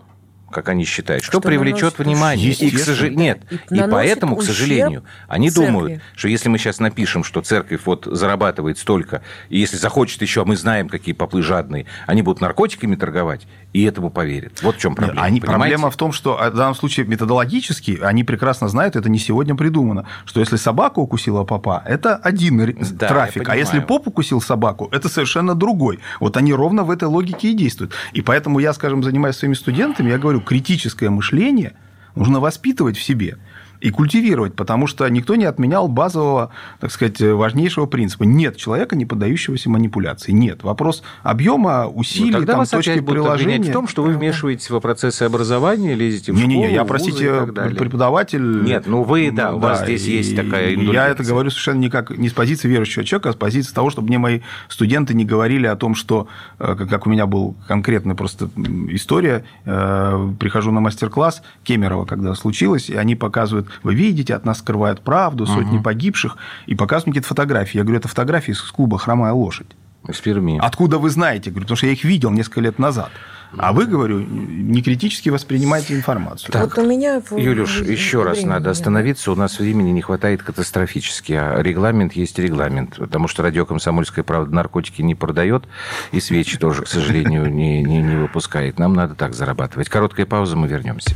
как 0.51 0.69
они 0.69 0.85
считают, 0.85 1.23
что, 1.23 1.33
что 1.33 1.41
привлечет 1.41 1.97
внимание. 1.99 2.51
И, 2.51 2.71
к 2.71 2.79
сож... 2.79 3.01
Нет, 3.01 3.41
и, 3.49 3.75
и 3.75 3.83
поэтому, 3.89 4.35
к 4.35 4.43
сожалению, 4.43 5.03
они 5.27 5.49
церкви. 5.49 5.71
думают, 5.71 6.01
что 6.15 6.27
если 6.27 6.49
мы 6.49 6.57
сейчас 6.57 6.79
напишем, 6.79 7.23
что 7.23 7.41
церковь 7.41 7.81
вот 7.85 8.05
зарабатывает 8.05 8.77
столько, 8.77 9.21
и 9.49 9.59
если 9.59 9.77
захочет 9.77 10.21
еще, 10.21 10.41
а 10.41 10.45
мы 10.45 10.55
знаем, 10.55 10.89
какие 10.89 11.13
попы 11.13 11.41
жадные, 11.41 11.85
они 12.07 12.21
будут 12.21 12.41
наркотиками 12.41 12.95
торговать, 12.95 13.47
и 13.73 13.83
этому 13.83 14.09
поверят. 14.09 14.61
Вот 14.61 14.75
в 14.75 14.79
чем 14.79 14.95
проблема. 14.95 15.21
Они, 15.21 15.39
проблема 15.41 15.91
в 15.91 15.95
том, 15.95 16.11
что 16.11 16.41
а, 16.41 16.49
в 16.49 16.55
данном 16.55 16.75
случае 16.75 17.05
методологически 17.05 17.99
они 18.01 18.23
прекрасно 18.23 18.67
знают, 18.67 18.95
это 18.95 19.09
не 19.09 19.19
сегодня 19.19 19.55
придумано, 19.55 20.07
что 20.25 20.39
если 20.39 20.55
собака 20.55 20.99
укусила 20.99 21.43
попа, 21.43 21.83
это 21.85 22.15
один 22.15 22.75
да, 22.91 23.07
трафик, 23.07 23.47
а 23.49 23.55
если 23.55 23.79
поп 23.79 24.07
укусил 24.07 24.41
собаку, 24.41 24.89
это 24.91 25.09
совершенно 25.09 25.55
другой. 25.55 25.99
Вот 26.19 26.37
они 26.37 26.53
ровно 26.53 26.83
в 26.83 26.91
этой 26.91 27.07
логике 27.07 27.51
и 27.51 27.53
действуют. 27.53 27.93
И 28.13 28.21
поэтому 28.21 28.59
я, 28.59 28.73
скажем, 28.73 29.03
занимаясь 29.03 29.35
своими 29.35 29.53
студентами, 29.53 30.09
я 30.09 30.17
говорю, 30.17 30.38
критическое 30.41 31.09
мышление 31.09 31.73
нужно 32.15 32.39
воспитывать 32.39 32.97
в 32.97 33.03
себе 33.03 33.37
и 33.81 33.91
культивировать, 33.91 34.55
потому 34.55 34.87
что 34.87 35.07
никто 35.07 35.35
не 35.35 35.45
отменял 35.45 35.87
базового, 35.87 36.51
так 36.79 36.91
сказать, 36.91 37.21
важнейшего 37.21 37.85
принципа. 37.85 38.23
Нет 38.23 38.57
человека, 38.57 38.95
не 38.95 39.05
поддающегося 39.05 39.69
манипуляции. 39.69 40.31
Нет. 40.31 40.63
Вопрос 40.63 41.03
объема, 41.23 41.87
усилий, 41.87 42.39
ну, 42.39 42.45
там, 42.45 42.65
точки 42.65 42.99
приложения. 42.99 43.69
в 43.69 43.73
том, 43.73 43.87
что 43.87 44.03
вы 44.03 44.13
вмешиваетесь 44.13 44.69
в 44.69 44.79
процессы 44.79 45.23
образования, 45.23 45.95
лезете 45.95 46.31
в 46.31 46.35
не, 46.35 46.41
школу, 46.41 46.55
Не-не, 46.55 46.73
я, 46.73 46.85
простите, 46.85 47.45
преподаватель... 47.45 48.63
Нет, 48.63 48.85
ну 48.85 49.03
вы, 49.03 49.31
да, 49.31 49.53
у 49.53 49.59
вас 49.59 49.83
здесь 49.83 50.05
есть 50.05 50.35
такая 50.35 50.75
Я 50.75 51.07
это 51.07 51.23
говорю 51.23 51.49
совершенно 51.49 51.79
не, 51.79 51.89
как, 51.89 52.11
не 52.17 52.29
с 52.29 52.33
позиции 52.33 52.67
верующего 52.67 53.05
человека, 53.05 53.29
а 53.29 53.33
с 53.33 53.35
позиции 53.35 53.73
того, 53.73 53.89
чтобы 53.89 54.07
мне 54.07 54.17
мои 54.17 54.41
студенты 54.67 55.13
не 55.13 55.25
говорили 55.25 55.67
о 55.67 55.75
том, 55.75 55.95
что, 55.95 56.27
э, 56.59 56.75
как 56.75 57.07
у 57.07 57.09
меня 57.09 57.25
был 57.25 57.55
конкретная 57.67 58.15
просто 58.15 58.49
история, 58.89 59.45
э, 59.65 60.33
прихожу 60.39 60.71
на 60.71 60.81
мастер-класс 60.81 61.41
Кемерово, 61.63 62.05
когда 62.05 62.33
случилось, 62.35 62.89
и 62.89 62.95
они 62.95 63.15
показывают 63.15 63.68
вы 63.83 63.95
видите, 63.95 64.35
от 64.35 64.45
нас 64.45 64.59
скрывают 64.59 65.01
правду, 65.01 65.45
сотни 65.45 65.77
угу. 65.77 65.83
погибших, 65.83 66.37
и 66.65 66.75
показывают 66.75 67.13
какие-то 67.13 67.27
фотографии. 67.27 67.77
Я 67.77 67.83
говорю, 67.83 67.99
это 67.99 68.07
фотографии 68.07 68.51
из 68.51 68.61
клуба 68.61 68.97
«Хромая 68.97 69.33
лошадь». 69.33 69.67
Из 70.07 70.19
Перми. 70.19 70.59
Откуда 70.61 70.97
вы 70.97 71.09
знаете? 71.09 71.49
Говорю, 71.49 71.65
потому 71.65 71.77
что 71.77 71.87
я 71.87 71.93
их 71.93 72.03
видел 72.03 72.31
несколько 72.31 72.61
лет 72.61 72.79
назад. 72.79 73.09
А 73.57 73.73
вы, 73.73 73.85
говорю, 73.85 74.19
не 74.19 74.81
критически 74.83 75.29
воспринимаете 75.29 75.95
информацию. 75.95 76.51
Так, 76.51 76.77
вот 76.77 76.85
у 76.85 76.87
меня... 76.87 77.21
Юлюш, 77.31 77.81
еще 77.81 78.23
раз 78.23 78.43
надо 78.43 78.69
остановиться. 78.69 79.31
У 79.31 79.35
нас 79.35 79.59
времени 79.59 79.89
не 79.89 80.01
хватает 80.01 80.43
катастрофически. 80.43 81.33
А 81.33 81.61
регламент 81.61 82.13
есть 82.13 82.37
регламент. 82.37 82.97
Потому 82.97 83.27
что 83.27 83.41
радио 83.41 83.65
«Комсомольская 83.65 84.23
правда» 84.23 84.53
наркотики 84.53 85.01
не 85.01 85.15
продает. 85.15 85.65
И 86.11 86.19
свечи 86.19 86.59
тоже, 86.59 86.83
к 86.83 86.87
сожалению, 86.87 87.51
не, 87.51 87.81
не, 87.83 88.01
не 88.01 88.15
выпускает. 88.15 88.77
Нам 88.77 88.93
надо 88.93 89.15
так 89.15 89.33
зарабатывать. 89.33 89.89
Короткая 89.89 90.27
пауза, 90.27 90.55
мы 90.55 90.67
вернемся. 90.67 91.15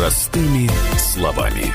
Простыми 0.00 0.66
словами. 0.96 1.66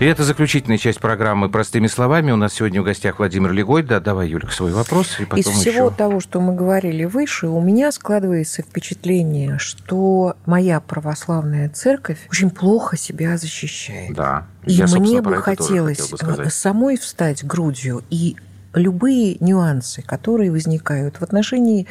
И 0.00 0.04
это 0.04 0.24
заключительная 0.24 0.76
часть 0.76 0.98
программы 0.98 1.48
«Простыми 1.48 1.86
словами». 1.86 2.32
У 2.32 2.36
нас 2.36 2.54
сегодня 2.54 2.82
в 2.82 2.84
гостях 2.84 3.20
Владимир 3.20 3.52
Легой. 3.52 3.84
Да, 3.84 4.00
давай, 4.00 4.28
Юлька, 4.28 4.50
свой 4.50 4.72
вопрос. 4.72 5.20
И 5.20 5.24
потом 5.24 5.38
Из 5.38 5.46
всего 5.46 5.86
еще... 5.86 5.94
того, 5.94 6.18
что 6.18 6.40
мы 6.40 6.56
говорили 6.56 7.04
выше, 7.04 7.46
у 7.46 7.60
меня 7.60 7.92
складывается 7.92 8.62
впечатление, 8.62 9.58
что 9.58 10.34
моя 10.46 10.80
православная 10.80 11.68
церковь 11.68 12.18
очень 12.28 12.50
плохо 12.50 12.96
себя 12.96 13.38
защищает. 13.38 14.16
Да. 14.16 14.48
И 14.64 14.72
я, 14.72 14.86
мне 14.88 15.22
бы 15.22 15.36
хотелось 15.36 16.10
бы 16.10 16.50
самой 16.50 16.98
встать 16.98 17.44
грудью 17.44 18.02
и 18.10 18.36
любые 18.74 19.36
нюансы, 19.40 20.02
которые 20.02 20.50
возникают 20.50 21.16
в 21.16 21.22
отношении 21.22 21.86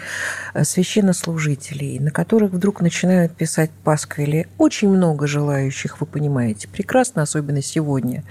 э, 0.54 0.64
священнослужителей, 0.64 2.00
на 2.00 2.12
которых 2.12 2.52
вдруг 2.52 2.82
начинают 2.82 3.36
писать 3.36 3.72
пасквили, 3.84 4.48
очень 4.58 4.90
много 4.90 5.28
желающих, 5.28 6.00
вы 6.00 6.06
понимаете, 6.06 6.68
прекрасно, 6.68 7.24
особенно 7.24 7.62
сегодня. 7.62 8.24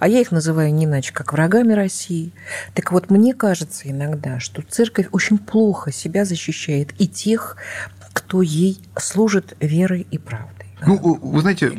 А 0.00 0.08
я 0.08 0.20
их 0.20 0.32
называю 0.32 0.72
не 0.74 0.84
иначе, 0.84 1.12
как 1.12 1.32
врагами 1.32 1.72
России. 1.72 2.32
Так 2.74 2.92
вот, 2.92 3.10
мне 3.10 3.34
кажется 3.34 3.90
иногда, 3.90 4.40
что 4.40 4.62
церковь 4.62 5.08
очень 5.12 5.38
плохо 5.38 5.92
себя 5.92 6.24
защищает 6.24 6.90
и 6.98 7.08
тех, 7.08 7.56
кто 8.12 8.42
ей 8.42 8.80
служит 8.96 9.56
верой 9.60 10.06
и 10.10 10.18
правдой. 10.18 10.63
Ну, 10.86 11.18
вы 11.22 11.40
знаете, 11.40 11.72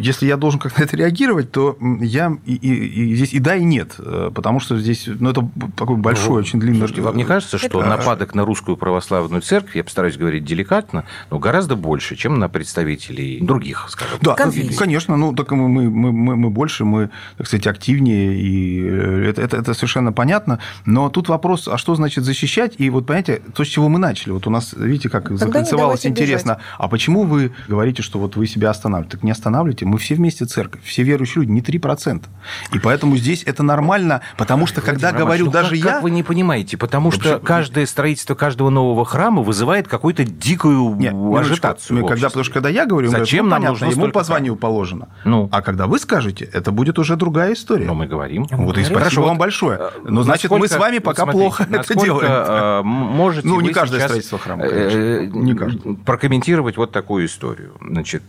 если 0.00 0.26
я 0.26 0.36
должен 0.36 0.60
как-то 0.60 0.82
это 0.82 0.96
реагировать, 0.96 1.50
то 1.50 1.76
я 2.00 2.36
и, 2.44 2.54
и, 2.54 3.12
и 3.12 3.16
здесь 3.16 3.32
и 3.32 3.38
да, 3.38 3.56
и 3.56 3.64
нет, 3.64 3.94
э, 3.98 4.30
потому 4.34 4.60
что 4.60 4.78
здесь, 4.78 5.04
ну, 5.06 5.30
это 5.30 5.48
такой 5.76 5.96
большой, 5.96 6.28
ну, 6.28 6.34
очень 6.34 6.60
длинный... 6.60 6.78
Слушайте, 6.78 7.02
вам 7.02 7.16
не 7.16 7.24
кажется, 7.24 7.58
что 7.58 7.80
это... 7.80 7.88
нападок 7.88 8.34
на 8.34 8.44
русскую 8.44 8.76
православную 8.76 9.42
церковь, 9.42 9.76
я 9.76 9.84
постараюсь 9.84 10.16
говорить 10.16 10.44
деликатно, 10.44 11.04
но 11.30 11.38
гораздо 11.38 11.76
больше, 11.76 12.16
чем 12.16 12.38
на 12.38 12.48
представителей 12.48 13.40
других, 13.40 13.86
скажем 13.88 14.18
Да, 14.22 14.34
Конфликт. 14.34 14.78
конечно, 14.78 15.16
ну, 15.16 15.34
так 15.34 15.50
мы, 15.52 15.68
мы, 15.68 16.12
мы, 16.12 16.36
мы 16.36 16.50
больше, 16.50 16.84
мы, 16.84 17.10
так 17.36 17.46
сказать, 17.46 17.66
активнее, 17.66 18.34
и 18.34 18.80
это, 19.28 19.42
это, 19.42 19.56
это 19.58 19.74
совершенно 19.74 20.12
понятно, 20.12 20.58
но 20.84 21.08
тут 21.10 21.28
вопрос, 21.28 21.68
а 21.68 21.78
что 21.78 21.94
значит 21.94 22.24
защищать, 22.24 22.74
и 22.78 22.90
вот, 22.90 23.06
понимаете, 23.06 23.42
то, 23.54 23.64
с 23.64 23.68
чего 23.68 23.88
мы 23.88 23.98
начали, 23.98 24.32
вот 24.32 24.46
у 24.46 24.50
нас, 24.50 24.72
видите, 24.76 25.08
как 25.08 25.36
закольцевалось 25.36 26.06
интересно, 26.06 26.54
бежать. 26.54 26.64
а 26.78 26.88
почему 26.88 27.24
вы 27.24 27.52
говорите, 27.68 28.02
что 28.02 28.18
вот 28.18 28.36
вы 28.36 28.45
себя 28.46 28.70
останавливаете. 28.70 29.16
Так 29.16 29.24
не 29.24 29.30
останавливайте. 29.30 29.86
Мы 29.86 29.98
все 29.98 30.14
вместе 30.14 30.44
церковь. 30.44 30.82
Все 30.84 31.02
верующие 31.02 31.42
люди, 31.42 31.50
не 31.50 31.60
3%. 31.60 32.24
И 32.72 32.78
поэтому 32.78 33.16
здесь 33.16 33.42
это 33.44 33.62
нормально, 33.62 34.22
потому 34.36 34.66
что, 34.66 34.80
когда 34.80 35.08
Романович, 35.08 35.24
говорю 35.24 35.46
ну 35.46 35.52
даже 35.52 35.70
как, 35.70 35.78
я... 35.78 35.84
Как 35.84 36.02
вы 36.02 36.10
не 36.10 36.22
понимаете? 36.22 36.76
Потому 36.76 37.10
что 37.10 37.30
Вообще... 37.30 37.46
каждое 37.46 37.86
строительство 37.86 38.34
каждого 38.34 38.70
нового 38.70 39.04
храма 39.04 39.42
вызывает 39.42 39.88
какую-то 39.88 40.24
дикую 40.24 40.96
Нет, 40.96 41.14
ажитацию 41.14 42.06
когда, 42.06 42.28
Потому 42.28 42.44
что 42.44 42.52
когда 42.52 42.68
я 42.68 42.86
говорю, 42.86 43.08
Зачем 43.08 43.46
говорю, 43.46 43.64
ну, 43.64 43.68
нам 43.68 43.78
понятно, 43.78 44.00
ему 44.00 44.12
по 44.12 44.24
званию 44.24 44.54
храм? 44.54 44.60
положено. 44.60 45.08
Ну. 45.24 45.48
А 45.52 45.62
когда 45.62 45.86
вы 45.86 45.98
скажете, 45.98 46.48
это 46.52 46.72
будет 46.72 46.98
уже 46.98 47.16
другая 47.16 47.52
история. 47.52 47.86
Но 47.86 47.94
мы 47.94 48.06
говорим. 48.06 48.46
Вот 48.50 48.78
и 48.78 48.82
спасибо 48.82 49.00
Хорошо, 49.00 49.22
вам 49.22 49.38
большое. 49.38 49.78
Э, 49.78 49.90
Но 50.04 50.22
значит, 50.22 50.50
мы 50.50 50.68
с 50.68 50.76
вами 50.76 50.98
пока 50.98 51.22
смотрите, 51.22 51.42
плохо 51.42 51.66
это 51.70 51.94
делаем. 51.94 52.30
Э, 52.30 52.82
можете 52.82 53.46
ну, 53.46 53.60
не 53.60 53.70
каждое 53.72 54.00
строительство 54.00 54.38
храма, 54.38 54.64
э, 54.64 55.26
Не 55.26 55.54
каждое. 55.54 55.94
Прокомментировать 55.94 56.76
вот 56.76 56.92
такую 56.92 57.26
историю. 57.26 57.74
Значит, 57.80 58.22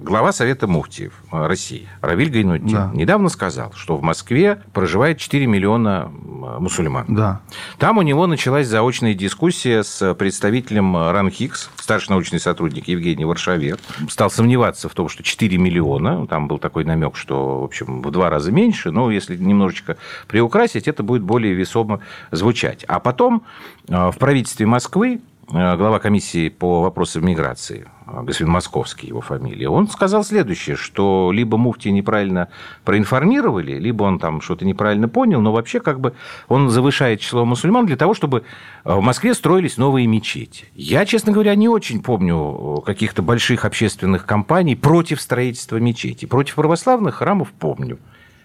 глава 0.00 0.32
Совета 0.32 0.66
Муфтиев 0.66 1.12
России 1.30 1.88
Равиль 2.00 2.30
Гайнуддин 2.30 2.74
да. 2.74 2.90
недавно 2.92 3.28
сказал, 3.28 3.72
что 3.74 3.96
в 3.96 4.02
Москве 4.02 4.62
проживает 4.72 5.18
4 5.18 5.46
миллиона 5.46 6.10
мусульман. 6.12 7.06
Да. 7.08 7.40
Там 7.78 7.98
у 7.98 8.02
него 8.02 8.26
началась 8.26 8.66
заочная 8.66 9.14
дискуссия 9.14 9.82
с 9.82 10.14
представителем 10.14 10.96
РАНХИКС, 10.96 11.70
старший 11.76 12.10
научный 12.10 12.40
сотрудник 12.40 12.88
Евгений 12.88 13.24
Варшавер. 13.24 13.78
Стал 14.08 14.30
сомневаться 14.30 14.88
в 14.88 14.94
том, 14.94 15.08
что 15.08 15.22
4 15.22 15.56
миллиона, 15.58 16.26
там 16.26 16.48
был 16.48 16.58
такой 16.58 16.84
намек, 16.84 17.16
что, 17.16 17.60
в 17.60 17.64
общем, 17.64 18.02
в 18.02 18.10
два 18.10 18.30
раза 18.30 18.52
меньше, 18.52 18.90
но 18.90 19.10
если 19.10 19.36
немножечко 19.36 19.96
приукрасить, 20.28 20.88
это 20.88 21.02
будет 21.02 21.22
более 21.22 21.54
весомо 21.54 22.00
звучать. 22.30 22.84
А 22.88 23.00
потом 23.00 23.44
э, 23.88 24.10
в 24.10 24.18
правительстве 24.18 24.66
Москвы 24.66 25.20
Э, 25.22 25.31
глава 25.52 25.98
комиссии 25.98 26.48
по 26.48 26.80
вопросам 26.80 27.26
миграции, 27.26 27.86
э, 28.06 28.22
господин 28.22 28.52
Московский, 28.52 29.08
его 29.08 29.20
фамилия, 29.20 29.68
он 29.68 29.86
сказал 29.86 30.24
следующее, 30.24 30.76
что 30.76 31.30
либо 31.30 31.58
муфти 31.58 31.88
неправильно 31.88 32.48
проинформировали, 32.84 33.78
либо 33.78 34.04
он 34.04 34.18
там 34.18 34.40
что-то 34.40 34.64
неправильно 34.64 35.10
понял, 35.10 35.42
но 35.42 35.52
вообще 35.52 35.80
как 35.80 36.00
бы 36.00 36.14
он 36.48 36.70
завышает 36.70 37.20
число 37.20 37.44
мусульман 37.44 37.84
для 37.84 37.96
того, 37.96 38.14
чтобы 38.14 38.44
э, 38.84 38.94
в 38.94 39.02
Москве 39.02 39.34
строились 39.34 39.76
новые 39.76 40.06
мечети. 40.06 40.64
Я, 40.74 41.04
честно 41.04 41.32
говоря, 41.32 41.54
не 41.54 41.68
очень 41.68 42.02
помню 42.02 42.82
каких-то 42.86 43.20
больших 43.20 43.66
общественных 43.66 44.24
кампаний 44.24 44.74
против 44.74 45.20
строительства 45.20 45.76
мечетей. 45.76 46.26
Против 46.26 46.54
православных 46.54 47.16
храмов 47.16 47.52
помню. 47.52 47.98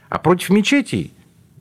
А 0.09 0.19
против 0.19 0.49
мечетей 0.49 1.13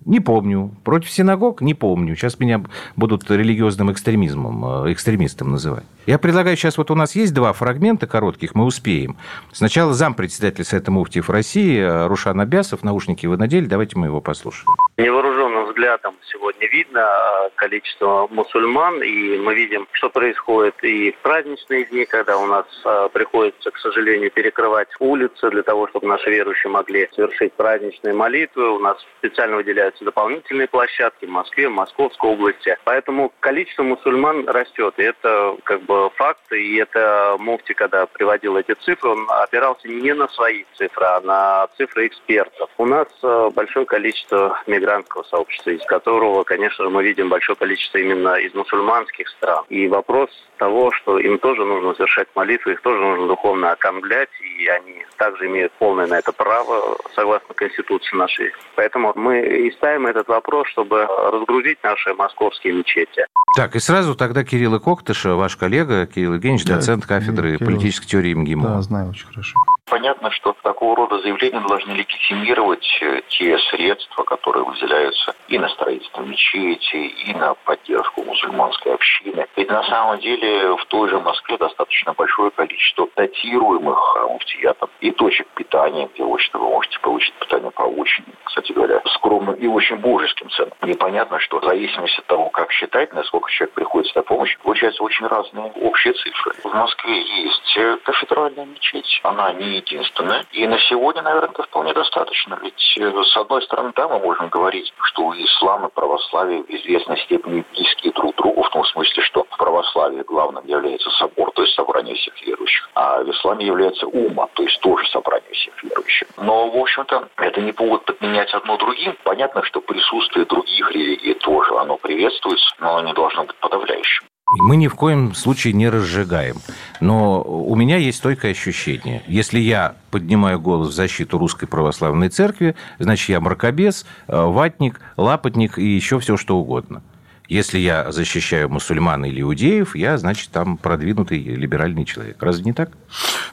не 0.06 0.20
помню. 0.20 0.70
Против 0.84 1.10
синагог? 1.10 1.60
Не 1.60 1.74
помню. 1.74 2.14
Сейчас 2.14 2.38
меня 2.38 2.64
будут 2.94 3.28
религиозным 3.30 3.90
экстремизмом, 3.90 4.86
э, 4.86 4.92
экстремистом 4.92 5.50
называть. 5.50 5.84
Я 6.06 6.18
предлагаю, 6.18 6.56
сейчас 6.56 6.78
вот 6.78 6.92
у 6.92 6.94
нас 6.94 7.16
есть 7.16 7.34
два 7.34 7.52
фрагмента 7.52 8.06
коротких, 8.06 8.54
мы 8.54 8.64
успеем. 8.64 9.16
Сначала 9.52 9.92
зампредседатель 9.92 10.64
Совета 10.64 10.92
Муфтиев 10.92 11.28
России 11.28 11.78
э, 11.78 12.06
Рушан 12.06 12.40
Абясов, 12.40 12.84
наушники 12.84 13.26
вы 13.26 13.36
надели, 13.36 13.66
давайте 13.66 13.98
мы 13.98 14.06
его 14.06 14.20
послушаем. 14.20 14.68
Невооруженным 14.98 15.66
взглядом 15.66 16.16
сегодня 16.32 16.66
видно 16.68 17.00
э, 17.00 17.50
количество 17.54 18.28
мусульман, 18.30 19.02
и 19.02 19.38
мы 19.38 19.54
видим, 19.54 19.86
что 19.92 20.10
происходит 20.10 20.74
и 20.82 21.12
в 21.12 21.18
праздничные 21.18 21.84
дни, 21.84 22.04
когда 22.04 22.38
у 22.38 22.46
нас 22.46 22.66
приходится, 23.12 23.70
к 23.70 23.78
сожалению, 23.78 24.30
перекрывать 24.30 24.88
улицы 24.98 25.50
для 25.50 25.62
того, 25.62 25.88
чтобы 25.88 26.06
наши 26.06 26.30
верующие 26.30 26.70
могли 26.70 27.08
совершить 27.14 27.52
праздничные 27.54 28.14
молитвы. 28.14 28.70
У 28.70 28.78
нас 28.78 28.96
специально 29.18 29.56
выделяют 29.56 29.86
появляются 29.86 30.04
дополнительные 30.04 30.68
площадки 30.68 31.26
в 31.26 31.30
Москве, 31.30 31.68
в 31.68 31.72
Московской 31.72 32.30
области. 32.30 32.76
Поэтому 32.84 33.32
количество 33.40 33.82
мусульман 33.82 34.48
растет. 34.48 34.94
И 34.96 35.02
это 35.02 35.56
как 35.64 35.82
бы 35.82 36.10
факт. 36.10 36.52
И 36.52 36.76
это 36.76 37.36
муфти, 37.38 37.72
когда 37.72 38.06
приводил 38.06 38.56
эти 38.56 38.72
цифры, 38.72 39.10
он 39.10 39.26
опирался 39.28 39.88
не 39.88 40.12
на 40.14 40.28
свои 40.28 40.64
цифры, 40.74 41.04
а 41.04 41.20
на 41.20 41.68
цифры 41.76 42.06
экспертов. 42.06 42.70
У 42.78 42.86
нас 42.86 43.08
э, 43.22 43.50
большое 43.54 43.86
количество 43.86 44.60
мигрантского 44.86 45.24
сообщества, 45.24 45.70
из 45.70 45.84
которого, 45.84 46.44
конечно 46.44 46.84
же, 46.84 46.90
мы 46.90 47.02
видим 47.02 47.28
большое 47.28 47.56
количество 47.56 47.98
именно 47.98 48.34
из 48.36 48.54
мусульманских 48.54 49.28
стран. 49.28 49.64
И 49.68 49.88
вопрос 49.88 50.30
того, 50.56 50.92
что 50.92 51.18
им 51.18 51.38
тоже 51.38 51.64
нужно 51.64 51.94
совершать 51.94 52.28
молитвы, 52.34 52.72
их 52.72 52.82
тоже 52.82 53.00
нужно 53.00 53.26
духовно 53.26 53.72
окормлять, 53.72 54.28
и 54.40 54.66
они 54.66 55.04
также 55.16 55.46
имеют 55.46 55.72
полное 55.78 56.06
на 56.06 56.18
это 56.18 56.32
право, 56.32 56.96
согласно 57.14 57.54
Конституции 57.54 58.16
нашей. 58.16 58.52
Поэтому 58.74 59.12
мы 59.14 59.40
и 59.40 59.70
ставим 59.72 60.06
этот 60.06 60.28
вопрос, 60.28 60.68
чтобы 60.68 61.06
разгрузить 61.06 61.78
наши 61.82 62.14
московские 62.14 62.74
мечети. 62.74 63.26
Так, 63.56 63.74
и 63.76 63.78
сразу 63.78 64.14
тогда 64.14 64.44
Кирилл 64.44 64.78
Коктыш, 64.80 65.24
ваш 65.24 65.56
коллега, 65.56 66.06
Кирилл 66.06 66.34
Евгеньевич, 66.34 66.66
да, 66.66 66.76
доцент 66.76 67.06
кафедры 67.06 67.56
Кирилл. 67.56 67.70
политической 67.70 68.06
теории 68.06 68.34
МГИМО. 68.34 68.68
Да, 68.68 68.82
знаю 68.82 69.10
очень 69.10 69.26
хорошо. 69.26 69.58
Понятно, 69.88 70.30
что 70.32 70.54
такого 70.62 70.96
рода 70.96 71.20
заявления 71.20 71.60
должны 71.60 71.92
легитимировать 71.92 72.86
э, 73.00 73.20
те 73.28 73.56
средства, 73.70 74.24
которые 74.24 74.64
выделяются 74.64 75.34
и 75.48 75.58
на 75.58 75.68
строительство 75.68 76.22
мечети, 76.22 76.96
и 76.96 77.34
на 77.34 77.54
поддержку 77.54 78.24
мусульманской 78.24 78.92
общины. 78.94 79.46
Ведь 79.56 79.70
на 79.70 79.84
самом 79.84 80.18
деле 80.20 80.45
в 80.76 80.84
той 80.86 81.08
же 81.08 81.18
Москве 81.20 81.56
достаточно 81.58 82.12
большое 82.14 82.50
количество 82.50 83.08
датируемых 83.16 84.16
муфтиятов 84.28 84.90
и 85.00 85.10
точек 85.10 85.46
питания, 85.54 86.08
где, 86.14 86.24
общем 86.24 86.50
вы 86.54 86.68
можете 86.68 86.98
получить 87.00 87.34
питание 87.34 87.70
по 87.70 87.82
очень, 87.82 88.24
кстати 88.44 88.72
говоря, 88.72 89.02
скромным 89.14 89.54
и 89.54 89.66
очень 89.66 89.96
божеским 89.96 90.50
ценам. 90.50 90.72
Непонятно, 90.82 91.38
что 91.40 91.60
в 91.60 91.64
зависимости 91.64 92.20
от 92.20 92.26
того, 92.26 92.50
как 92.50 92.70
считать, 92.72 93.12
насколько 93.12 93.50
человек 93.50 93.74
приходит 93.74 94.14
на 94.14 94.22
помощь, 94.22 94.56
получаются 94.58 95.02
очень 95.02 95.26
разные 95.26 95.72
общие 95.80 96.12
цифры. 96.14 96.52
В 96.62 96.74
Москве 96.74 97.20
есть 97.20 98.02
кафедральная 98.04 98.66
мечеть. 98.66 99.20
Она 99.22 99.52
не 99.52 99.76
единственное. 99.76 100.44
И 100.52 100.66
на 100.66 100.78
сегодня, 100.80 101.22
наверное, 101.22 101.50
это 101.50 101.62
вполне 101.64 101.92
достаточно. 101.92 102.58
Ведь, 102.62 102.98
э, 102.98 103.22
с 103.24 103.36
одной 103.36 103.62
стороны, 103.62 103.92
да, 103.94 104.08
мы 104.08 104.18
можем 104.18 104.48
говорить, 104.48 104.92
что 105.02 105.32
ислам 105.34 105.86
и 105.86 105.90
православие 105.90 106.62
в 106.62 106.70
известной 106.70 107.18
степени 107.18 107.64
близкие 107.72 108.12
друг 108.12 108.34
другу, 108.36 108.62
в 108.62 108.70
том 108.70 108.84
смысле, 108.84 109.22
что 109.22 109.44
в 109.44 109.56
православии 109.56 110.22
главным 110.36 110.66
является 110.66 111.08
собор, 111.18 111.50
то 111.54 111.62
есть 111.62 111.74
собрание 111.74 112.14
всех 112.14 112.34
верующих, 112.46 112.90
а 112.94 113.22
в 113.22 113.30
исламе 113.30 113.64
является 113.64 114.06
ума, 114.06 114.46
то 114.52 114.62
есть 114.62 114.78
тоже 114.80 115.08
собрание 115.08 115.50
всех 115.52 115.82
верующих. 115.82 116.28
Но, 116.36 116.68
в 116.68 116.76
общем-то, 116.76 117.28
это 117.38 117.60
не 117.62 117.72
повод 117.72 118.04
подменять 118.04 118.52
одно 118.52 118.76
другим. 118.76 119.16
Понятно, 119.24 119.62
что 119.64 119.80
присутствие 119.80 120.44
других 120.44 120.90
религий 120.92 121.32
тоже, 121.34 121.74
оно 121.78 121.96
приветствуется, 121.96 122.66
но 122.80 122.96
оно 122.96 123.08
не 123.08 123.14
должно 123.14 123.44
быть 123.44 123.56
подавляющим. 123.56 124.26
Мы 124.58 124.76
ни 124.76 124.88
в 124.88 124.94
коем 124.94 125.34
случае 125.34 125.72
не 125.72 125.88
разжигаем. 125.88 126.56
Но 127.00 127.42
у 127.42 127.74
меня 127.74 127.96
есть 127.96 128.18
стойкое 128.18 128.52
ощущение. 128.52 129.22
Если 129.26 129.58
я 129.58 129.96
поднимаю 130.10 130.60
голос 130.60 130.88
в 130.88 130.92
защиту 130.92 131.38
Русской 131.38 131.66
Православной 131.66 132.28
Церкви, 132.28 132.76
значит, 132.98 133.30
я 133.30 133.40
мракобес, 133.40 134.06
э, 134.28 134.36
ватник, 134.36 135.00
лапотник 135.16 135.78
и 135.78 135.86
еще 135.86 136.20
все 136.20 136.36
что 136.36 136.58
угодно. 136.58 137.02
Если 137.48 137.78
я 137.78 138.10
защищаю 138.12 138.68
мусульман 138.68 139.24
или 139.24 139.40
иудеев, 139.40 139.94
я, 139.94 140.18
значит, 140.18 140.50
там 140.50 140.76
продвинутый 140.76 141.38
либеральный 141.38 142.04
человек. 142.04 142.36
Разве 142.40 142.64
не 142.64 142.72
так? 142.72 142.90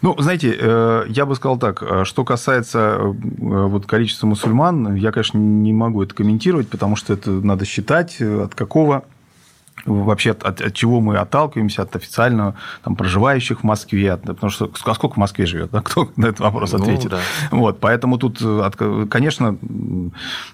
Ну, 0.02 0.16
знаете, 0.20 0.56
э, 0.60 1.06
я 1.10 1.26
бы 1.26 1.36
сказал 1.36 1.58
так. 1.58 1.84
Э, 1.84 2.04
что 2.06 2.24
касается 2.26 2.98
вот 3.00 3.86
количества 3.86 4.28
мусульман, 4.28 4.96
я, 4.96 5.12
конечно, 5.12 5.38
не 5.38 5.74
могу 5.74 6.04
это 6.04 6.16
комментировать, 6.16 6.70
потому 6.70 6.96
что 6.96 7.14
это 7.14 7.30
надо 7.30 7.66
считать, 7.66 8.20
от 8.22 8.56
какого 8.56 9.06
вообще 9.86 10.32
от, 10.32 10.44
от, 10.44 10.62
от 10.62 10.74
чего 10.74 11.02
мы 11.02 11.18
отталкиваемся, 11.18 11.82
от 11.82 11.96
официального 11.96 12.56
там, 12.84 12.96
проживающих 12.96 13.62
в 13.62 13.64
Москве, 13.64 14.16
потому 14.18 14.50
что 14.50 14.72
а 14.86 14.94
сколько 14.94 15.16
в 15.16 15.18
Москве 15.18 15.46
живет, 15.46 15.72
да? 15.72 15.82
кто 15.84 16.10
на 16.16 16.28
этот 16.28 16.40
вопрос 16.40 16.72
ну, 16.72 16.80
ответит. 16.80 17.12
Да. 17.12 17.20
Вот, 17.52 17.80
поэтому 17.80 18.18
тут, 18.18 18.42
конечно, 19.10 19.58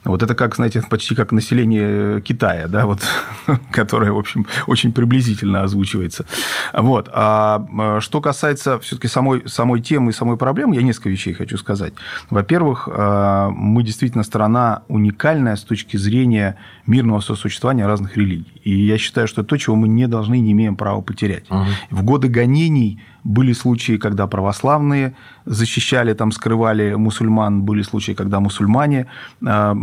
вот 0.03 0.23
это 0.23 0.35
как, 0.35 0.55
знаете, 0.55 0.83
почти 0.89 1.15
как 1.15 1.31
население 1.31 2.21
Китая, 2.21 2.67
да, 2.67 2.85
вот, 2.85 3.01
которое, 3.71 4.11
в 4.11 4.17
общем, 4.17 4.45
очень 4.67 4.91
приблизительно 4.93 5.63
озвучивается. 5.63 6.25
Вот. 6.73 7.09
А 7.13 7.99
что 7.99 8.21
касается 8.21 8.79
все-таки 8.79 9.07
самой, 9.07 9.47
самой 9.47 9.81
темы 9.81 10.11
и 10.11 10.13
самой 10.13 10.37
проблемы, 10.37 10.75
я 10.75 10.81
несколько 10.81 11.09
вещей 11.09 11.33
хочу 11.33 11.57
сказать. 11.57 11.93
Во-первых, 12.29 12.87
а, 12.91 13.49
мы 13.49 13.83
действительно 13.83 14.23
страна 14.23 14.83
уникальная 14.87 15.55
с 15.55 15.63
точки 15.63 15.97
зрения 15.97 16.57
мирного 16.85 17.19
сосуществования 17.19 17.85
разных 17.85 18.17
религий. 18.17 18.51
И 18.63 18.71
я 18.71 18.97
считаю, 18.97 19.08
что 19.09 19.41
это 19.41 19.43
то, 19.43 19.57
чего 19.57 19.75
мы 19.75 19.87
не 19.87 20.07
должны, 20.07 20.39
не 20.39 20.51
имеем 20.51 20.75
права 20.75 21.01
потерять. 21.01 21.49
Угу. 21.49 21.65
В 21.91 22.03
годы 22.03 22.27
гонений 22.27 23.01
были 23.23 23.53
случаи, 23.53 23.97
когда 23.97 24.27
православные 24.27 25.15
защищали, 25.45 26.13
там, 26.13 26.31
скрывали 26.31 26.93
мусульман. 26.93 27.63
Были 27.63 27.81
случаи, 27.81 28.11
когда 28.11 28.39
мусульмане 28.39 29.07
а, 29.45 29.73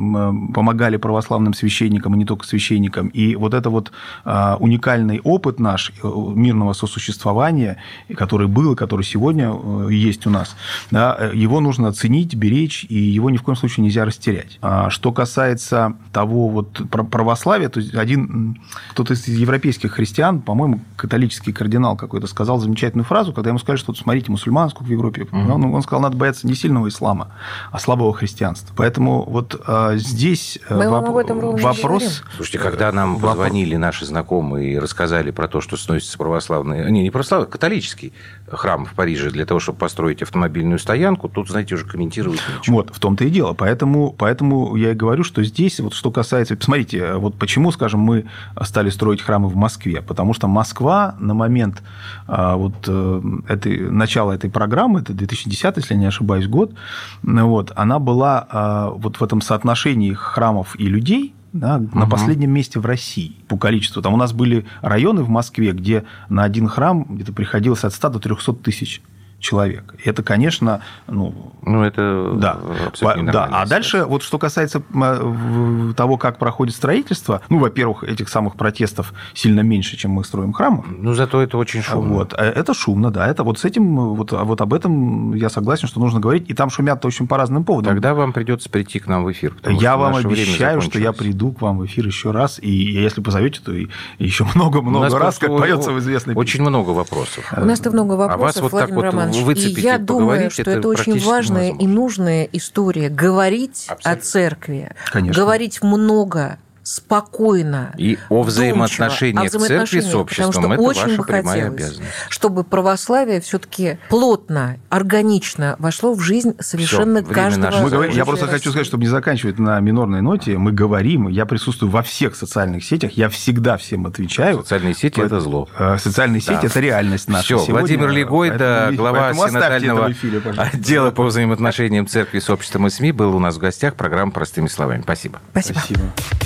помогали 0.55 0.97
православным 0.97 1.55
священникам, 1.55 2.15
и 2.15 2.19
не 2.19 2.25
только 2.25 2.47
священникам. 2.47 3.09
И 3.09 3.35
вот 3.35 3.53
это 3.53 3.69
вот 3.69 3.93
а, 4.25 4.57
уникальный 4.61 5.21
опыт 5.25 5.59
наш 5.59 5.93
э, 6.03 6.09
мирного 6.35 6.73
сосуществования, 6.73 7.79
который 8.15 8.47
был, 8.47 8.77
который 8.77 9.03
сегодня 9.03 9.53
э, 9.53 9.89
есть 9.91 10.27
у 10.27 10.31
нас, 10.31 10.57
да, 10.91 11.31
его 11.35 11.61
нужно 11.61 11.89
оценить, 11.89 12.35
беречь, 12.35 12.87
и 12.89 12.95
его 12.95 13.31
ни 13.31 13.37
в 13.37 13.43
коем 13.43 13.57
случае 13.57 13.85
нельзя 13.85 14.05
растерять. 14.05 14.59
А 14.63 14.91
что 14.91 15.13
касается 15.13 15.97
того 16.13 16.49
вот 16.49 16.83
православия, 16.91 17.69
то 17.69 17.81
есть 17.81 17.95
один 17.95 18.59
кто-то 18.91 19.15
из 19.15 19.27
европейских 19.27 19.93
христиан, 19.93 20.41
по-моему, 20.41 20.81
католический 20.97 21.53
кардинал 21.53 21.97
какой-то 21.97 22.27
сказал 22.27 22.59
замечательную 22.59 23.05
фразу, 23.05 23.26
фразу, 23.27 23.33
когда 23.35 23.51
ему 23.51 23.59
сказали, 23.59 23.79
что 23.79 23.93
вот 23.93 23.99
смотрите, 23.99 24.31
мусульман 24.31 24.71
сколько 24.71 24.89
в 24.89 24.91
Европе. 24.91 25.23
Mm-hmm. 25.23 25.51
Он, 25.51 25.75
он 25.75 25.83
сказал, 25.83 26.01
надо 26.01 26.17
бояться 26.17 26.47
не 26.47 26.55
сильного 26.55 26.89
ислама, 26.89 27.33
а 27.73 27.79
слабого 27.79 28.13
христианства. 28.15 28.73
Поэтому 28.77 29.25
вот 29.25 29.61
а, 29.67 29.97
здесь 29.97 30.59
э, 30.69 30.75
Мы 30.75 30.85
воп- 30.85 31.09
об 31.09 31.17
этом 31.17 31.57
вопрос... 31.57 32.23
Слушайте, 32.37 32.59
когда 32.59 32.93
нам 32.93 33.15
вопрос... 33.15 33.33
позвонили 33.33 33.77
наши 33.77 34.05
знакомые 34.07 34.75
и 34.75 34.79
рассказали 34.79 35.31
про 35.31 35.49
то, 35.49 35.61
что 35.61 35.77
сносится 35.77 36.17
православный... 36.19 36.91
Не, 36.91 37.03
не 37.03 37.11
православный, 37.11 37.49
католический 37.49 38.13
храм 38.49 38.87
в 38.87 38.95
Париже 38.95 39.31
для 39.31 39.45
того, 39.45 39.61
чтобы 39.61 39.79
построить 39.79 40.23
автомобильную 40.23 40.79
стоянку, 40.79 41.29
тут, 41.29 41.49
знаете, 41.49 41.75
уже 41.75 41.85
комментировать 41.85 42.41
нечего. 42.59 42.75
Вот, 42.77 42.91
в 42.95 43.01
том-то 43.01 43.25
и 43.25 43.31
дело. 43.31 43.55
Поэтому, 43.55 44.15
поэтому 44.17 44.77
я 44.77 44.93
и 44.93 44.95
говорю, 44.95 45.25
что 45.25 45.43
здесь, 45.43 45.81
вот 45.81 45.95
что 45.95 46.11
касается... 46.11 46.57
Посмотрите, 46.57 47.15
вот 47.15 47.35
почему, 47.37 47.73
скажем, 47.73 48.01
мы 48.01 48.27
стали 48.63 48.91
строить 48.91 49.21
храмы 49.21 49.49
в 49.49 49.57
Москве. 49.57 50.01
Потому 50.03 50.33
что 50.33 50.47
Москва 50.47 51.17
на 51.19 51.35
момент 51.35 51.83
а, 52.27 52.57
вот 52.57 52.75
э, 52.87 53.16
этой, 53.49 53.91
начала 53.91 54.33
этой 54.33 54.51
программы, 54.51 55.01
это 55.01 55.13
2010, 55.13 55.77
если 55.77 55.95
я 55.95 56.01
не 56.01 56.07
ошибаюсь, 56.07 56.47
год, 56.47 56.75
вот, 57.23 57.73
она 57.77 57.99
была 57.99 58.47
а, 58.51 58.91
вот 58.91 59.17
в 59.17 59.23
этом 59.23 59.41
соотношении 59.41 60.13
храмов 60.13 60.79
и 60.79 60.87
людей, 60.87 61.35
да, 61.53 61.77
угу. 61.77 61.99
на 61.99 62.07
последнем 62.07 62.51
месте 62.51 62.79
в 62.81 62.87
России 62.87 63.37
по 63.49 63.57
количеству. 63.57 64.03
Там 64.03 64.15
у 64.15 64.17
нас 64.17 64.33
были 64.33 64.67
районы 64.83 65.23
в 65.23 65.29
Москве, 65.29 65.73
где 65.73 66.05
на 66.29 66.45
один 66.45 66.69
храм 66.69 67.05
где-то 67.09 67.33
приходилось 67.33 67.85
от 67.85 67.95
100 67.95 68.11
до 68.11 68.19
300 68.19 68.53
тысяч 68.55 69.03
человек. 69.47 69.95
И 70.05 70.09
это, 70.09 70.23
конечно, 70.23 70.81
ну, 71.07 71.53
ну 71.63 71.83
это 71.83 72.33
да, 72.35 72.59
да. 73.01 73.49
А 73.53 73.67
дальше 73.67 74.05
вот 74.05 74.23
что 74.23 74.39
касается 74.39 74.83
э, 74.93 75.93
того, 75.97 76.17
как 76.19 76.39
проходит 76.39 76.75
строительство, 76.75 77.43
ну, 77.49 77.59
во-первых, 77.59 78.03
этих 78.03 78.29
самых 78.29 78.57
протестов 78.57 79.15
сильно 79.35 79.61
меньше, 79.61 79.97
чем 79.97 80.11
мы 80.11 80.25
строим 80.25 80.53
храмы. 80.53 80.83
Ну, 80.89 81.15
зато 81.15 81.41
это 81.41 81.59
очень 81.59 81.83
шумно. 81.83 82.15
Вот, 82.15 82.35
э, 82.37 82.43
это 82.43 82.75
шумно, 82.75 83.11
да. 83.11 83.29
Это 83.29 83.45
вот 83.45 83.59
с 83.59 83.65
этим 83.65 84.15
вот, 84.15 84.33
вот 84.33 84.61
об 84.61 84.75
этом 84.75 85.35
я 85.35 85.49
согласен, 85.49 85.87
что 85.87 86.01
нужно 86.01 86.19
говорить. 86.19 86.51
И 86.51 86.55
там 86.55 86.71
шумят 86.71 87.05
очень 87.05 87.29
по 87.29 87.37
разным 87.37 87.65
поводам. 87.65 87.95
Тогда 87.95 88.15
вам 88.15 88.33
придется 88.33 88.69
прийти 88.69 88.99
к 88.99 89.07
нам 89.07 89.25
в 89.25 89.31
эфир. 89.31 89.55
Я 89.65 89.97
вам 89.97 90.17
обещаю, 90.17 90.81
что 90.81 90.99
я 90.99 91.13
приду 91.13 91.53
к 91.53 91.61
вам 91.61 91.79
в 91.79 91.87
эфир 91.87 92.07
еще 92.07 92.33
раз, 92.33 92.59
и 92.61 92.71
если 92.71 93.21
позовете, 93.21 93.61
то 93.65 93.73
и 93.73 93.87
еще 94.19 94.45
много-много 94.55 95.19
раз, 95.19 95.39
как 95.39 95.57
поется 95.57 95.93
в 95.93 95.99
известной 96.01 96.35
Очень 96.35 96.63
много 96.63 96.91
вопросов. 96.91 97.53
У 97.57 97.65
нас-то 97.65 97.91
много 97.91 98.15
вопросов, 98.15 98.41
а 98.41 98.45
вас 98.45 98.61
вот 98.61 98.73
так 98.73 98.91
вот 98.91 99.15
выцепить 99.43 99.79
и 99.79 99.81
я 99.83 99.99
думаю, 99.99 100.51
что 100.51 100.63
это, 100.63 100.71
это 100.73 100.89
очень 100.89 101.19
важная 101.21 101.73
и 101.73 101.87
нужная 101.87 102.49
история. 102.53 103.09
Говорить 103.09 103.87
Абсолютно. 103.89 104.11
о 104.11 104.17
церкви, 104.25 104.91
Конечно. 105.11 105.43
говорить 105.43 105.83
много 105.83 106.59
спокойно. 106.87 107.93
И 107.99 108.17
о 108.29 108.45
взаимоотношениях 108.45 109.53
о 109.53 109.59
церкви 109.59 110.01
с 110.01 110.15
обществом. 110.15 110.63
Потому 110.63 110.93
что 110.93 111.01
это 111.01 111.07
очень 111.09 111.17
бы 111.17 111.25
хотелось, 111.25 112.01
чтобы 112.29 112.63
православие 112.63 113.41
все-таки 113.41 113.99
плотно, 114.09 114.79
органично 114.89 115.75
вошло 115.81 116.15
в 116.15 116.21
жизнь 116.21 116.55
совершенно 116.61 117.25
Всё, 117.25 117.35
каждого. 117.35 117.81
Мы 117.81 117.91
говорим, 117.91 118.15
я 118.15 118.25
просто 118.25 118.45
России. 118.45 118.59
хочу 118.59 118.71
сказать, 118.71 118.87
чтобы 118.87 119.03
не 119.03 119.09
заканчивать 119.09 119.59
на 119.59 119.81
минорной 119.81 120.23
ноте, 120.23 120.57
мы 120.59 120.71
говорим, 120.71 121.27
я 121.27 121.45
присутствую 121.45 121.91
во 121.91 122.03
всех 122.03 122.37
социальных 122.37 122.85
сетях, 122.85 123.13
я 123.13 123.29
всегда 123.31 123.77
всем 123.79 124.07
отвечаю. 124.07 124.59
Социальные 124.59 124.95
сети– 124.95 125.21
это 125.23 125.41
зло. 125.41 125.69
Э, 125.77 125.99
социальные 125.99 126.41
да. 126.47 126.55
сети– 126.55 126.67
это 126.71 126.79
реальность 126.79 127.29
наша. 127.29 127.59
Все, 127.59 127.73
Владимир 127.73 128.11
Легойда, 128.11 128.93
глава 128.93 129.35
синодального 129.35 130.13
эфире, 130.13 130.41
отдела 130.57 131.11
по 131.11 131.25
взаимоотношениям 131.25 132.07
церкви 132.07 132.39
с 132.39 132.49
обществом 132.49 132.87
и 132.87 132.91
СМИ, 132.91 133.11
был 133.11 133.35
у 133.35 133.41
нас 133.41 133.57
в 133.57 133.59
гостях. 133.59 133.97
Программа 133.97 134.31
«Простыми 134.31 134.69
словами». 134.69 135.03
Спасибо. 135.03 135.41
Спасибо. 135.51 135.81
Спасибо. 135.81 136.46